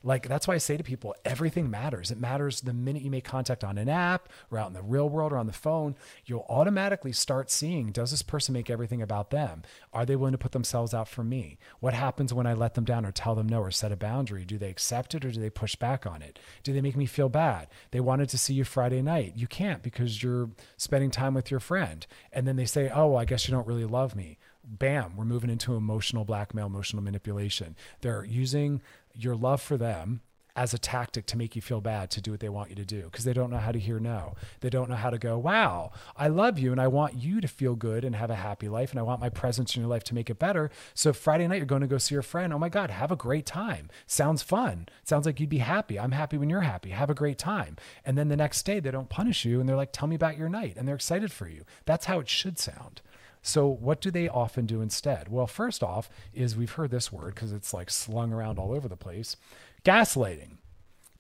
like 0.09 0.27
that's 0.27 0.49
why 0.49 0.55
I 0.55 0.59
say 0.59 0.79
to 0.79 0.83
people, 0.83 1.15
everything 1.23 1.71
matters. 1.71 2.11
It 2.11 2.19
matters 2.19 2.63
the 2.63 2.73
minute 2.73 3.03
you 3.03 3.11
make 3.11 3.25
contact 3.25 3.63
on 3.63 3.77
an 3.77 3.91
app 3.91 4.31
or 4.51 4.59
out 4.59 4.69
in 4.69 4.73
the 4.73 4.81
real 4.81 5.07
world 5.07 5.35
or 5.35 5.37
on 5.37 5.47
the 5.47 5.53
phone, 5.53 5.97
you'll 6.25 6.47
automatically 6.49 7.13
start 7.13 7.51
seeing 7.51 7.93
does 7.93 8.11
this 8.11 8.23
person 8.23 8.55
make 8.55 8.71
everything 8.71 9.03
about 9.03 9.29
them? 9.29 9.63
Are 9.93 10.07
they 10.07 10.17
willing 10.17 10.33
to 10.33 10.39
put 10.39 10.53
themselves 10.53 10.95
out 10.95 11.09
for 11.09 11.23
me? 11.23 11.59
What 11.81 11.93
happens 11.93 12.33
when 12.33 12.47
I 12.47 12.55
let 12.55 12.73
them 12.73 12.85
down 12.85 13.05
or 13.05 13.13
tell 13.13 13.35
them 13.35 13.51
no 13.51 13.61
or 13.61 13.71
set 13.71 13.93
a 13.93 13.97
boundary? 13.97 14.47
Do 14.47 14.57
they 14.57 14.71
accept 14.71 15.15
it 15.15 15.27
or 15.27 15.31
do 15.31 15.41
they 15.41 15.51
push 15.51 15.77
back 15.77 16.07
on 16.07 16.23
it? 16.23 16.39
Do 16.63 16.73
they 16.73 16.81
make 16.81 16.97
me 16.97 17.05
feel 17.05 17.29
bad? 17.29 17.69
They 17.91 18.01
wanted 18.01 18.31
to 18.31 18.39
see 18.39 18.55
you 18.55 18.65
Friday 18.65 19.03
night. 19.03 19.35
You 19.37 19.47
can't 19.47 19.83
because 19.83 20.23
you're 20.23 20.49
spending 20.79 21.11
time 21.11 21.35
with 21.35 21.51
your 21.51 21.61
friend. 21.61 22.07
And 22.33 22.49
then 22.49 22.57
they 22.57 22.65
say, 22.65 22.89
oh, 22.89 23.09
well, 23.09 23.19
I 23.19 23.27
guess 23.27 23.47
you 23.47 23.53
don't 23.53 23.67
really 23.67 23.85
love 23.85 24.17
me 24.17 24.39
bam, 24.69 25.17
we're 25.17 25.25
moving 25.25 25.51
into 25.51 25.75
emotional 25.75 26.25
blackmail, 26.25 26.67
emotional 26.67 27.03
manipulation. 27.03 27.77
They're 28.01 28.25
using 28.25 28.83
your 29.19 29.37
love 29.37 29.61
for 29.61 29.77
them 29.77 30.23
as 30.59 30.75
a 30.75 30.79
tactic 30.79 31.25
to 31.25 31.39
make 31.39 31.55
you 31.55 31.63
feel 31.63 31.81
bad 31.81 32.11
to 32.11 32.21
do 32.21 32.33
what 32.33 32.41
they 32.41 32.49
want 32.49 32.69
you 32.69 32.75
to 32.75 32.85
do 32.85 33.03
because 33.03 33.25
they 33.25 33.33
don't 33.33 33.51
know 33.51 33.59
how 33.59 33.71
to 33.71 33.79
hear 33.79 34.01
no. 34.01 34.35
They 34.59 34.69
don't 34.69 34.91
know 34.91 34.97
how 34.97 35.09
to 35.09 35.17
go, 35.17 35.39
wow, 35.39 35.93
I 36.17 36.27
love 36.27 36.59
you 36.59 36.73
and 36.73 36.81
I 36.81 36.89
want 36.89 37.15
you 37.15 37.41
to 37.41 37.47
feel 37.47 37.77
good 37.77 38.05
and 38.05 38.17
have 38.17 38.29
a 38.29 38.35
happy 38.35 38.69
life 38.69 38.91
and 38.91 38.99
I 38.99 39.05
want 39.05 39.21
my 39.21 39.29
presence 39.29 39.77
in 39.77 39.83
your 39.83 39.89
life 39.89 40.03
to 40.05 40.17
make 40.17 40.29
it 40.29 40.41
better. 40.41 40.69
So 40.95 41.13
Friday 41.13 41.47
night 41.47 41.59
you're 41.59 41.67
going 41.67 41.83
to 41.83 41.87
go 41.87 41.99
see 41.99 42.17
your 42.17 42.23
friend. 42.23 42.53
Oh 42.53 42.59
my 42.59 42.69
God, 42.69 42.91
have 42.91 43.13
a 43.13 43.17
great 43.17 43.47
time. 43.47 43.89
Sounds 44.09 44.43
fun. 44.43 44.89
Sounds 45.05 45.27
like 45.27 45.39
you'd 45.39 45.49
be 45.49 45.59
happy. 45.59 45.97
I'm 45.97 46.11
happy 46.11 46.37
when 46.37 46.51
you're 46.51 46.63
happy. 46.63 46.91
Have 46.91 47.09
a 47.09 47.15
great 47.15 47.39
time. 47.39 47.77
And 48.05 48.19
then 48.19 48.27
the 48.27 48.37
next 48.37 48.65
day 48.65 48.81
they 48.81 48.91
don't 48.91 49.09
punish 49.09 49.45
you 49.45 49.61
and 49.61 49.69
they're 49.69 49.77
like, 49.77 49.93
tell 49.93 50.09
me 50.09 50.17
about 50.17 50.37
your 50.37 50.49
night 50.49 50.75
and 50.77 50.89
they're 50.89 50.97
excited 50.97 51.31
for 51.31 51.49
you. 51.49 51.65
That's 51.85 52.07
how 52.07 52.19
it 52.19 52.29
should 52.29 52.59
sound. 52.59 53.01
So, 53.43 53.67
what 53.67 54.01
do 54.01 54.11
they 54.11 54.29
often 54.29 54.67
do 54.67 54.81
instead? 54.81 55.29
Well, 55.29 55.47
first 55.47 55.83
off, 55.83 56.11
is 56.33 56.57
we've 56.57 56.73
heard 56.73 56.91
this 56.91 57.13
word 57.13 57.35
because 57.35 57.53
it's 57.53 57.73
like 57.73 57.91
slung 57.91 58.33
around 58.33 58.59
all 58.59 58.73
over 58.73 58.89
the 58.89 58.97
place 58.97 59.37
gaslighting. 59.85 60.59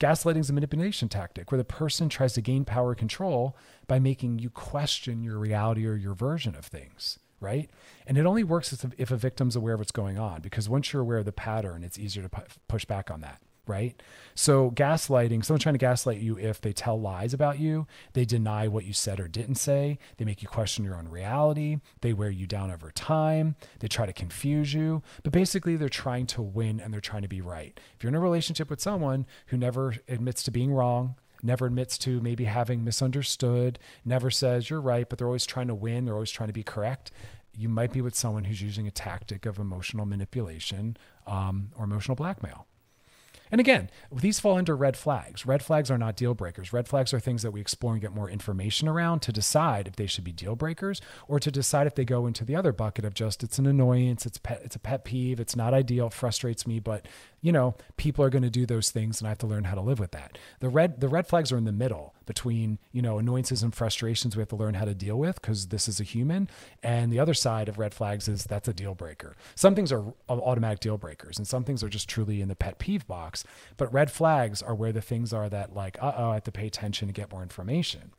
Gaslighting 0.00 0.40
is 0.40 0.50
a 0.50 0.52
manipulation 0.52 1.08
tactic 1.08 1.50
where 1.50 1.58
the 1.58 1.64
person 1.64 2.08
tries 2.08 2.32
to 2.34 2.40
gain 2.40 2.64
power 2.64 2.94
control 2.94 3.56
by 3.86 3.98
making 3.98 4.38
you 4.38 4.50
question 4.50 5.22
your 5.22 5.38
reality 5.38 5.86
or 5.86 5.96
your 5.96 6.14
version 6.14 6.54
of 6.54 6.64
things, 6.64 7.18
right? 7.40 7.68
And 8.06 8.16
it 8.16 8.26
only 8.26 8.44
works 8.44 8.72
if 8.72 9.10
a 9.10 9.16
victim's 9.16 9.56
aware 9.56 9.74
of 9.74 9.80
what's 9.80 9.90
going 9.90 10.18
on 10.18 10.40
because 10.40 10.68
once 10.68 10.92
you're 10.92 11.02
aware 11.02 11.18
of 11.18 11.24
the 11.24 11.32
pattern, 11.32 11.82
it's 11.82 11.98
easier 11.98 12.22
to 12.22 12.44
push 12.68 12.84
back 12.84 13.10
on 13.10 13.20
that 13.22 13.40
right? 13.68 14.00
So 14.34 14.70
gaslighting, 14.70 15.44
someone's 15.44 15.62
trying 15.62 15.74
to 15.74 15.78
gaslight 15.78 16.20
you 16.20 16.38
if 16.38 16.60
they 16.60 16.72
tell 16.72 17.00
lies 17.00 17.34
about 17.34 17.58
you, 17.58 17.86
they 18.12 18.24
deny 18.24 18.68
what 18.68 18.84
you 18.84 18.92
said 18.92 19.20
or 19.20 19.28
didn't 19.28 19.56
say, 19.56 19.98
they 20.16 20.24
make 20.24 20.42
you 20.42 20.48
question 20.48 20.84
your 20.84 20.96
own 20.96 21.08
reality, 21.08 21.78
they 22.00 22.12
wear 22.12 22.30
you 22.30 22.46
down 22.46 22.70
over 22.70 22.90
time, 22.90 23.56
they 23.80 23.88
try 23.88 24.06
to 24.06 24.12
confuse 24.12 24.72
you, 24.72 25.02
but 25.22 25.32
basically 25.32 25.76
they're 25.76 25.88
trying 25.88 26.26
to 26.26 26.42
win 26.42 26.80
and 26.80 26.92
they're 26.92 27.00
trying 27.00 27.22
to 27.22 27.28
be 27.28 27.40
right. 27.40 27.78
If 27.96 28.02
you're 28.02 28.08
in 28.08 28.14
a 28.14 28.20
relationship 28.20 28.70
with 28.70 28.80
someone 28.80 29.26
who 29.46 29.56
never 29.56 29.96
admits 30.08 30.42
to 30.44 30.50
being 30.50 30.72
wrong, 30.72 31.16
never 31.42 31.66
admits 31.66 31.98
to 31.98 32.20
maybe 32.20 32.44
having 32.44 32.84
misunderstood, 32.84 33.78
never 34.04 34.30
says 34.30 34.70
you're 34.70 34.80
right, 34.80 35.08
but 35.08 35.18
they're 35.18 35.26
always 35.26 35.46
trying 35.46 35.68
to 35.68 35.74
win, 35.74 36.04
they're 36.04 36.14
always 36.14 36.30
trying 36.30 36.48
to 36.48 36.52
be 36.52 36.62
correct. 36.62 37.10
You 37.56 37.68
might 37.68 37.92
be 37.92 38.00
with 38.00 38.14
someone 38.14 38.44
who's 38.44 38.62
using 38.62 38.86
a 38.86 38.92
tactic 38.92 39.46
of 39.46 39.58
emotional 39.58 40.06
manipulation 40.06 40.96
um, 41.26 41.70
or 41.76 41.84
emotional 41.84 42.14
blackmail. 42.14 42.66
And 43.50 43.60
again, 43.60 43.90
these 44.12 44.40
fall 44.40 44.56
under 44.56 44.76
red 44.76 44.96
flags. 44.96 45.46
Red 45.46 45.62
flags 45.62 45.90
are 45.90 45.98
not 45.98 46.16
deal 46.16 46.34
breakers. 46.34 46.72
Red 46.72 46.88
flags 46.88 47.12
are 47.12 47.20
things 47.20 47.42
that 47.42 47.50
we 47.50 47.60
explore 47.60 47.92
and 47.92 48.00
get 48.00 48.14
more 48.14 48.30
information 48.30 48.88
around 48.88 49.20
to 49.20 49.32
decide 49.32 49.86
if 49.86 49.96
they 49.96 50.06
should 50.06 50.24
be 50.24 50.32
deal 50.32 50.56
breakers 50.56 51.00
or 51.26 51.40
to 51.40 51.50
decide 51.50 51.86
if 51.86 51.94
they 51.94 52.04
go 52.04 52.26
into 52.26 52.44
the 52.44 52.56
other 52.56 52.72
bucket 52.72 53.04
of 53.04 53.14
just 53.14 53.42
it's 53.42 53.58
an 53.58 53.66
annoyance, 53.66 54.26
it's 54.26 54.38
pet, 54.38 54.60
it's 54.64 54.76
a 54.76 54.80
pet 54.80 55.04
peeve, 55.04 55.40
it's 55.40 55.56
not 55.56 55.74
ideal, 55.74 56.10
frustrates 56.10 56.66
me, 56.66 56.78
but 56.80 57.06
you 57.40 57.52
know, 57.52 57.74
people 57.96 58.24
are 58.24 58.30
going 58.30 58.42
to 58.42 58.50
do 58.50 58.66
those 58.66 58.90
things 58.90 59.20
and 59.20 59.28
I 59.28 59.30
have 59.30 59.38
to 59.38 59.46
learn 59.46 59.64
how 59.64 59.74
to 59.74 59.80
live 59.80 60.00
with 60.00 60.12
that. 60.12 60.38
The 60.60 60.68
red 60.68 61.00
the 61.00 61.08
red 61.08 61.26
flags 61.26 61.52
are 61.52 61.58
in 61.58 61.64
the 61.64 61.72
middle 61.72 62.14
between, 62.28 62.78
you 62.92 63.02
know, 63.02 63.18
annoyances 63.18 63.62
and 63.62 63.74
frustrations 63.74 64.36
we 64.36 64.40
have 64.40 64.48
to 64.50 64.56
learn 64.56 64.74
how 64.74 64.84
to 64.84 64.94
deal 64.94 65.18
with 65.18 65.40
because 65.40 65.68
this 65.68 65.88
is 65.88 65.98
a 65.98 66.04
human 66.04 66.48
and 66.82 67.10
the 67.10 67.18
other 67.18 67.34
side 67.34 67.68
of 67.68 67.78
red 67.78 67.94
flags 67.94 68.28
is 68.28 68.44
that's 68.44 68.68
a 68.68 68.74
deal 68.74 68.94
breaker. 68.94 69.34
Some 69.54 69.74
things 69.74 69.90
are 69.90 70.04
automatic 70.28 70.80
deal 70.80 70.98
breakers 70.98 71.38
and 71.38 71.46
some 71.46 71.64
things 71.64 71.82
are 71.82 71.88
just 71.88 72.08
truly 72.08 72.40
in 72.42 72.48
the 72.48 72.54
pet 72.54 72.78
peeve 72.78 73.06
box, 73.06 73.44
but 73.78 73.92
red 73.92 74.10
flags 74.10 74.62
are 74.62 74.74
where 74.74 74.92
the 74.92 75.00
things 75.00 75.32
are 75.32 75.48
that 75.48 75.74
like, 75.74 75.96
uh-oh, 76.00 76.30
I 76.30 76.34
have 76.34 76.44
to 76.44 76.52
pay 76.52 76.66
attention 76.66 77.08
and 77.08 77.14
get 77.14 77.32
more 77.32 77.42
information. 77.42 78.12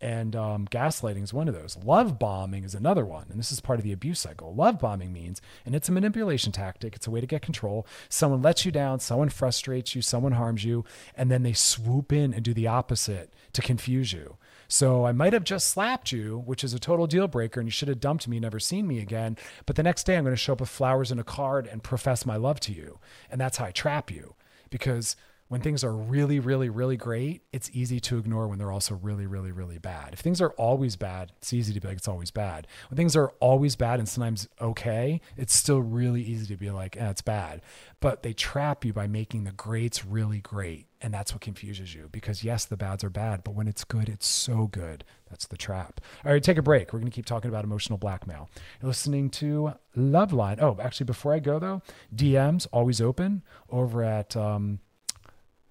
And 0.00 0.36
um, 0.36 0.66
gaslighting 0.66 1.22
is 1.22 1.32
one 1.32 1.48
of 1.48 1.54
those. 1.54 1.78
Love 1.82 2.18
bombing 2.18 2.64
is 2.64 2.74
another 2.74 3.06
one. 3.06 3.26
And 3.30 3.38
this 3.38 3.52
is 3.52 3.60
part 3.60 3.78
of 3.78 3.84
the 3.84 3.92
abuse 3.92 4.20
cycle. 4.20 4.54
Love 4.54 4.78
bombing 4.78 5.12
means, 5.12 5.40
and 5.64 5.74
it's 5.74 5.88
a 5.88 5.92
manipulation 5.92 6.52
tactic, 6.52 6.94
it's 6.94 7.06
a 7.06 7.10
way 7.10 7.20
to 7.20 7.26
get 7.26 7.42
control. 7.42 7.86
Someone 8.08 8.42
lets 8.42 8.66
you 8.66 8.72
down, 8.72 9.00
someone 9.00 9.30
frustrates 9.30 9.94
you, 9.94 10.02
someone 10.02 10.32
harms 10.32 10.64
you, 10.64 10.84
and 11.16 11.30
then 11.30 11.42
they 11.42 11.54
swoop 11.54 12.12
in 12.12 12.34
and 12.34 12.42
do 12.42 12.52
the 12.52 12.66
opposite 12.66 13.32
to 13.54 13.62
confuse 13.62 14.12
you. 14.12 14.36
So 14.68 15.06
I 15.06 15.12
might 15.12 15.32
have 15.32 15.44
just 15.44 15.68
slapped 15.68 16.12
you, 16.12 16.42
which 16.46 16.64
is 16.64 16.74
a 16.74 16.78
total 16.78 17.06
deal 17.06 17.28
breaker, 17.28 17.60
and 17.60 17.66
you 17.66 17.72
should 17.72 17.88
have 17.88 18.00
dumped 18.00 18.28
me, 18.28 18.40
never 18.40 18.60
seen 18.60 18.86
me 18.86 18.98
again. 19.00 19.36
But 19.66 19.76
the 19.76 19.82
next 19.82 20.04
day, 20.04 20.16
I'm 20.16 20.24
going 20.24 20.32
to 20.32 20.40
show 20.40 20.54
up 20.54 20.60
with 20.60 20.68
flowers 20.68 21.10
and 21.10 21.20
a 21.20 21.24
card 21.24 21.66
and 21.66 21.82
profess 21.82 22.26
my 22.26 22.36
love 22.36 22.60
to 22.60 22.72
you. 22.72 22.98
And 23.30 23.40
that's 23.40 23.58
how 23.58 23.66
I 23.66 23.70
trap 23.72 24.10
you. 24.10 24.34
Because 24.70 25.16
when 25.54 25.60
things 25.60 25.84
are 25.84 25.92
really, 25.92 26.40
really, 26.40 26.68
really 26.68 26.96
great, 26.96 27.42
it's 27.52 27.70
easy 27.72 28.00
to 28.00 28.18
ignore 28.18 28.48
when 28.48 28.58
they're 28.58 28.72
also 28.72 28.96
really, 28.96 29.24
really, 29.24 29.52
really 29.52 29.78
bad. 29.78 30.12
If 30.12 30.18
things 30.18 30.40
are 30.40 30.50
always 30.54 30.96
bad, 30.96 31.30
it's 31.36 31.52
easy 31.52 31.72
to 31.74 31.80
be 31.80 31.86
like, 31.86 31.98
it's 31.98 32.08
always 32.08 32.32
bad. 32.32 32.66
When 32.90 32.96
things 32.96 33.14
are 33.14 33.28
always 33.38 33.76
bad 33.76 34.00
and 34.00 34.08
sometimes 34.08 34.48
okay, 34.60 35.20
it's 35.36 35.54
still 35.54 35.80
really 35.80 36.22
easy 36.22 36.46
to 36.46 36.56
be 36.56 36.72
like, 36.72 36.96
eh, 36.96 37.08
it's 37.08 37.22
bad. 37.22 37.62
But 38.00 38.24
they 38.24 38.32
trap 38.32 38.84
you 38.84 38.92
by 38.92 39.06
making 39.06 39.44
the 39.44 39.52
greats 39.52 40.04
really 40.04 40.40
great. 40.40 40.88
And 41.00 41.14
that's 41.14 41.32
what 41.32 41.40
confuses 41.40 41.94
you 41.94 42.08
because, 42.10 42.42
yes, 42.42 42.64
the 42.64 42.76
bads 42.76 43.04
are 43.04 43.10
bad, 43.10 43.44
but 43.44 43.54
when 43.54 43.68
it's 43.68 43.84
good, 43.84 44.08
it's 44.08 44.26
so 44.26 44.66
good. 44.66 45.04
That's 45.30 45.46
the 45.46 45.56
trap. 45.56 46.00
All 46.24 46.32
right, 46.32 46.42
take 46.42 46.58
a 46.58 46.62
break. 46.62 46.92
We're 46.92 46.98
going 46.98 47.12
to 47.12 47.14
keep 47.14 47.26
talking 47.26 47.48
about 47.48 47.62
emotional 47.62 47.98
blackmail. 47.98 48.50
You're 48.82 48.88
listening 48.88 49.30
to 49.30 49.74
Loveline. 49.96 50.60
Oh, 50.60 50.76
actually, 50.82 51.04
before 51.04 51.32
I 51.32 51.38
go, 51.38 51.60
though, 51.60 51.82
DMs 52.12 52.66
always 52.72 53.00
open 53.00 53.42
over 53.70 54.02
at, 54.02 54.36
um, 54.36 54.80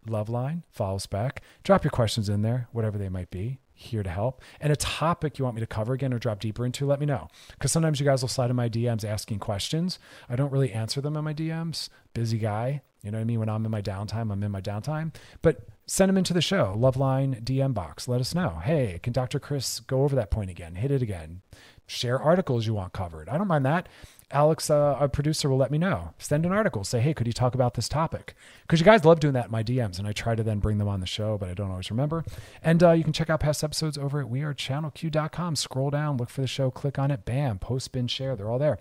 Loveline, 0.07 0.63
follow 0.69 0.95
us 0.95 1.05
back. 1.05 1.41
Drop 1.63 1.83
your 1.83 1.91
questions 1.91 2.29
in 2.29 2.41
there, 2.41 2.67
whatever 2.71 2.97
they 2.97 3.09
might 3.09 3.29
be. 3.29 3.59
Here 3.75 4.03
to 4.03 4.09
help. 4.09 4.41
And 4.61 4.71
a 4.71 4.75
topic 4.77 5.37
you 5.37 5.45
want 5.45 5.55
me 5.55 5.61
to 5.61 5.67
cover 5.67 5.93
again 5.93 6.13
or 6.13 6.19
drop 6.19 6.39
deeper 6.39 6.65
into, 6.65 6.85
let 6.85 6.99
me 6.99 7.05
know. 7.05 7.27
Because 7.51 7.71
sometimes 7.71 7.99
you 7.99 8.05
guys 8.05 8.21
will 8.21 8.29
slide 8.29 8.49
in 8.49 8.55
my 8.55 8.69
DMs 8.69 9.03
asking 9.03 9.39
questions. 9.39 9.99
I 10.29 10.35
don't 10.35 10.51
really 10.51 10.71
answer 10.71 11.01
them 11.01 11.17
in 11.17 11.23
my 11.23 11.33
DMs. 11.33 11.89
Busy 12.13 12.37
guy. 12.37 12.81
You 13.03 13.11
know 13.11 13.17
what 13.17 13.23
I 13.23 13.25
mean? 13.25 13.39
When 13.39 13.49
I'm 13.49 13.65
in 13.65 13.71
my 13.71 13.81
downtime, 13.81 14.31
I'm 14.31 14.43
in 14.43 14.51
my 14.51 14.61
downtime. 14.61 15.13
But 15.41 15.67
send 15.85 16.07
them 16.07 16.17
into 16.17 16.33
the 16.33 16.41
show, 16.41 16.73
Loveline 16.77 17.43
DM 17.43 17.73
box. 17.73 18.07
Let 18.07 18.21
us 18.21 18.33
know. 18.33 18.61
Hey, 18.63 18.99
can 19.03 19.11
Dr. 19.11 19.39
Chris 19.39 19.81
go 19.81 20.03
over 20.03 20.15
that 20.15 20.31
point 20.31 20.49
again? 20.49 20.75
Hit 20.75 20.91
it 20.91 21.01
again. 21.01 21.41
Share 21.85 22.17
articles 22.17 22.65
you 22.65 22.73
want 22.73 22.93
covered. 22.93 23.27
I 23.27 23.37
don't 23.37 23.49
mind 23.49 23.65
that. 23.65 23.89
Alex, 24.33 24.69
uh, 24.69 24.95
our 24.99 25.07
producer, 25.07 25.49
will 25.49 25.57
let 25.57 25.71
me 25.71 25.77
know. 25.77 26.13
Send 26.17 26.45
an 26.45 26.51
article. 26.51 26.83
Say, 26.83 26.99
hey, 26.99 27.13
could 27.13 27.27
you 27.27 27.33
talk 27.33 27.53
about 27.53 27.75
this 27.75 27.87
topic? 27.87 28.33
Because 28.63 28.79
you 28.79 28.85
guys 28.85 29.05
love 29.05 29.19
doing 29.19 29.33
that 29.35 29.45
in 29.45 29.51
my 29.51 29.63
DMs, 29.63 29.99
and 29.99 30.07
I 30.07 30.11
try 30.11 30.35
to 30.35 30.43
then 30.43 30.59
bring 30.59 30.79
them 30.79 30.87
on 30.87 30.99
the 30.99 31.05
show, 31.05 31.37
but 31.37 31.49
I 31.49 31.53
don't 31.53 31.69
always 31.69 31.91
remember. 31.91 32.25
And 32.63 32.83
uh, 32.83 32.91
you 32.91 33.03
can 33.03 33.13
check 33.13 33.29
out 33.29 33.39
past 33.39 33.63
episodes 33.63 33.97
over 33.97 34.19
at 34.19 34.27
wearechannelq.com. 34.27 35.55
Scroll 35.55 35.91
down, 35.91 36.17
look 36.17 36.29
for 36.29 36.41
the 36.41 36.47
show, 36.47 36.71
click 36.71 36.97
on 36.97 37.11
it, 37.11 37.25
bam, 37.25 37.59
post, 37.59 37.91
bin, 37.91 38.07
share. 38.07 38.35
They're 38.35 38.49
all 38.49 38.59
there. 38.59 38.79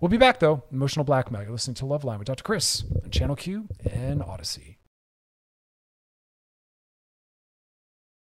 We'll 0.00 0.08
be 0.08 0.16
back, 0.16 0.40
though. 0.40 0.64
Emotional 0.72 1.04
Blackmail. 1.04 1.42
You're 1.42 1.52
listening 1.52 1.74
to 1.76 1.84
Loveline 1.84 2.18
with 2.18 2.26
Dr. 2.26 2.42
Chris 2.42 2.84
on 3.04 3.10
Channel 3.10 3.36
Q 3.36 3.68
and 3.84 4.20
Audacy. 4.20 4.76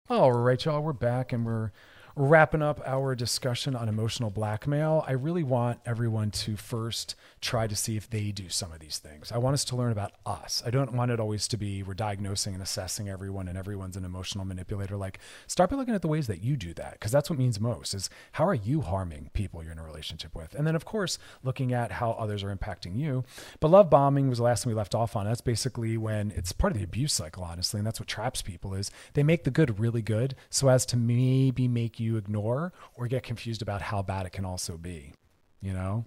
All 0.10 0.34
right, 0.34 0.64
y'all, 0.66 0.82
we're 0.82 0.94
back 0.94 1.32
and 1.32 1.46
we're 1.46 1.72
wrapping 2.16 2.62
up 2.62 2.80
our 2.86 3.16
discussion 3.16 3.76
on 3.76 3.90
emotional 3.90 4.30
blackmail, 4.30 5.04
I 5.08 5.14
really 5.14 5.42
want 5.42 5.80
everyone 5.84 6.30
to 6.32 6.56
first 6.56 7.16
try 7.42 7.66
to 7.66 7.76
see 7.76 7.98
if 7.98 8.08
they 8.08 8.32
do 8.32 8.50
some 8.50 8.72
of 8.72 8.80
these 8.80 9.00
things. 9.00 9.32
I 9.32 9.40
want 9.40 9.56
us 9.56 9.66
to 9.66 9.76
learn 9.76 9.92
about 9.92 10.12
us. 10.24 10.62
I 10.64 10.70
don't 10.70 10.94
want 10.94 11.10
it 11.10 11.20
always 11.20 11.48
to 11.48 11.58
be 11.58 11.82
we're 11.82 11.96
diagnosing 11.96 12.54
and 12.54 12.62
assessing 12.62 13.10
everyone 13.10 13.48
and 13.48 13.58
everyone's 13.58 13.98
an 13.98 14.06
emotional 14.06 14.46
manipulator. 14.46 14.96
Like, 14.96 15.20
start 15.48 15.72
by 15.72 15.76
looking 15.76 15.96
at 15.96 16.04
the 16.04 16.08
ways 16.08 16.28
that 16.28 16.44
you 16.44 16.56
do 16.56 16.74
that 16.76 16.94
because 16.94 17.12
that's 17.12 17.32
what 17.32 17.40
means 17.40 17.60
most 17.60 17.96
is 17.96 18.12
how 18.34 18.46
are 18.46 18.54
you 18.54 18.82
harming 18.82 19.32
people 19.34 19.64
you're 19.64 19.72
in 19.72 19.80
a 19.80 19.84
relationship 19.84 20.36
with? 20.36 20.54
And 20.54 20.68
then, 20.68 20.76
of 20.76 20.86
course, 20.86 21.18
looking 21.42 21.74
at 21.74 21.94
how 21.94 22.12
others 22.12 22.44
are 22.44 22.56
impacting 22.56 22.96
you. 22.96 23.24
But 23.60 23.70
love 23.70 23.90
bombing 23.90 24.30
was 24.30 24.38
the 24.38 24.44
last 24.44 24.64
thing 24.64 24.72
we 24.72 24.78
left 24.78 24.94
off 24.94 25.16
on. 25.16 25.26
That's 25.26 25.42
basically 25.42 25.98
when 25.98 26.32
it's 26.36 26.52
part 26.52 26.74
of 26.74 26.78
the 26.78 26.84
abuse 26.84 27.14
cycle, 27.14 27.44
honestly. 27.44 27.80
And 27.80 27.88
that's 27.88 28.00
what 28.00 28.08
traps 28.08 28.44
people 28.44 28.76
is 28.76 28.92
they 29.14 29.24
make 29.24 29.46
the 29.46 29.52
good 29.52 29.80
really 29.80 30.04
good 30.04 30.36
so 30.52 30.68
as 30.70 30.86
to 30.88 30.98
maybe 30.98 31.68
make 31.68 32.00
you 32.00 32.03
you 32.04 32.18
ignore 32.18 32.74
or 32.96 33.08
get 33.08 33.24
confused 33.24 33.62
about 33.62 33.82
how 33.82 34.02
bad 34.02 34.26
it 34.26 34.32
can 34.32 34.46
also 34.46 34.78
be. 34.78 35.14
You 35.62 35.74
know, 35.74 36.06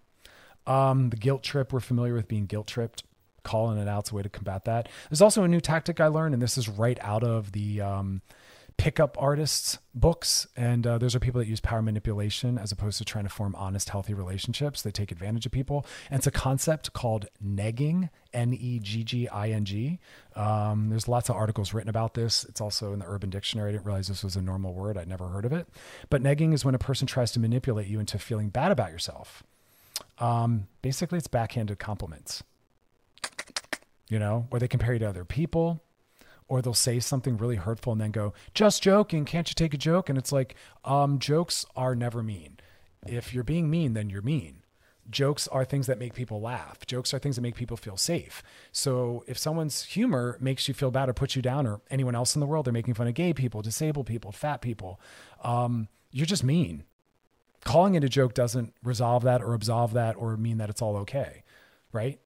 um, 0.66 1.10
the 1.10 1.16
guilt 1.16 1.42
trip, 1.42 1.72
we're 1.72 1.80
familiar 1.80 2.14
with 2.14 2.28
being 2.28 2.46
guilt 2.46 2.66
tripped. 2.66 3.02
Calling 3.42 3.78
it 3.78 3.86
out's 3.86 4.10
a 4.10 4.14
way 4.16 4.24
to 4.24 4.28
combat 4.28 4.64
that. 4.64 4.88
There's 5.08 5.22
also 5.22 5.44
a 5.44 5.48
new 5.48 5.60
tactic 5.60 6.00
I 6.00 6.08
learned, 6.08 6.34
and 6.34 6.42
this 6.42 6.58
is 6.58 6.68
right 6.68 6.98
out 7.00 7.22
of 7.22 7.52
the 7.52 7.80
um, 7.80 8.20
pickup 8.76 9.16
artists 9.20 9.78
books 9.94 10.46
and 10.54 10.86
uh, 10.86 10.98
those 10.98 11.14
are 11.14 11.18
people 11.18 11.38
that 11.38 11.48
use 11.48 11.60
power 11.60 11.80
manipulation 11.80 12.58
as 12.58 12.72
opposed 12.72 12.98
to 12.98 13.04
trying 13.04 13.24
to 13.24 13.30
form 13.30 13.54
honest 13.56 13.88
healthy 13.88 14.12
relationships. 14.12 14.82
They 14.82 14.90
take 14.90 15.10
advantage 15.10 15.46
of 15.46 15.52
people. 15.52 15.86
And 16.10 16.18
it's 16.18 16.26
a 16.26 16.30
concept 16.30 16.92
called 16.92 17.26
negging 17.42 18.10
n-e-g-g-i-n-g 18.34 19.98
um, 20.36 20.90
there's 20.90 21.08
lots 21.08 21.30
of 21.30 21.36
articles 21.36 21.72
written 21.72 21.88
about 21.88 22.12
this. 22.14 22.44
It's 22.44 22.60
also 22.60 22.92
in 22.92 22.98
the 22.98 23.06
urban 23.08 23.30
dictionary. 23.30 23.70
I 23.70 23.72
didn't 23.72 23.86
realize 23.86 24.08
this 24.08 24.22
was 24.22 24.36
a 24.36 24.42
normal 24.42 24.74
word. 24.74 24.98
I'd 24.98 25.08
never 25.08 25.28
heard 25.28 25.46
of 25.46 25.52
it. 25.52 25.66
But 26.10 26.22
negging 26.22 26.52
is 26.52 26.64
when 26.64 26.74
a 26.74 26.78
person 26.78 27.06
tries 27.06 27.32
to 27.32 27.40
manipulate 27.40 27.86
you 27.86 27.98
into 27.98 28.18
feeling 28.18 28.50
bad 28.50 28.70
about 28.70 28.92
yourself. 28.92 29.42
Um, 30.18 30.66
basically 30.82 31.16
it's 31.18 31.26
backhanded 31.26 31.78
compliments. 31.78 32.42
You 34.08 34.20
know 34.20 34.46
or 34.50 34.60
they 34.60 34.68
compare 34.68 34.92
you 34.92 35.00
to 35.00 35.08
other 35.08 35.24
people 35.24 35.82
or 36.48 36.62
they'll 36.62 36.74
say 36.74 37.00
something 37.00 37.36
really 37.36 37.56
hurtful 37.56 37.92
and 37.92 38.00
then 38.00 38.10
go, 38.10 38.32
just 38.54 38.82
joking. 38.82 39.24
Can't 39.24 39.48
you 39.48 39.54
take 39.54 39.74
a 39.74 39.78
joke? 39.78 40.08
And 40.08 40.16
it's 40.16 40.32
like, 40.32 40.54
um, 40.84 41.18
jokes 41.18 41.66
are 41.74 41.94
never 41.94 42.22
mean. 42.22 42.58
If 43.06 43.34
you're 43.34 43.44
being 43.44 43.68
mean, 43.68 43.94
then 43.94 44.10
you're 44.10 44.22
mean. 44.22 44.62
Jokes 45.08 45.46
are 45.48 45.64
things 45.64 45.86
that 45.86 45.98
make 45.98 46.14
people 46.14 46.40
laugh. 46.40 46.84
Jokes 46.86 47.14
are 47.14 47.18
things 47.18 47.36
that 47.36 47.42
make 47.42 47.54
people 47.54 47.76
feel 47.76 47.96
safe. 47.96 48.42
So 48.72 49.24
if 49.28 49.38
someone's 49.38 49.84
humor 49.84 50.36
makes 50.40 50.66
you 50.66 50.74
feel 50.74 50.90
bad 50.90 51.08
or 51.08 51.12
puts 51.12 51.36
you 51.36 51.42
down, 51.42 51.66
or 51.66 51.80
anyone 51.90 52.16
else 52.16 52.34
in 52.34 52.40
the 52.40 52.46
world, 52.46 52.66
they're 52.66 52.72
making 52.72 52.94
fun 52.94 53.06
of 53.06 53.14
gay 53.14 53.32
people, 53.32 53.62
disabled 53.62 54.06
people, 54.06 54.32
fat 54.32 54.60
people, 54.60 55.00
um, 55.42 55.88
you're 56.10 56.26
just 56.26 56.42
mean. 56.44 56.84
Calling 57.64 57.94
it 57.94 58.04
a 58.04 58.08
joke 58.08 58.34
doesn't 58.34 58.74
resolve 58.82 59.22
that 59.24 59.42
or 59.42 59.54
absolve 59.54 59.92
that 59.92 60.16
or 60.16 60.36
mean 60.36 60.58
that 60.58 60.70
it's 60.70 60.82
all 60.82 60.96
okay, 60.98 61.44
right? 61.92 62.18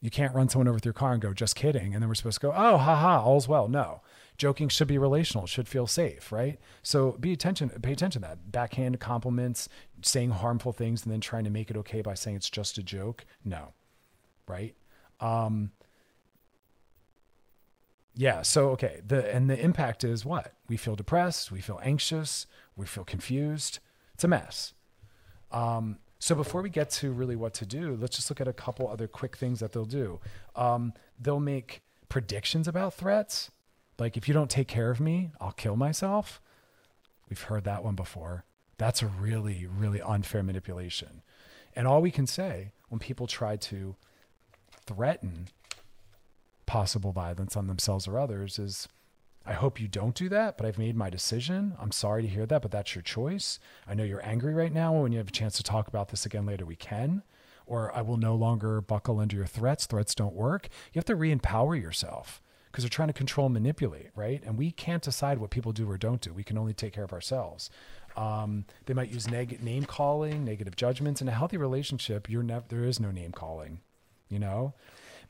You 0.00 0.10
can't 0.10 0.34
run 0.34 0.48
someone 0.48 0.68
over 0.68 0.76
with 0.76 0.84
your 0.84 0.94
car 0.94 1.12
and 1.12 1.20
go, 1.20 1.34
just 1.34 1.54
kidding. 1.54 1.92
And 1.92 2.02
then 2.02 2.08
we're 2.08 2.14
supposed 2.14 2.40
to 2.40 2.46
go, 2.46 2.52
oh, 2.56 2.78
haha, 2.78 3.22
all's 3.22 3.46
well. 3.46 3.68
No. 3.68 4.00
Joking 4.38 4.70
should 4.70 4.88
be 4.88 4.96
relational, 4.96 5.46
should 5.46 5.68
feel 5.68 5.86
safe, 5.86 6.32
right? 6.32 6.58
So 6.82 7.12
be 7.20 7.32
attention, 7.32 7.68
pay 7.68 7.92
attention 7.92 8.22
to 8.22 8.28
that. 8.28 8.50
Backhand 8.50 8.98
compliments, 8.98 9.68
saying 10.00 10.30
harmful 10.30 10.72
things, 10.72 11.02
and 11.04 11.12
then 11.12 11.20
trying 11.20 11.44
to 11.44 11.50
make 11.50 11.70
it 11.70 11.76
okay 11.76 12.00
by 12.00 12.14
saying 12.14 12.36
it's 12.36 12.48
just 12.48 12.78
a 12.78 12.82
joke. 12.82 13.26
No. 13.44 13.74
Right? 14.48 14.74
Um, 15.20 15.72
yeah. 18.14 18.40
So 18.40 18.70
okay. 18.70 19.02
The 19.06 19.32
and 19.34 19.50
the 19.50 19.58
impact 19.60 20.04
is 20.04 20.24
what? 20.24 20.54
We 20.68 20.78
feel 20.78 20.96
depressed, 20.96 21.52
we 21.52 21.60
feel 21.60 21.78
anxious, 21.82 22.46
we 22.76 22.86
feel 22.86 23.04
confused. 23.04 23.78
It's 24.14 24.24
a 24.24 24.28
mess. 24.28 24.72
Um, 25.52 25.98
so 26.20 26.34
before 26.34 26.60
we 26.60 26.68
get 26.68 26.90
to 26.90 27.12
really 27.12 27.34
what 27.34 27.54
to 27.54 27.66
do, 27.66 27.96
let's 27.98 28.14
just 28.14 28.30
look 28.30 28.42
at 28.42 28.46
a 28.46 28.52
couple 28.52 28.86
other 28.86 29.08
quick 29.08 29.38
things 29.38 29.58
that 29.60 29.72
they'll 29.72 29.86
do. 29.86 30.20
Um, 30.54 30.92
they'll 31.18 31.40
make 31.40 31.80
predictions 32.10 32.68
about 32.68 32.92
threats. 32.92 33.50
Like 33.98 34.18
if 34.18 34.28
you 34.28 34.34
don't 34.34 34.50
take 34.50 34.68
care 34.68 34.90
of 34.90 35.00
me, 35.00 35.30
I'll 35.40 35.52
kill 35.52 35.76
myself. 35.76 36.38
We've 37.30 37.40
heard 37.40 37.64
that 37.64 37.82
one 37.82 37.94
before. 37.94 38.44
That's 38.76 39.00
a 39.00 39.06
really, 39.06 39.66
really 39.66 40.02
unfair 40.02 40.42
manipulation. 40.42 41.22
And 41.74 41.88
all 41.88 42.02
we 42.02 42.10
can 42.10 42.26
say 42.26 42.72
when 42.90 42.98
people 42.98 43.26
try 43.26 43.56
to 43.56 43.96
threaten 44.84 45.48
possible 46.66 47.12
violence 47.12 47.56
on 47.56 47.66
themselves 47.66 48.06
or 48.06 48.18
others 48.18 48.58
is 48.58 48.88
I 49.46 49.54
hope 49.54 49.80
you 49.80 49.88
don't 49.88 50.14
do 50.14 50.28
that, 50.28 50.56
but 50.56 50.66
I've 50.66 50.78
made 50.78 50.96
my 50.96 51.08
decision. 51.10 51.74
I'm 51.80 51.92
sorry 51.92 52.22
to 52.22 52.28
hear 52.28 52.46
that, 52.46 52.62
but 52.62 52.70
that's 52.70 52.94
your 52.94 53.02
choice. 53.02 53.58
I 53.88 53.94
know 53.94 54.04
you're 54.04 54.24
angry 54.24 54.54
right 54.54 54.72
now. 54.72 54.92
And 54.92 55.02
when 55.02 55.12
you 55.12 55.18
have 55.18 55.28
a 55.28 55.32
chance 55.32 55.56
to 55.56 55.62
talk 55.62 55.88
about 55.88 56.08
this 56.08 56.26
again 56.26 56.46
later, 56.46 56.66
we 56.66 56.76
can. 56.76 57.22
Or 57.66 57.94
I 57.96 58.02
will 58.02 58.16
no 58.16 58.34
longer 58.34 58.80
buckle 58.80 59.18
under 59.18 59.36
your 59.36 59.46
threats. 59.46 59.86
Threats 59.86 60.14
don't 60.14 60.34
work. 60.34 60.68
You 60.92 60.98
have 60.98 61.04
to 61.06 61.14
re 61.16 61.30
empower 61.30 61.74
yourself 61.74 62.42
because 62.70 62.84
they're 62.84 62.88
trying 62.90 63.08
to 63.08 63.14
control 63.14 63.46
and 63.46 63.54
manipulate, 63.54 64.10
right? 64.14 64.42
And 64.44 64.56
we 64.56 64.70
can't 64.70 65.02
decide 65.02 65.38
what 65.38 65.50
people 65.50 65.72
do 65.72 65.90
or 65.90 65.96
don't 65.96 66.20
do. 66.20 66.32
We 66.32 66.44
can 66.44 66.58
only 66.58 66.74
take 66.74 66.92
care 66.92 67.04
of 67.04 67.12
ourselves. 67.12 67.70
Um, 68.16 68.64
they 68.86 68.94
might 68.94 69.10
use 69.10 69.28
neg- 69.28 69.62
name 69.62 69.84
calling, 69.84 70.44
negative 70.44 70.76
judgments. 70.76 71.20
In 71.20 71.28
a 71.28 71.32
healthy 71.32 71.56
relationship, 71.56 72.28
you're 72.28 72.42
never 72.42 72.64
there 72.68 72.84
is 72.84 73.00
no 73.00 73.10
name 73.10 73.32
calling, 73.32 73.80
you 74.28 74.38
know? 74.38 74.74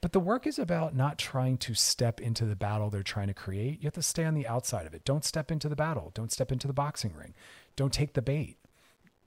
But 0.01 0.13
the 0.13 0.21
work 0.21 0.47
is 0.47 0.59
about 0.59 0.97
not 0.97 1.19
trying 1.19 1.59
to 1.59 1.75
step 1.75 2.21
into 2.21 2.47
the 2.47 2.57
battle 2.57 2.89
they're 2.89 3.03
trying 3.03 3.29
to 3.29 3.35
create. 3.35 3.81
You 3.83 3.87
have 3.87 3.95
to 3.95 4.03
stay 4.03 4.25
on 4.25 4.35
the 4.35 4.47
outside 4.47 4.87
of 4.87 4.95
it. 4.95 5.05
Don't 5.05 5.25
step 5.25 5.51
into 5.51 5.69
the 5.69 5.77
battle. 5.77 6.11
Don't 6.15 6.33
step 6.33 6.51
into 6.51 6.67
the 6.67 6.73
boxing 6.73 7.15
ring. 7.15 7.35
Don't 7.77 7.93
take 7.93 8.15
the 8.15 8.23
bait. 8.23 8.57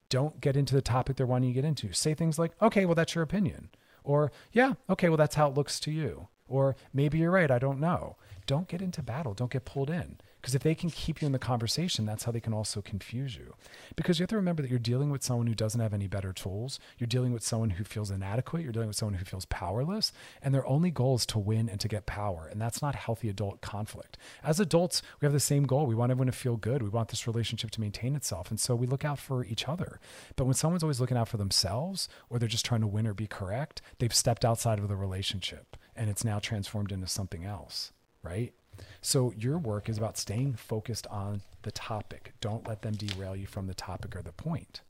Don't 0.10 0.42
get 0.42 0.58
into 0.58 0.74
the 0.74 0.82
topic 0.82 1.16
they're 1.16 1.28
wanting 1.28 1.50
you 1.50 1.56
to 1.56 1.62
get 1.62 1.68
into. 1.68 1.94
Say 1.94 2.14
things 2.14 2.40
like, 2.40 2.54
okay, 2.62 2.86
well, 2.86 2.96
that's 2.96 3.14
your 3.14 3.24
opinion. 3.24 3.70
Or, 4.04 4.32
yeah, 4.52 4.74
okay, 4.90 5.10
well, 5.10 5.18
that's 5.18 5.36
how 5.36 5.48
it 5.48 5.54
looks 5.54 5.80
to 5.82 5.92
you. 5.92 6.28
Or 6.48 6.76
maybe 6.92 7.20
you're 7.20 7.32
right. 7.32 7.52
I 7.52 7.60
don't 7.60 7.80
know. 7.80 8.18
Don't 8.48 8.68
get 8.68 8.82
into 8.82 9.02
battle. 9.02 9.34
Don't 9.34 9.52
get 9.52 9.66
pulled 9.66 9.90
in 9.90 10.18
Because 10.44 10.56
if 10.56 10.62
they 10.62 10.76
can 10.76 10.90
keep 10.90 11.22
you 11.22 11.26
in 11.26 11.32
the 11.32 11.40
conversation, 11.40 12.06
that's 12.06 12.26
how 12.26 12.34
they 12.34 12.42
can 12.42 12.54
also 12.54 12.82
confuse 12.82 13.34
you. 13.34 13.54
Because 13.96 14.20
you 14.20 14.24
have 14.24 14.30
to 14.32 14.36
remember 14.36 14.62
that 14.62 14.70
you're 14.70 14.78
dealing 14.78 15.10
with 15.10 15.24
someone 15.24 15.48
who 15.48 15.56
doesn't 15.56 15.80
have 15.80 15.94
any 15.94 16.06
better 16.06 16.34
tools. 16.34 16.82
You're 16.98 17.08
dealing 17.08 17.32
with 17.32 17.44
someone 17.44 17.70
who 17.70 17.86
feels 17.86 18.12
inadequate. 18.12 18.62
You're 18.62 18.74
dealing 18.74 18.90
with 18.90 18.98
someone 18.98 19.14
who 19.14 19.24
feels 19.24 19.46
powerless. 19.46 20.12
And 20.42 20.54
their 20.54 20.68
only 20.68 20.92
goal 20.92 21.16
is 21.16 21.26
to 21.28 21.40
win 21.40 21.70
and 21.70 21.80
to 21.80 21.88
get 21.88 22.06
power. 22.08 22.50
And 22.52 22.62
that's 22.62 22.82
not 22.82 22.94
healthy 22.94 23.30
adult 23.30 23.62
conflict. 23.62 24.18
As 24.44 24.60
adults, 24.60 25.02
we 25.22 25.26
have 25.26 25.32
the 25.32 25.40
same 25.40 25.64
goal. 25.64 25.86
We 25.86 25.96
want 25.96 26.12
everyone 26.12 26.28
to 26.28 26.34
feel 26.34 26.58
good. 26.58 26.84
We 26.84 26.90
want 26.90 27.08
this 27.08 27.26
relationship 27.26 27.72
to 27.72 27.80
maintain 27.80 28.14
itself. 28.14 28.50
And 28.50 28.60
so 28.60 28.76
we 28.76 28.86
look 28.86 29.06
out 29.06 29.20
for 29.20 29.46
each 29.46 29.70
other. 29.70 30.02
But 30.36 30.44
when 30.44 30.56
someone's 30.56 30.84
always 30.84 31.00
looking 31.00 31.16
out 31.16 31.30
for 31.30 31.38
themselves 31.38 32.10
or 32.30 32.38
they're 32.38 32.50
just 32.50 32.66
trying 32.66 32.82
to 32.82 32.88
win 32.88 33.08
or 33.08 33.14
be 33.14 33.28
correct, 33.28 33.82
they've 34.00 34.14
stepped 34.14 34.44
outside 34.44 34.78
of 34.78 34.90
the 34.90 34.98
relationship 34.98 35.78
and 35.96 36.10
it's 36.10 36.26
now 36.26 36.40
transformed 36.40 36.92
into 36.92 37.08
something 37.08 37.46
else, 37.46 37.94
right? 38.24 38.54
So 39.02 39.34
your 39.38 39.58
work 39.58 39.90
is 39.90 39.98
about 39.98 40.18
staying 40.18 40.56
focused 40.56 41.08
on 41.08 41.42
the 41.64 41.72
topic. 41.72 42.34
Don't 42.42 42.68
let 42.68 42.82
them 42.82 42.96
derail 42.96 43.36
you 43.36 43.48
from 43.48 43.68
the 43.68 43.74
topic 43.74 44.16
or 44.16 44.22
the 44.22 44.32
point. 44.32 44.82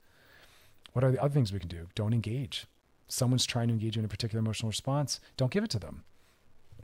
What 0.94 1.04
are 1.04 1.12
the 1.12 1.22
other 1.22 1.34
things 1.34 1.52
we 1.52 1.60
can 1.60 1.70
do? 1.70 1.88
Don't 1.96 2.14
engage. 2.14 2.68
Someone's 3.08 3.46
trying 3.46 3.68
to 3.68 3.74
engage 3.74 3.96
you 3.96 4.02
in 4.02 4.06
a 4.06 4.10
particular 4.10 4.40
emotional 4.40 4.70
response, 4.70 5.20
don't 5.38 5.52
give 5.52 5.64
it 5.64 5.70
to 5.72 5.80
them. 5.80 6.04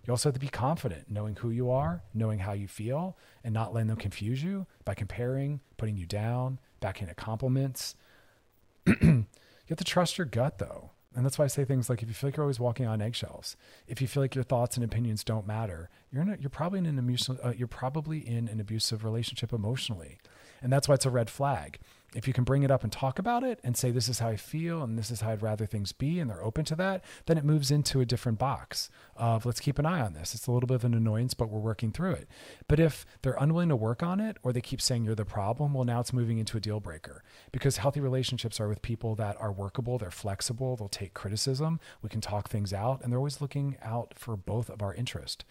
You 0.06 0.12
also 0.12 0.30
have 0.30 0.34
to 0.36 0.40
be 0.40 0.48
confident, 0.48 1.10
knowing 1.10 1.36
who 1.36 1.50
you 1.50 1.70
are, 1.70 2.02
knowing 2.14 2.40
how 2.40 2.54
you 2.54 2.68
feel, 2.68 3.18
and 3.44 3.54
not 3.54 3.74
letting 3.74 3.90
them 3.90 3.98
confuse 3.98 4.42
you 4.42 4.66
by 4.86 4.96
comparing, 4.96 5.60
putting 5.78 5.98
you 5.98 6.06
down, 6.06 6.60
backing 6.80 7.10
at 7.10 7.18
compliments. 7.18 7.96
you 8.88 9.26
have 9.68 9.78
to 9.78 9.84
trust 9.84 10.18
your 10.18 10.26
gut, 10.26 10.58
though. 10.58 10.92
And 11.20 11.26
that's 11.26 11.38
why 11.38 11.44
I 11.44 11.50
say 11.50 11.66
things 11.66 11.90
like 11.90 12.02
if 12.02 12.08
you 12.08 12.14
feel 12.14 12.30
like 12.30 12.38
you're 12.38 12.46
always 12.46 12.62
walking 12.62 12.88
on 12.88 13.02
eggshells, 13.02 13.58
if 13.90 14.00
you 14.00 14.08
feel 14.08 14.24
like 14.24 14.36
your 14.36 14.44
thoughts 14.46 14.78
and 14.78 14.86
opinions 14.86 15.22
don't 15.22 15.46
matter, 15.46 15.90
you're 16.14 16.24
you're 16.40 16.50
probably 16.50 16.80
in 16.80 16.86
an 16.86 16.98
abusive 16.98 17.38
uh, 17.44 17.52
you're 17.58 17.68
probably 17.68 18.20
in 18.20 18.48
an 18.48 18.62
abusive 18.62 19.04
relationship 19.04 19.52
emotionally. 19.52 20.18
And 20.62 20.72
that's 20.72 20.88
why 20.88 20.96
it's 20.96 21.06
a 21.06 21.10
red 21.10 21.30
flag 21.30 21.78
if 22.16 22.28
you 22.28 22.34
can 22.34 22.44
bring 22.44 22.64
it 22.64 22.72
up 22.72 22.84
and 22.84 22.92
talk 22.92 23.20
about 23.20 23.44
it 23.44 23.60
and 23.64 23.78
say, 23.78 23.92
this 23.92 24.10
is 24.10 24.20
how 24.20 24.30
I 24.30 24.36
feel 24.36 24.82
and 24.82 24.98
this 24.98 25.12
is 25.12 25.22
how 25.22 25.32
I'd 25.32 25.42
rather 25.42 25.66
things 25.66 25.92
be, 25.92 26.20
and 26.20 26.30
they're 26.30 26.44
open 26.44 26.66
to 26.66 26.76
that, 26.76 27.04
then 27.28 27.38
it 27.38 27.46
moves 27.46 27.72
into 27.72 28.02
a 28.02 28.06
different 28.06 28.40
box 28.40 28.90
of 29.16 29.46
let's 29.46 29.60
keep 29.60 29.78
an 29.80 29.86
eye 29.86 30.02
on 30.02 30.14
this. 30.14 30.34
It's 30.34 30.48
a 30.48 30.52
little 30.52 30.68
bit 30.68 30.76
of 30.76 30.86
an 30.86 30.94
annoyance, 30.94 31.34
but 31.34 31.50
we're 31.50 31.60
working 31.60 31.92
through 31.92 32.14
it. 32.14 32.28
But 32.68 32.80
if 32.80 33.06
they're 33.22 33.38
unwilling 33.40 33.70
to 33.70 33.76
work 33.76 34.02
on 34.02 34.20
it 34.20 34.38
or 34.44 34.52
they 34.52 34.62
keep 34.62 34.82
saying 34.82 35.04
you're 35.04 35.16
the 35.16 35.26
problem, 35.26 35.74
well, 35.74 35.86
now 35.86 36.00
it's 36.00 36.14
moving 36.14 36.40
into 36.40 36.58
a 36.58 36.62
deal 36.62 36.80
breaker 36.80 37.24
because 37.52 37.78
healthy 37.78 38.00
relationships 38.00 38.60
are 38.60 38.68
with 38.68 38.82
people 38.82 39.16
that 39.16 39.38
are 39.40 39.52
workable, 39.52 39.98
they're 39.98 40.12
flexible, 40.12 40.76
they'll 40.76 40.88
take 40.88 41.14
criticism, 41.14 41.80
we 42.02 42.10
can 42.10 42.22
talk 42.22 42.50
things 42.50 42.74
out, 42.74 43.02
and 43.04 43.12
they're 43.12 43.20
always 43.20 43.42
looking 43.42 43.78
out 43.82 44.14
for 44.16 44.36
both 44.36 44.70
of 44.70 44.82
our 44.82 44.94
interest 44.94 45.46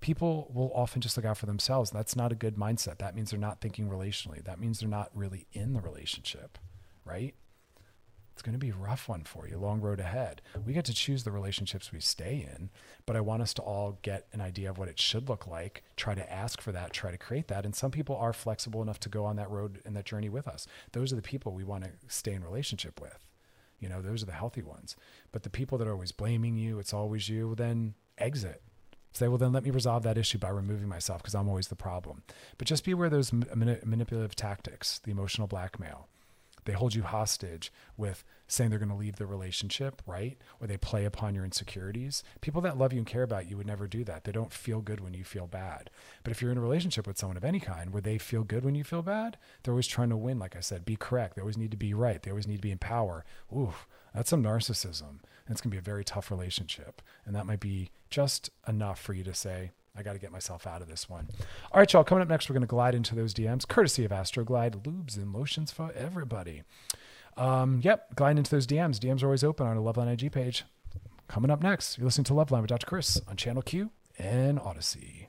people 0.00 0.50
will 0.54 0.70
often 0.74 1.00
just 1.00 1.16
look 1.16 1.26
out 1.26 1.38
for 1.38 1.46
themselves. 1.46 1.90
That's 1.90 2.16
not 2.16 2.32
a 2.32 2.36
good 2.36 2.56
mindset. 2.56 2.98
That 2.98 3.14
means 3.14 3.30
they're 3.30 3.38
not 3.38 3.60
thinking 3.60 3.88
relationally. 3.88 4.42
That 4.44 4.60
means 4.60 4.80
they're 4.80 4.88
not 4.88 5.10
really 5.14 5.46
in 5.52 5.72
the 5.72 5.80
relationship, 5.80 6.58
right? 7.04 7.34
It's 8.32 8.42
going 8.44 8.52
to 8.52 8.58
be 8.58 8.70
a 8.70 8.74
rough 8.76 9.08
one 9.08 9.24
for 9.24 9.48
you, 9.48 9.58
long 9.58 9.80
road 9.80 9.98
ahead. 9.98 10.42
We 10.64 10.72
get 10.72 10.84
to 10.84 10.94
choose 10.94 11.24
the 11.24 11.32
relationships 11.32 11.90
we 11.90 11.98
stay 11.98 12.48
in, 12.54 12.70
but 13.04 13.16
I 13.16 13.20
want 13.20 13.42
us 13.42 13.52
to 13.54 13.62
all 13.62 13.98
get 14.02 14.28
an 14.32 14.40
idea 14.40 14.70
of 14.70 14.78
what 14.78 14.86
it 14.86 15.00
should 15.00 15.28
look 15.28 15.48
like, 15.48 15.82
try 15.96 16.14
to 16.14 16.32
ask 16.32 16.60
for 16.60 16.70
that, 16.70 16.92
try 16.92 17.10
to 17.10 17.18
create 17.18 17.48
that. 17.48 17.64
And 17.64 17.74
some 17.74 17.90
people 17.90 18.14
are 18.14 18.32
flexible 18.32 18.80
enough 18.80 19.00
to 19.00 19.08
go 19.08 19.24
on 19.24 19.34
that 19.36 19.50
road 19.50 19.80
and 19.84 19.96
that 19.96 20.04
journey 20.04 20.28
with 20.28 20.46
us. 20.46 20.68
Those 20.92 21.12
are 21.12 21.16
the 21.16 21.22
people 21.22 21.52
we 21.52 21.64
want 21.64 21.82
to 21.82 21.90
stay 22.06 22.32
in 22.32 22.44
relationship 22.44 23.00
with. 23.00 23.18
You 23.80 23.88
know, 23.88 24.00
those 24.00 24.22
are 24.22 24.26
the 24.26 24.32
healthy 24.32 24.62
ones. 24.62 24.94
But 25.32 25.42
the 25.42 25.50
people 25.50 25.76
that 25.78 25.88
are 25.88 25.92
always 25.92 26.12
blaming 26.12 26.56
you, 26.56 26.78
it's 26.78 26.94
always 26.94 27.28
you, 27.28 27.56
then 27.56 27.94
exit 28.18 28.62
Say, 29.12 29.28
well, 29.28 29.38
then 29.38 29.52
let 29.52 29.64
me 29.64 29.70
resolve 29.70 30.02
that 30.04 30.18
issue 30.18 30.38
by 30.38 30.50
removing 30.50 30.88
myself 30.88 31.22
because 31.22 31.34
I'm 31.34 31.48
always 31.48 31.68
the 31.68 31.76
problem. 31.76 32.22
But 32.56 32.68
just 32.68 32.84
be 32.84 32.92
aware 32.92 33.06
of 33.06 33.12
those 33.12 33.32
uh, 33.32 33.54
manipulative 33.84 34.36
tactics, 34.36 35.00
the 35.00 35.10
emotional 35.10 35.46
blackmail. 35.46 36.08
They 36.68 36.74
hold 36.74 36.94
you 36.94 37.02
hostage 37.02 37.72
with 37.96 38.24
saying 38.46 38.68
they're 38.68 38.78
going 38.78 38.90
to 38.90 38.94
leave 38.94 39.16
the 39.16 39.24
relationship, 39.24 40.02
right? 40.06 40.36
Or 40.60 40.66
they 40.66 40.76
play 40.76 41.06
upon 41.06 41.34
your 41.34 41.46
insecurities. 41.46 42.22
People 42.42 42.60
that 42.60 42.76
love 42.76 42.92
you 42.92 42.98
and 42.98 43.06
care 43.06 43.22
about 43.22 43.48
you 43.48 43.56
would 43.56 43.66
never 43.66 43.86
do 43.86 44.04
that. 44.04 44.24
They 44.24 44.32
don't 44.32 44.52
feel 44.52 44.82
good 44.82 45.00
when 45.00 45.14
you 45.14 45.24
feel 45.24 45.46
bad. 45.46 45.88
But 46.22 46.30
if 46.30 46.42
you're 46.42 46.52
in 46.52 46.58
a 46.58 46.62
relationship 46.62 47.06
with 47.06 47.16
someone 47.16 47.38
of 47.38 47.44
any 47.44 47.58
kind 47.58 47.90
where 47.90 48.02
they 48.02 48.18
feel 48.18 48.44
good 48.44 48.66
when 48.66 48.74
you 48.74 48.84
feel 48.84 49.00
bad, 49.00 49.38
they're 49.62 49.72
always 49.72 49.86
trying 49.86 50.10
to 50.10 50.16
win. 50.18 50.38
Like 50.38 50.56
I 50.56 50.60
said, 50.60 50.84
be 50.84 50.96
correct. 50.96 51.36
They 51.36 51.40
always 51.40 51.56
need 51.56 51.70
to 51.70 51.78
be 51.78 51.94
right. 51.94 52.22
They 52.22 52.30
always 52.30 52.46
need 52.46 52.56
to 52.56 52.62
be 52.62 52.70
in 52.70 52.76
power. 52.76 53.24
Ooh, 53.50 53.72
that's 54.14 54.28
some 54.28 54.42
narcissism. 54.42 55.20
And 55.48 55.54
it's 55.54 55.62
going 55.62 55.70
to 55.70 55.74
be 55.74 55.78
a 55.78 55.82
very 55.82 56.04
tough 56.04 56.30
relationship. 56.30 57.00
And 57.24 57.34
that 57.34 57.46
might 57.46 57.60
be 57.60 57.88
just 58.10 58.50
enough 58.68 59.00
for 59.00 59.14
you 59.14 59.24
to 59.24 59.32
say, 59.32 59.70
I 59.96 60.02
got 60.02 60.12
to 60.12 60.18
get 60.18 60.30
myself 60.30 60.66
out 60.66 60.82
of 60.82 60.88
this 60.88 61.08
one. 61.08 61.28
All 61.72 61.80
right, 61.80 61.90
y'all. 61.90 62.04
Coming 62.04 62.20
up 62.20 62.28
next, 62.28 62.50
we're 62.50 62.54
going 62.54 62.60
to 62.60 62.66
glide 62.66 62.94
into 62.94 63.14
those 63.14 63.32
DMs, 63.32 63.66
courtesy 63.66 64.04
of 64.04 64.10
Astroglide 64.10 64.82
lubes 64.82 65.16
and 65.16 65.32
lotions 65.32 65.72
for 65.72 65.90
everybody. 65.92 66.64
Um, 67.38 67.80
yep, 67.82 68.14
glide 68.14 68.36
into 68.36 68.50
those 68.50 68.66
DMs. 68.66 68.98
DMs 68.98 69.22
are 69.22 69.26
always 69.26 69.42
open 69.42 69.66
on 69.66 69.76
a 69.78 69.80
Loveline 69.80 70.12
IG 70.12 70.30
page. 70.30 70.64
Coming 71.28 71.50
up 71.50 71.62
next, 71.62 71.96
you're 71.96 72.04
listening 72.04 72.24
to 72.24 72.34
Loveline 72.34 72.60
with 72.60 72.68
Dr. 72.68 72.86
Chris 72.86 73.20
on 73.26 73.36
Channel 73.36 73.62
Q 73.62 73.90
and 74.18 74.58
Audacy. 74.58 75.28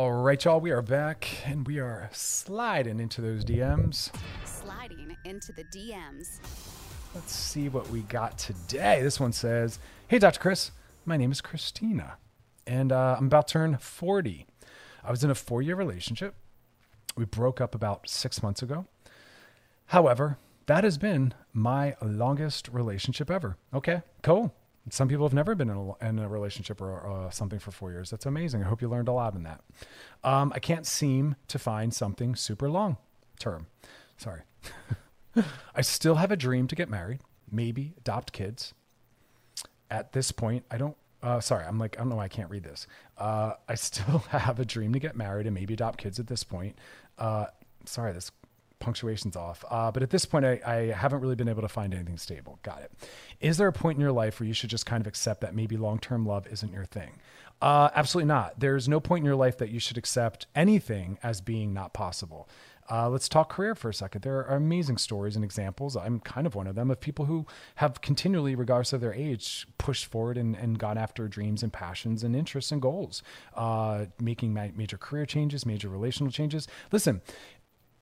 All 0.00 0.12
right, 0.12 0.42
y'all, 0.42 0.60
we 0.60 0.70
are 0.70 0.80
back 0.80 1.28
and 1.44 1.66
we 1.66 1.78
are 1.78 2.08
sliding 2.10 3.00
into 3.00 3.20
those 3.20 3.44
DMs. 3.44 4.10
Sliding 4.46 5.14
into 5.26 5.52
the 5.52 5.64
DMs. 5.64 6.40
Let's 7.14 7.34
see 7.34 7.68
what 7.68 7.86
we 7.90 8.00
got 8.00 8.38
today. 8.38 9.02
This 9.02 9.20
one 9.20 9.34
says, 9.34 9.78
Hey, 10.08 10.18
Dr. 10.18 10.40
Chris, 10.40 10.70
my 11.04 11.18
name 11.18 11.30
is 11.30 11.42
Christina, 11.42 12.16
and 12.66 12.92
uh, 12.92 13.16
I'm 13.18 13.26
about 13.26 13.48
to 13.48 13.52
turn 13.52 13.76
40. 13.76 14.46
I 15.04 15.10
was 15.10 15.22
in 15.22 15.28
a 15.28 15.34
four 15.34 15.60
year 15.60 15.76
relationship. 15.76 16.34
We 17.14 17.26
broke 17.26 17.60
up 17.60 17.74
about 17.74 18.08
six 18.08 18.42
months 18.42 18.62
ago. 18.62 18.86
However, 19.88 20.38
that 20.64 20.82
has 20.82 20.96
been 20.96 21.34
my 21.52 21.94
longest 22.00 22.70
relationship 22.72 23.30
ever. 23.30 23.58
Okay, 23.74 24.00
cool. 24.22 24.54
Some 24.88 25.08
people 25.08 25.26
have 25.26 25.34
never 25.34 25.54
been 25.54 25.68
in 25.68 25.76
a, 25.76 26.08
in 26.08 26.18
a 26.18 26.28
relationship 26.28 26.80
or 26.80 27.06
uh, 27.06 27.30
something 27.30 27.58
for 27.58 27.70
four 27.70 27.90
years. 27.90 28.10
That's 28.10 28.24
amazing. 28.24 28.62
I 28.62 28.66
hope 28.66 28.80
you 28.80 28.88
learned 28.88 29.08
a 29.08 29.12
lot 29.12 29.34
in 29.34 29.42
that. 29.42 29.60
Um, 30.24 30.52
I 30.54 30.58
can't 30.58 30.86
seem 30.86 31.36
to 31.48 31.58
find 31.58 31.92
something 31.92 32.34
super 32.34 32.68
long 32.70 32.96
term. 33.38 33.66
Sorry. 34.16 34.40
I 35.74 35.82
still 35.82 36.16
have 36.16 36.30
a 36.30 36.36
dream 36.36 36.66
to 36.68 36.74
get 36.74 36.88
married, 36.88 37.20
maybe 37.50 37.94
adopt 37.98 38.32
kids. 38.32 38.74
At 39.90 40.12
this 40.12 40.32
point, 40.32 40.64
I 40.70 40.78
don't. 40.78 40.96
Uh, 41.22 41.40
sorry, 41.40 41.66
I'm 41.66 41.78
like 41.78 41.96
I 41.96 42.00
don't 42.00 42.08
know 42.08 42.16
why 42.16 42.24
I 42.24 42.28
can't 42.28 42.50
read 42.50 42.64
this. 42.64 42.86
Uh, 43.18 43.52
I 43.68 43.74
still 43.76 44.18
have 44.30 44.58
a 44.58 44.64
dream 44.64 44.92
to 44.94 44.98
get 44.98 45.14
married 45.16 45.46
and 45.46 45.54
maybe 45.54 45.74
adopt 45.74 45.98
kids. 45.98 46.18
At 46.18 46.26
this 46.26 46.42
point, 46.42 46.78
uh, 47.18 47.46
sorry, 47.84 48.12
this 48.12 48.30
punctuation's 48.80 49.36
off. 49.36 49.64
Uh, 49.70 49.90
but 49.92 50.02
at 50.02 50.10
this 50.10 50.24
point, 50.24 50.44
I, 50.44 50.60
I, 50.66 50.74
haven't 50.86 51.20
really 51.20 51.36
been 51.36 51.48
able 51.48 51.62
to 51.62 51.68
find 51.68 51.94
anything 51.94 52.16
stable. 52.16 52.58
Got 52.62 52.82
it. 52.82 52.90
Is 53.40 53.58
there 53.58 53.68
a 53.68 53.72
point 53.72 53.96
in 53.96 54.00
your 54.00 54.12
life 54.12 54.40
where 54.40 54.46
you 54.46 54.54
should 54.54 54.70
just 54.70 54.86
kind 54.86 55.00
of 55.00 55.06
accept 55.06 55.42
that 55.42 55.54
maybe 55.54 55.76
long 55.76 55.98
term 55.98 56.26
love 56.26 56.46
isn't 56.48 56.72
your 56.72 56.84
thing? 56.86 57.20
Uh, 57.62 57.90
absolutely 57.94 58.26
not. 58.26 58.58
There's 58.58 58.88
no 58.88 58.98
point 59.00 59.22
in 59.22 59.26
your 59.26 59.36
life 59.36 59.58
that 59.58 59.68
you 59.68 59.78
should 59.78 59.98
accept 59.98 60.46
anything 60.54 61.18
as 61.22 61.40
being 61.40 61.74
not 61.74 61.92
possible. 61.92 62.48
Uh, 62.90 63.08
let's 63.08 63.28
talk 63.28 63.48
career 63.48 63.74
for 63.76 63.88
a 63.88 63.94
second. 63.94 64.22
There 64.22 64.38
are 64.38 64.56
amazing 64.56 64.98
stories 64.98 65.36
and 65.36 65.44
examples. 65.44 65.96
I'm 65.96 66.18
kind 66.18 66.44
of 66.44 66.56
one 66.56 66.66
of 66.66 66.74
them 66.74 66.90
of 66.90 66.98
people 66.98 67.26
who 67.26 67.46
have 67.76 68.00
continually, 68.00 68.56
regardless 68.56 68.92
of 68.92 69.00
their 69.00 69.14
age, 69.14 69.66
pushed 69.78 70.06
forward 70.06 70.36
and, 70.36 70.56
and 70.56 70.76
gone 70.76 70.98
after 70.98 71.28
dreams 71.28 71.62
and 71.62 71.72
passions 71.72 72.24
and 72.24 72.34
interests 72.34 72.72
and 72.72 72.82
goals, 72.82 73.22
uh, 73.54 74.06
making 74.20 74.52
ma- 74.52 74.68
major 74.74 74.98
career 74.98 75.24
changes, 75.24 75.64
major 75.64 75.88
relational 75.88 76.32
changes. 76.32 76.66
Listen, 76.90 77.20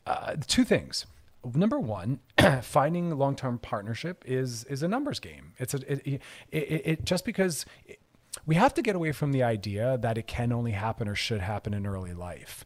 uh, 0.08 0.36
two 0.46 0.64
things. 0.64 1.06
Number 1.54 1.78
one, 1.78 2.20
finding 2.62 3.16
long-term 3.16 3.58
partnership 3.58 4.24
is 4.26 4.64
is 4.64 4.82
a 4.82 4.88
numbers 4.88 5.20
game. 5.20 5.52
It's 5.58 5.74
a 5.74 5.92
it, 5.92 6.06
it, 6.06 6.22
it, 6.50 6.82
it 6.84 7.04
just 7.04 7.24
because. 7.24 7.64
we 8.46 8.54
have 8.54 8.72
to 8.74 8.82
get 8.82 8.94
away 8.94 9.10
from 9.12 9.32
the 9.32 9.42
idea 9.42 9.98
that 10.00 10.16
it 10.18 10.26
can 10.26 10.52
only 10.52 10.72
happen 10.72 11.08
or 11.08 11.14
should 11.14 11.40
happen 11.40 11.74
in 11.74 11.86
early 11.86 12.12
life 12.12 12.64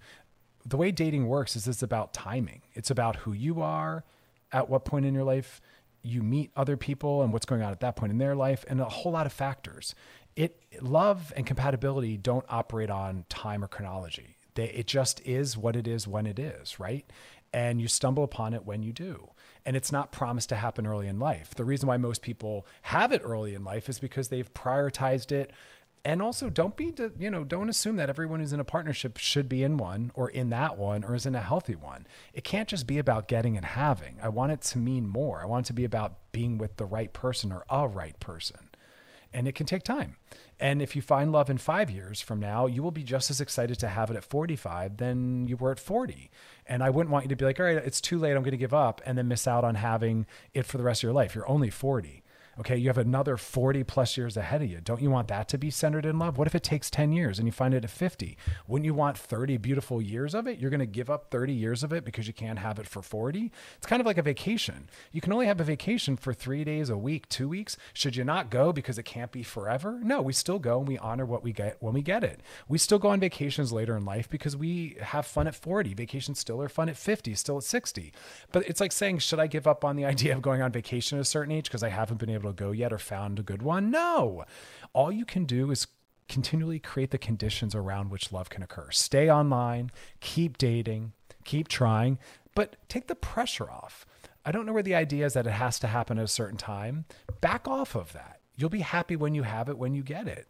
the 0.65 0.77
way 0.77 0.91
dating 0.91 1.27
works 1.27 1.57
is 1.57 1.67
it's 1.67 1.83
about 1.83 2.13
timing. 2.13 2.63
It's 2.75 2.91
about 2.91 3.17
who 3.17 3.33
you 3.33 3.63
are, 3.63 4.05
at 4.53 4.69
what 4.69 4.85
point 4.85 5.07
in 5.07 5.15
your 5.15 5.25
life 5.25 5.61
you 6.03 6.23
meet 6.23 6.51
other 6.57 6.77
people 6.77 7.23
and 7.23 7.33
what's 7.33 7.47
going 7.47 7.63
on 7.63 7.73
at 7.73 7.81
that 7.81 7.97
point 7.97 8.13
in 8.13 8.19
their 8.19 8.35
life 8.35 8.65
and 8.69 8.81
a 8.81 8.85
whole 8.85 9.13
lot 9.13 9.27
of 9.27 9.33
factors. 9.33 9.95
it 10.35 10.57
love 10.81 11.33
and 11.37 11.47
compatibility 11.47 12.17
don't 12.17 12.45
operate 12.49 12.91
on 12.91 13.25
time 13.29 13.63
or 13.63 13.69
chronology. 13.69 14.37
It 14.57 14.87
just 14.87 15.21
is 15.25 15.57
what 15.57 15.77
it 15.77 15.87
is 15.87 16.07
when 16.07 16.27
it 16.27 16.39
is, 16.39 16.79
right? 16.79 17.05
And 17.53 17.81
you 17.81 17.89
stumble 17.89 18.25
upon 18.25 18.55
it 18.55 18.65
when 18.65 18.83
you 18.83 18.93
do. 18.93 19.31
And 19.65 19.77
it's 19.77 19.93
not 19.93 20.11
promised 20.11 20.49
to 20.49 20.57
happen 20.57 20.87
early 20.87 21.07
in 21.07 21.19
life. 21.19 21.55
The 21.55 21.65
reason 21.65 21.87
why 21.87 21.97
most 21.97 22.23
people 22.23 22.67
have 22.83 23.13
it 23.13 23.23
early 23.25 23.55
in 23.55 23.65
life 23.65 23.89
is 23.89 23.99
because 23.99 24.29
they've 24.29 24.53
prioritized 24.55 25.33
it 25.33 25.53
and 26.05 26.21
also 26.21 26.51
don't 26.51 26.77
be 26.77 26.93
you 27.19 27.31
know 27.31 27.45
don't 27.45 27.69
assume 27.69 27.97
that 27.97 28.09
everyone 28.09 28.41
who's 28.41 28.53
in 28.53 28.61
a 28.61 28.65
partnership 28.65 29.17
should 29.19 29.49
be 29.49 29.63
in 29.63 29.77
one 29.77 30.11
or 30.15 30.29
in 30.29 30.51
that 30.51 30.77
one 30.77 31.05
or 31.05 31.15
is 31.15 31.27
in 31.27 31.35
a 31.35 31.41
healthy 31.41 31.75
one 31.75 32.07
it 32.33 32.45
can't 32.45 32.69
just 32.69 32.87
be 32.87 32.99
about 32.99 33.29
getting 33.29 33.57
and 33.57 33.67
having 33.67 34.17
i 34.23 34.29
want 34.29 34.53
it 34.53 34.61
to 34.61 34.79
mean 34.79 35.07
more 35.07 35.41
i 35.41 35.47
want 35.47 35.67
it 35.67 35.69
to 35.69 35.73
be 35.73 35.85
about 35.85 36.33
being 36.33 36.59
with 36.59 36.77
the 36.77 36.85
right 36.85 37.13
person 37.13 37.53
or 37.53 37.65
a 37.71 37.87
right 37.87 38.19
person 38.21 38.69
and 39.33 39.47
it 39.47 39.55
can 39.55 39.67
take 39.67 39.83
time 39.83 40.17
and 40.63 40.81
if 40.81 40.95
you 40.95 41.03
find 41.03 41.33
love 41.33 41.51
in 41.51 41.59
five 41.59 41.91
years 41.91 42.21
from 42.21 42.41
now 42.41 42.67
you 42.67 42.83
will 42.83 42.91
be 42.91 43.03
just 43.03 43.31
as 43.31 43.41
excited 43.41 43.79
to 43.79 43.89
have 43.89 44.11
it 44.11 44.17
at 44.17 44.25
45 44.25 44.97
than 44.97 45.47
you 45.49 45.57
were 45.57 45.73
at 45.73 45.81
40 45.81 46.31
and 46.67 46.83
i 46.83 46.89
wouldn't 46.89 47.13
want 47.13 47.25
you 47.25 47.29
to 47.29 47.37
be 47.37 47.45
like 47.45 47.61
all 47.61 47.67
right 47.67 47.77
it's 47.77 48.01
too 48.01 48.19
late 48.19 48.35
i'm 48.37 48.43
going 48.43 48.53
to 48.53 48.57
give 48.57 48.73
up 48.73 49.03
and 49.05 49.19
then 49.19 49.29
miss 49.29 49.47
out 49.47 49.65
on 49.65 49.75
having 49.75 50.25
it 50.55 50.65
for 50.65 50.79
the 50.79 50.85
rest 50.85 51.01
of 51.01 51.05
your 51.05 51.13
life. 51.13 51.35
You're 51.35 51.49
only 51.49 51.71
40 51.71 52.22
Okay, 52.61 52.77
you 52.77 52.89
have 52.89 52.99
another 52.99 53.39
40 53.39 53.83
plus 53.85 54.19
years 54.19 54.37
ahead 54.37 54.61
of 54.61 54.71
you. 54.71 54.79
Don't 54.83 55.01
you 55.01 55.11
want 55.11 55.29
that 55.29 55.49
to 55.49 55.59
be 55.59 55.71
centered 55.71 56.05
in 56.05 56.19
love? 56.19 56.37
What 56.37 56.47
if 56.47 56.55
it 56.55 56.63
takes 56.63 56.91
10 56.91 57.11
years 57.11 57.39
and 57.39 57.49
you 57.49 57.53
find 57.53 57.73
it 57.73 57.83
at 57.83 57.89
50? 57.89 58.37
Wouldn't 58.67 58.85
you 58.85 58.93
want 58.93 59.17
30 59.17 59.57
beautiful 59.57 60.03
years 60.03 60.35
of 60.35 60.47
it? 60.47 60.59
You're 60.59 60.69
going 60.69 60.81
to 60.81 60.87
give 60.87 61.09
up 61.09 61.31
30 61.31 61.55
years 61.55 61.83
of 61.83 61.95
it 61.95 62.05
because 62.05 62.27
you 62.27 62.35
can't 62.35 62.59
have 62.59 62.79
it 62.79 62.87
for 62.87 63.01
40? 63.01 63.51
It's 63.79 63.87
kind 63.87 64.01
of 64.01 64.07
like 64.07 64.19
a 64.19 64.23
vacation. 64.23 64.91
You 65.13 65.23
can 65.23 65.33
only 65.33 65.47
have 65.47 65.61
a 65.61 65.65
vacation 65.65 66.19
for 66.19 66.35
three 66.35 66.63
days 66.63 66.91
a 66.91 66.97
week, 66.97 67.27
two 67.31 67.49
weeks. 67.49 67.79
Should 67.95 68.17
you 68.17 68.25
not 68.25 68.51
go 68.51 68.71
because 68.71 68.99
it 68.99 69.05
can't 69.05 69.33
be 69.33 69.43
forever? 69.43 69.99
No, 70.03 70.21
we 70.21 70.35
still 70.35 70.59
go 70.59 70.79
and 70.79 70.87
we 70.87 70.99
honor 70.99 71.25
what 71.25 71.43
we 71.43 71.55
get 71.55 71.79
when 71.81 71.95
we 71.95 72.03
get 72.03 72.23
it. 72.23 72.43
We 72.69 72.77
still 72.77 72.99
go 72.99 73.09
on 73.09 73.21
vacations 73.21 73.73
later 73.73 73.97
in 73.97 74.05
life 74.05 74.29
because 74.29 74.59
we 74.59 74.99
have 75.01 75.25
fun 75.25 75.47
at 75.47 75.55
40. 75.55 75.95
Vacations 75.95 76.39
still 76.39 76.61
are 76.61 76.69
fun 76.69 76.91
at 76.91 76.99
50, 76.99 77.35
still 77.35 77.57
at 77.57 77.65
60. 77.65 78.13
But 78.53 78.69
it's 78.69 78.81
like 78.81 78.93
saying, 78.93 79.21
should 79.21 79.41
I 79.41 79.47
give 79.47 79.67
up 79.67 79.87
on 79.87 79.97
the 79.97 80.05
idea 80.13 80.35
of 80.37 80.43
going 80.43 80.61
on 80.61 80.71
vacation 80.71 81.17
at 81.17 81.23
a 81.23 81.25
certain 81.25 81.53
age 81.53 81.65
because 81.65 81.83
I 81.83 81.89
haven't 81.89 82.19
been 82.19 82.29
able 82.29 82.42
able 82.43 82.53
to 82.53 82.65
go 82.65 82.73
yet 82.73 82.93
or 82.93 82.99
found 82.99 83.39
a 83.39 83.43
good 83.43 83.63
one. 83.63 83.91
No. 83.91 84.45
All 84.93 85.13
you 85.13 85.25
can 85.25 85.45
do 85.45 85.71
is 85.71 85.87
continually 86.29 86.79
create 86.79 87.11
the 87.11 87.19
conditions 87.19 87.75
around 87.75 88.11
which 88.11 88.33
love 88.33 88.51
can 88.51 88.63
occur. 88.63 88.91
Stay 88.91 89.31
online, 89.31 89.91
keep 90.21 90.59
dating, 90.59 91.13
keep 91.45 91.69
trying, 91.69 92.19
but 92.55 92.77
take 92.89 93.07
the 93.07 93.15
pressure 93.15 93.71
off. 93.71 94.07
I 94.45 94.51
don't 94.51 94.67
know 94.67 94.73
where 94.73 94.83
the 94.83 94.95
idea 94.95 95.27
is 95.27 95.35
that 95.35 95.47
it 95.47 95.53
has 95.53 95.79
to 95.81 95.87
happen 95.87 96.19
at 96.19 96.25
a 96.25 96.29
certain 96.29 96.57
time. 96.57 97.05
Back 97.41 97.69
off 97.69 97.95
of 97.95 98.13
that. 98.13 98.41
You'll 98.57 98.71
be 98.71 98.81
happy 98.81 99.17
when 99.17 99.35
you 99.35 99.45
have 99.45 99.69
it, 99.69 99.79
when 99.79 99.95
you 99.95 100.03
get 100.03 100.27
it. 100.27 100.47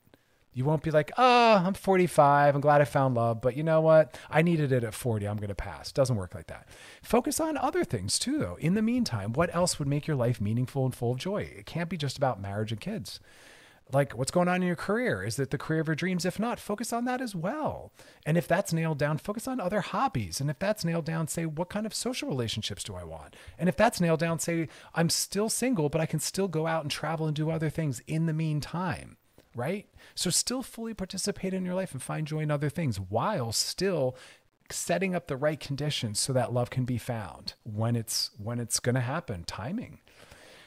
You 0.54 0.64
won't 0.66 0.82
be 0.82 0.90
like, 0.90 1.10
oh, 1.16 1.62
I'm 1.64 1.74
45. 1.74 2.54
I'm 2.54 2.60
glad 2.60 2.80
I 2.82 2.84
found 2.84 3.14
love. 3.14 3.40
But 3.40 3.56
you 3.56 3.62
know 3.62 3.80
what? 3.80 4.18
I 4.30 4.42
needed 4.42 4.70
it 4.70 4.84
at 4.84 4.94
40. 4.94 5.26
I'm 5.26 5.38
going 5.38 5.48
to 5.48 5.54
pass. 5.54 5.92
Doesn't 5.92 6.16
work 6.16 6.34
like 6.34 6.48
that. 6.48 6.68
Focus 7.02 7.40
on 7.40 7.56
other 7.56 7.84
things 7.84 8.18
too, 8.18 8.38
though. 8.38 8.56
In 8.60 8.74
the 8.74 8.82
meantime, 8.82 9.32
what 9.32 9.54
else 9.54 9.78
would 9.78 9.88
make 9.88 10.06
your 10.06 10.16
life 10.16 10.40
meaningful 10.40 10.84
and 10.84 10.94
full 10.94 11.12
of 11.12 11.18
joy? 11.18 11.50
It 11.56 11.66
can't 11.66 11.88
be 11.88 11.96
just 11.96 12.18
about 12.18 12.40
marriage 12.40 12.70
and 12.70 12.80
kids. 12.80 13.18
Like, 13.92 14.16
what's 14.16 14.30
going 14.30 14.48
on 14.48 14.56
in 14.56 14.66
your 14.66 14.76
career? 14.76 15.22
Is 15.22 15.38
it 15.38 15.50
the 15.50 15.58
career 15.58 15.80
of 15.80 15.86
your 15.86 15.96
dreams? 15.96 16.24
If 16.24 16.38
not, 16.38 16.60
focus 16.60 16.92
on 16.92 17.04
that 17.06 17.20
as 17.20 17.34
well. 17.34 17.92
And 18.24 18.38
if 18.38 18.48
that's 18.48 18.72
nailed 18.72 18.98
down, 18.98 19.18
focus 19.18 19.46
on 19.46 19.60
other 19.60 19.80
hobbies. 19.80 20.40
And 20.40 20.48
if 20.48 20.58
that's 20.58 20.84
nailed 20.84 21.04
down, 21.04 21.28
say, 21.28 21.44
what 21.44 21.68
kind 21.68 21.84
of 21.84 21.92
social 21.92 22.28
relationships 22.28 22.84
do 22.84 22.94
I 22.94 23.04
want? 23.04 23.36
And 23.58 23.68
if 23.68 23.76
that's 23.76 24.00
nailed 24.00 24.20
down, 24.20 24.38
say, 24.38 24.68
I'm 24.94 25.10
still 25.10 25.48
single, 25.48 25.88
but 25.88 26.00
I 26.00 26.06
can 26.06 26.20
still 26.20 26.48
go 26.48 26.66
out 26.66 26.82
and 26.82 26.90
travel 26.90 27.26
and 27.26 27.36
do 27.36 27.50
other 27.50 27.68
things 27.68 28.00
in 28.06 28.26
the 28.26 28.32
meantime 28.32 29.16
right? 29.54 29.86
So 30.14 30.30
still 30.30 30.62
fully 30.62 30.94
participate 30.94 31.54
in 31.54 31.64
your 31.64 31.74
life 31.74 31.92
and 31.92 32.02
find 32.02 32.26
joy 32.26 32.40
in 32.40 32.50
other 32.50 32.70
things 32.70 32.98
while 32.98 33.52
still 33.52 34.16
setting 34.70 35.14
up 35.14 35.26
the 35.26 35.36
right 35.36 35.60
conditions 35.60 36.18
so 36.18 36.32
that 36.32 36.52
love 36.52 36.70
can 36.70 36.84
be 36.84 36.98
found 36.98 37.54
when 37.64 37.96
it's 37.96 38.30
when 38.38 38.58
it's 38.58 38.80
going 38.80 38.94
to 38.94 39.00
happen, 39.00 39.44
timing. 39.44 40.00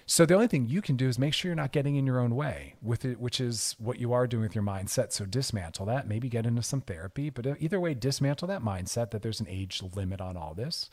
So 0.08 0.24
the 0.26 0.36
only 0.36 0.48
thing 0.48 0.68
you 0.68 0.84
can 0.84 0.98
do 0.98 1.08
is 1.08 1.18
make 1.18 1.34
sure 1.34 1.50
you're 1.50 1.56
not 1.56 1.72
getting 1.72 1.96
in 1.96 2.06
your 2.06 2.20
own 2.20 2.36
way 2.36 2.76
with 2.80 3.06
it, 3.06 3.20
which 3.20 3.42
is 3.42 3.76
what 3.80 4.00
you 4.00 4.14
are 4.14 4.28
doing 4.28 4.44
with 4.44 4.54
your 4.54 4.64
mindset. 4.64 5.12
So 5.12 5.26
dismantle 5.26 5.88
that, 5.88 6.08
maybe 6.08 6.30
get 6.30 6.46
into 6.46 6.62
some 6.62 6.82
therapy, 6.82 7.32
but 7.32 7.48
either 7.60 7.80
way, 7.80 7.96
dismantle 7.96 8.48
that 8.50 8.62
mindset 8.62 9.10
that 9.10 9.24
there's 9.24 9.40
an 9.40 9.48
age 9.50 9.82
limit 9.96 10.22
on 10.22 10.38
all 10.38 10.54
this 10.54 10.92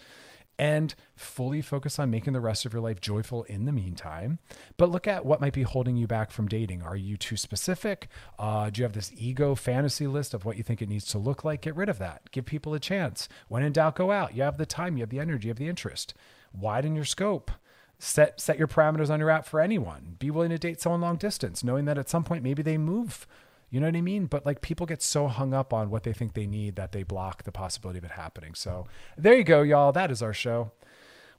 and 0.58 0.94
fully 1.16 1.60
focus 1.62 1.98
on 1.98 2.10
making 2.10 2.32
the 2.32 2.40
rest 2.40 2.64
of 2.64 2.72
your 2.72 2.82
life 2.82 3.00
joyful 3.00 3.42
in 3.44 3.64
the 3.64 3.72
meantime. 3.72 4.38
But 4.76 4.90
look 4.90 5.06
at 5.06 5.24
what 5.24 5.40
might 5.40 5.52
be 5.52 5.62
holding 5.62 5.96
you 5.96 6.06
back 6.06 6.30
from 6.30 6.48
dating. 6.48 6.82
Are 6.82 6.96
you 6.96 7.16
too 7.16 7.36
specific? 7.36 8.08
Uh, 8.38 8.70
do 8.70 8.80
you 8.80 8.84
have 8.84 8.92
this 8.92 9.12
ego 9.16 9.54
fantasy 9.54 10.06
list 10.06 10.34
of 10.34 10.44
what 10.44 10.56
you 10.56 10.62
think 10.62 10.82
it 10.82 10.88
needs 10.88 11.06
to 11.06 11.18
look 11.18 11.44
like? 11.44 11.62
Get 11.62 11.76
rid 11.76 11.88
of 11.88 11.98
that. 11.98 12.30
Give 12.30 12.44
people 12.44 12.74
a 12.74 12.80
chance. 12.80 13.28
When 13.48 13.62
in 13.62 13.72
doubt, 13.72 13.96
go 13.96 14.10
out. 14.10 14.34
You 14.34 14.42
have 14.42 14.58
the 14.58 14.66
time, 14.66 14.96
you 14.96 15.02
have 15.02 15.10
the 15.10 15.20
energy, 15.20 15.48
you 15.48 15.50
have 15.50 15.58
the 15.58 15.68
interest. 15.68 16.14
Widen 16.52 16.94
your 16.94 17.04
scope. 17.04 17.50
Set 17.98 18.40
set 18.40 18.58
your 18.58 18.66
parameters 18.66 19.10
on 19.10 19.20
your 19.20 19.30
app 19.30 19.46
for 19.46 19.60
anyone. 19.60 20.16
Be 20.18 20.30
willing 20.30 20.50
to 20.50 20.58
date 20.58 20.80
someone 20.80 21.00
long 21.00 21.16
distance, 21.16 21.62
knowing 21.62 21.84
that 21.84 21.98
at 21.98 22.10
some 22.10 22.24
point 22.24 22.42
maybe 22.42 22.60
they 22.60 22.76
move 22.76 23.28
you 23.72 23.80
know 23.80 23.86
what 23.86 23.96
I 23.96 24.02
mean? 24.02 24.26
But 24.26 24.44
like 24.44 24.60
people 24.60 24.84
get 24.84 25.02
so 25.02 25.28
hung 25.28 25.54
up 25.54 25.72
on 25.72 25.88
what 25.88 26.02
they 26.02 26.12
think 26.12 26.34
they 26.34 26.46
need 26.46 26.76
that 26.76 26.92
they 26.92 27.02
block 27.02 27.44
the 27.44 27.52
possibility 27.52 27.98
of 27.98 28.04
it 28.04 28.12
happening. 28.12 28.54
So 28.54 28.86
there 29.16 29.34
you 29.34 29.44
go, 29.44 29.62
y'all. 29.62 29.92
That 29.92 30.10
is 30.10 30.22
our 30.22 30.34
show. 30.34 30.72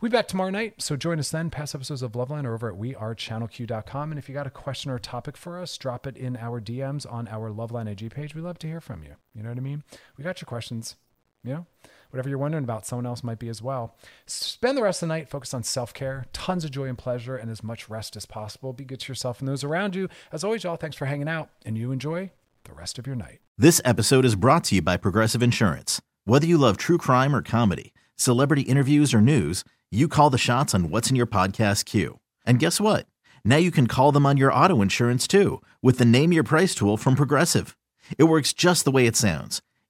Be 0.01 0.09
back 0.09 0.27
tomorrow 0.27 0.49
night, 0.49 0.81
so 0.81 0.97
join 0.97 1.17
us 1.17 1.29
then. 1.29 1.49
Past 1.49 1.73
episodes 1.73 2.01
of 2.01 2.11
Loveline 2.11 2.43
are 2.43 2.55
over 2.55 2.69
at 2.69 2.77
wearechannelq.com. 2.77 4.11
And 4.11 4.19
if 4.19 4.27
you 4.27 4.34
got 4.34 4.47
a 4.47 4.49
question 4.49 4.91
or 4.91 4.95
a 4.95 4.99
topic 4.99 5.38
for 5.38 5.57
us, 5.57 5.77
drop 5.77 6.05
it 6.05 6.17
in 6.17 6.36
our 6.36 6.59
DMs 6.59 7.09
on 7.09 7.27
our 7.29 7.51
Loveline 7.51 7.88
IG 7.88 8.11
page. 8.11 8.36
We 8.36 8.41
love 8.41 8.59
to 8.59 8.67
hear 8.67 8.81
from 8.81 9.03
you. 9.03 9.15
You 9.34 9.43
know 9.43 9.49
what 9.49 9.57
I 9.57 9.61
mean? 9.61 9.84
We 10.17 10.25
got 10.25 10.41
your 10.41 10.47
questions. 10.47 10.97
You 11.45 11.53
know, 11.53 11.65
whatever 12.14 12.30
you're 12.30 12.38
wondering 12.38 12.64
about, 12.64 12.86
someone 12.86 13.07
else 13.07 13.24
might 13.24 13.39
be 13.39 13.49
as 13.49 13.61
well. 13.61 13.95
Spend 14.28 14.78
the 14.78 14.84
rest 14.84 15.01
of 15.01 15.07
the 15.09 15.16
night 15.16 15.30
focused 15.30 15.55
on 15.55 15.64
self 15.64 15.93
care, 15.93 16.26
tons 16.32 16.64
of 16.64 16.70
joy 16.70 16.86
and 16.86 16.97
pleasure, 16.97 17.36
and 17.36 17.49
as 17.49 17.64
much 17.64 17.89
rest 17.89 18.16
as 18.16 18.28
possible. 18.28 18.72
Be 18.72 18.86
good 18.86 18.99
to 18.99 19.11
yourself 19.11 19.39
and 19.39 19.47
those 19.47 19.64
around 19.64 19.95
you. 19.95 20.07
As 20.32 20.43
always, 20.43 20.64
y'all, 20.64 20.76
thanks 20.76 20.95
for 20.95 21.07
hanging 21.07 21.28
out, 21.28 21.49
and 21.66 21.76
you 21.76 21.91
enjoy 21.91 22.30
the 22.66 22.74
rest 22.74 22.99
of 22.99 23.07
your 23.07 23.16
night. 23.16 23.39
This 23.57 23.82
episode 23.84 24.26
is 24.26 24.36
brought 24.36 24.64
to 24.66 24.76
you 24.76 24.82
by 24.82 24.95
Progressive 24.95 25.41
Insurance. 25.41 26.01
Whether 26.26 26.45
you 26.45 26.57
love 26.57 26.78
true 26.78 26.99
crime 26.99 27.36
or 27.36 27.41
comedy, 27.41 27.93
celebrity 28.16 28.61
interviews 28.61 29.11
or 29.14 29.20
news, 29.20 29.64
you 29.91 30.07
call 30.07 30.30
the 30.30 30.38
shots 30.38 30.76
on 30.76 30.91
what's 30.91 31.09
in 31.09 31.16
your 31.16 31.28
podcast 31.28 31.86
queue. 31.86 32.20
And 32.45 32.59
guess 32.59 32.80
what? 32.80 33.07
Now 33.43 33.57
you 33.57 33.72
can 33.72 33.88
call 33.88 34.11
them 34.11 34.26
on 34.26 34.38
your 34.38 34.53
auto 34.53 34.82
insurance 34.82 35.28
too 35.28 35.61
with 35.82 35.97
the 35.97 36.05
Name 36.05 36.32
Your 36.32 36.43
Price 36.43 36.76
tool 36.76 36.95
from 36.95 37.16
Progressive. 37.16 37.76
It 38.18 38.26
works 38.26 38.53
just 38.53 38.86
the 38.86 38.91
way 38.91 39.07
it 39.07 39.16
sounds 39.16 39.61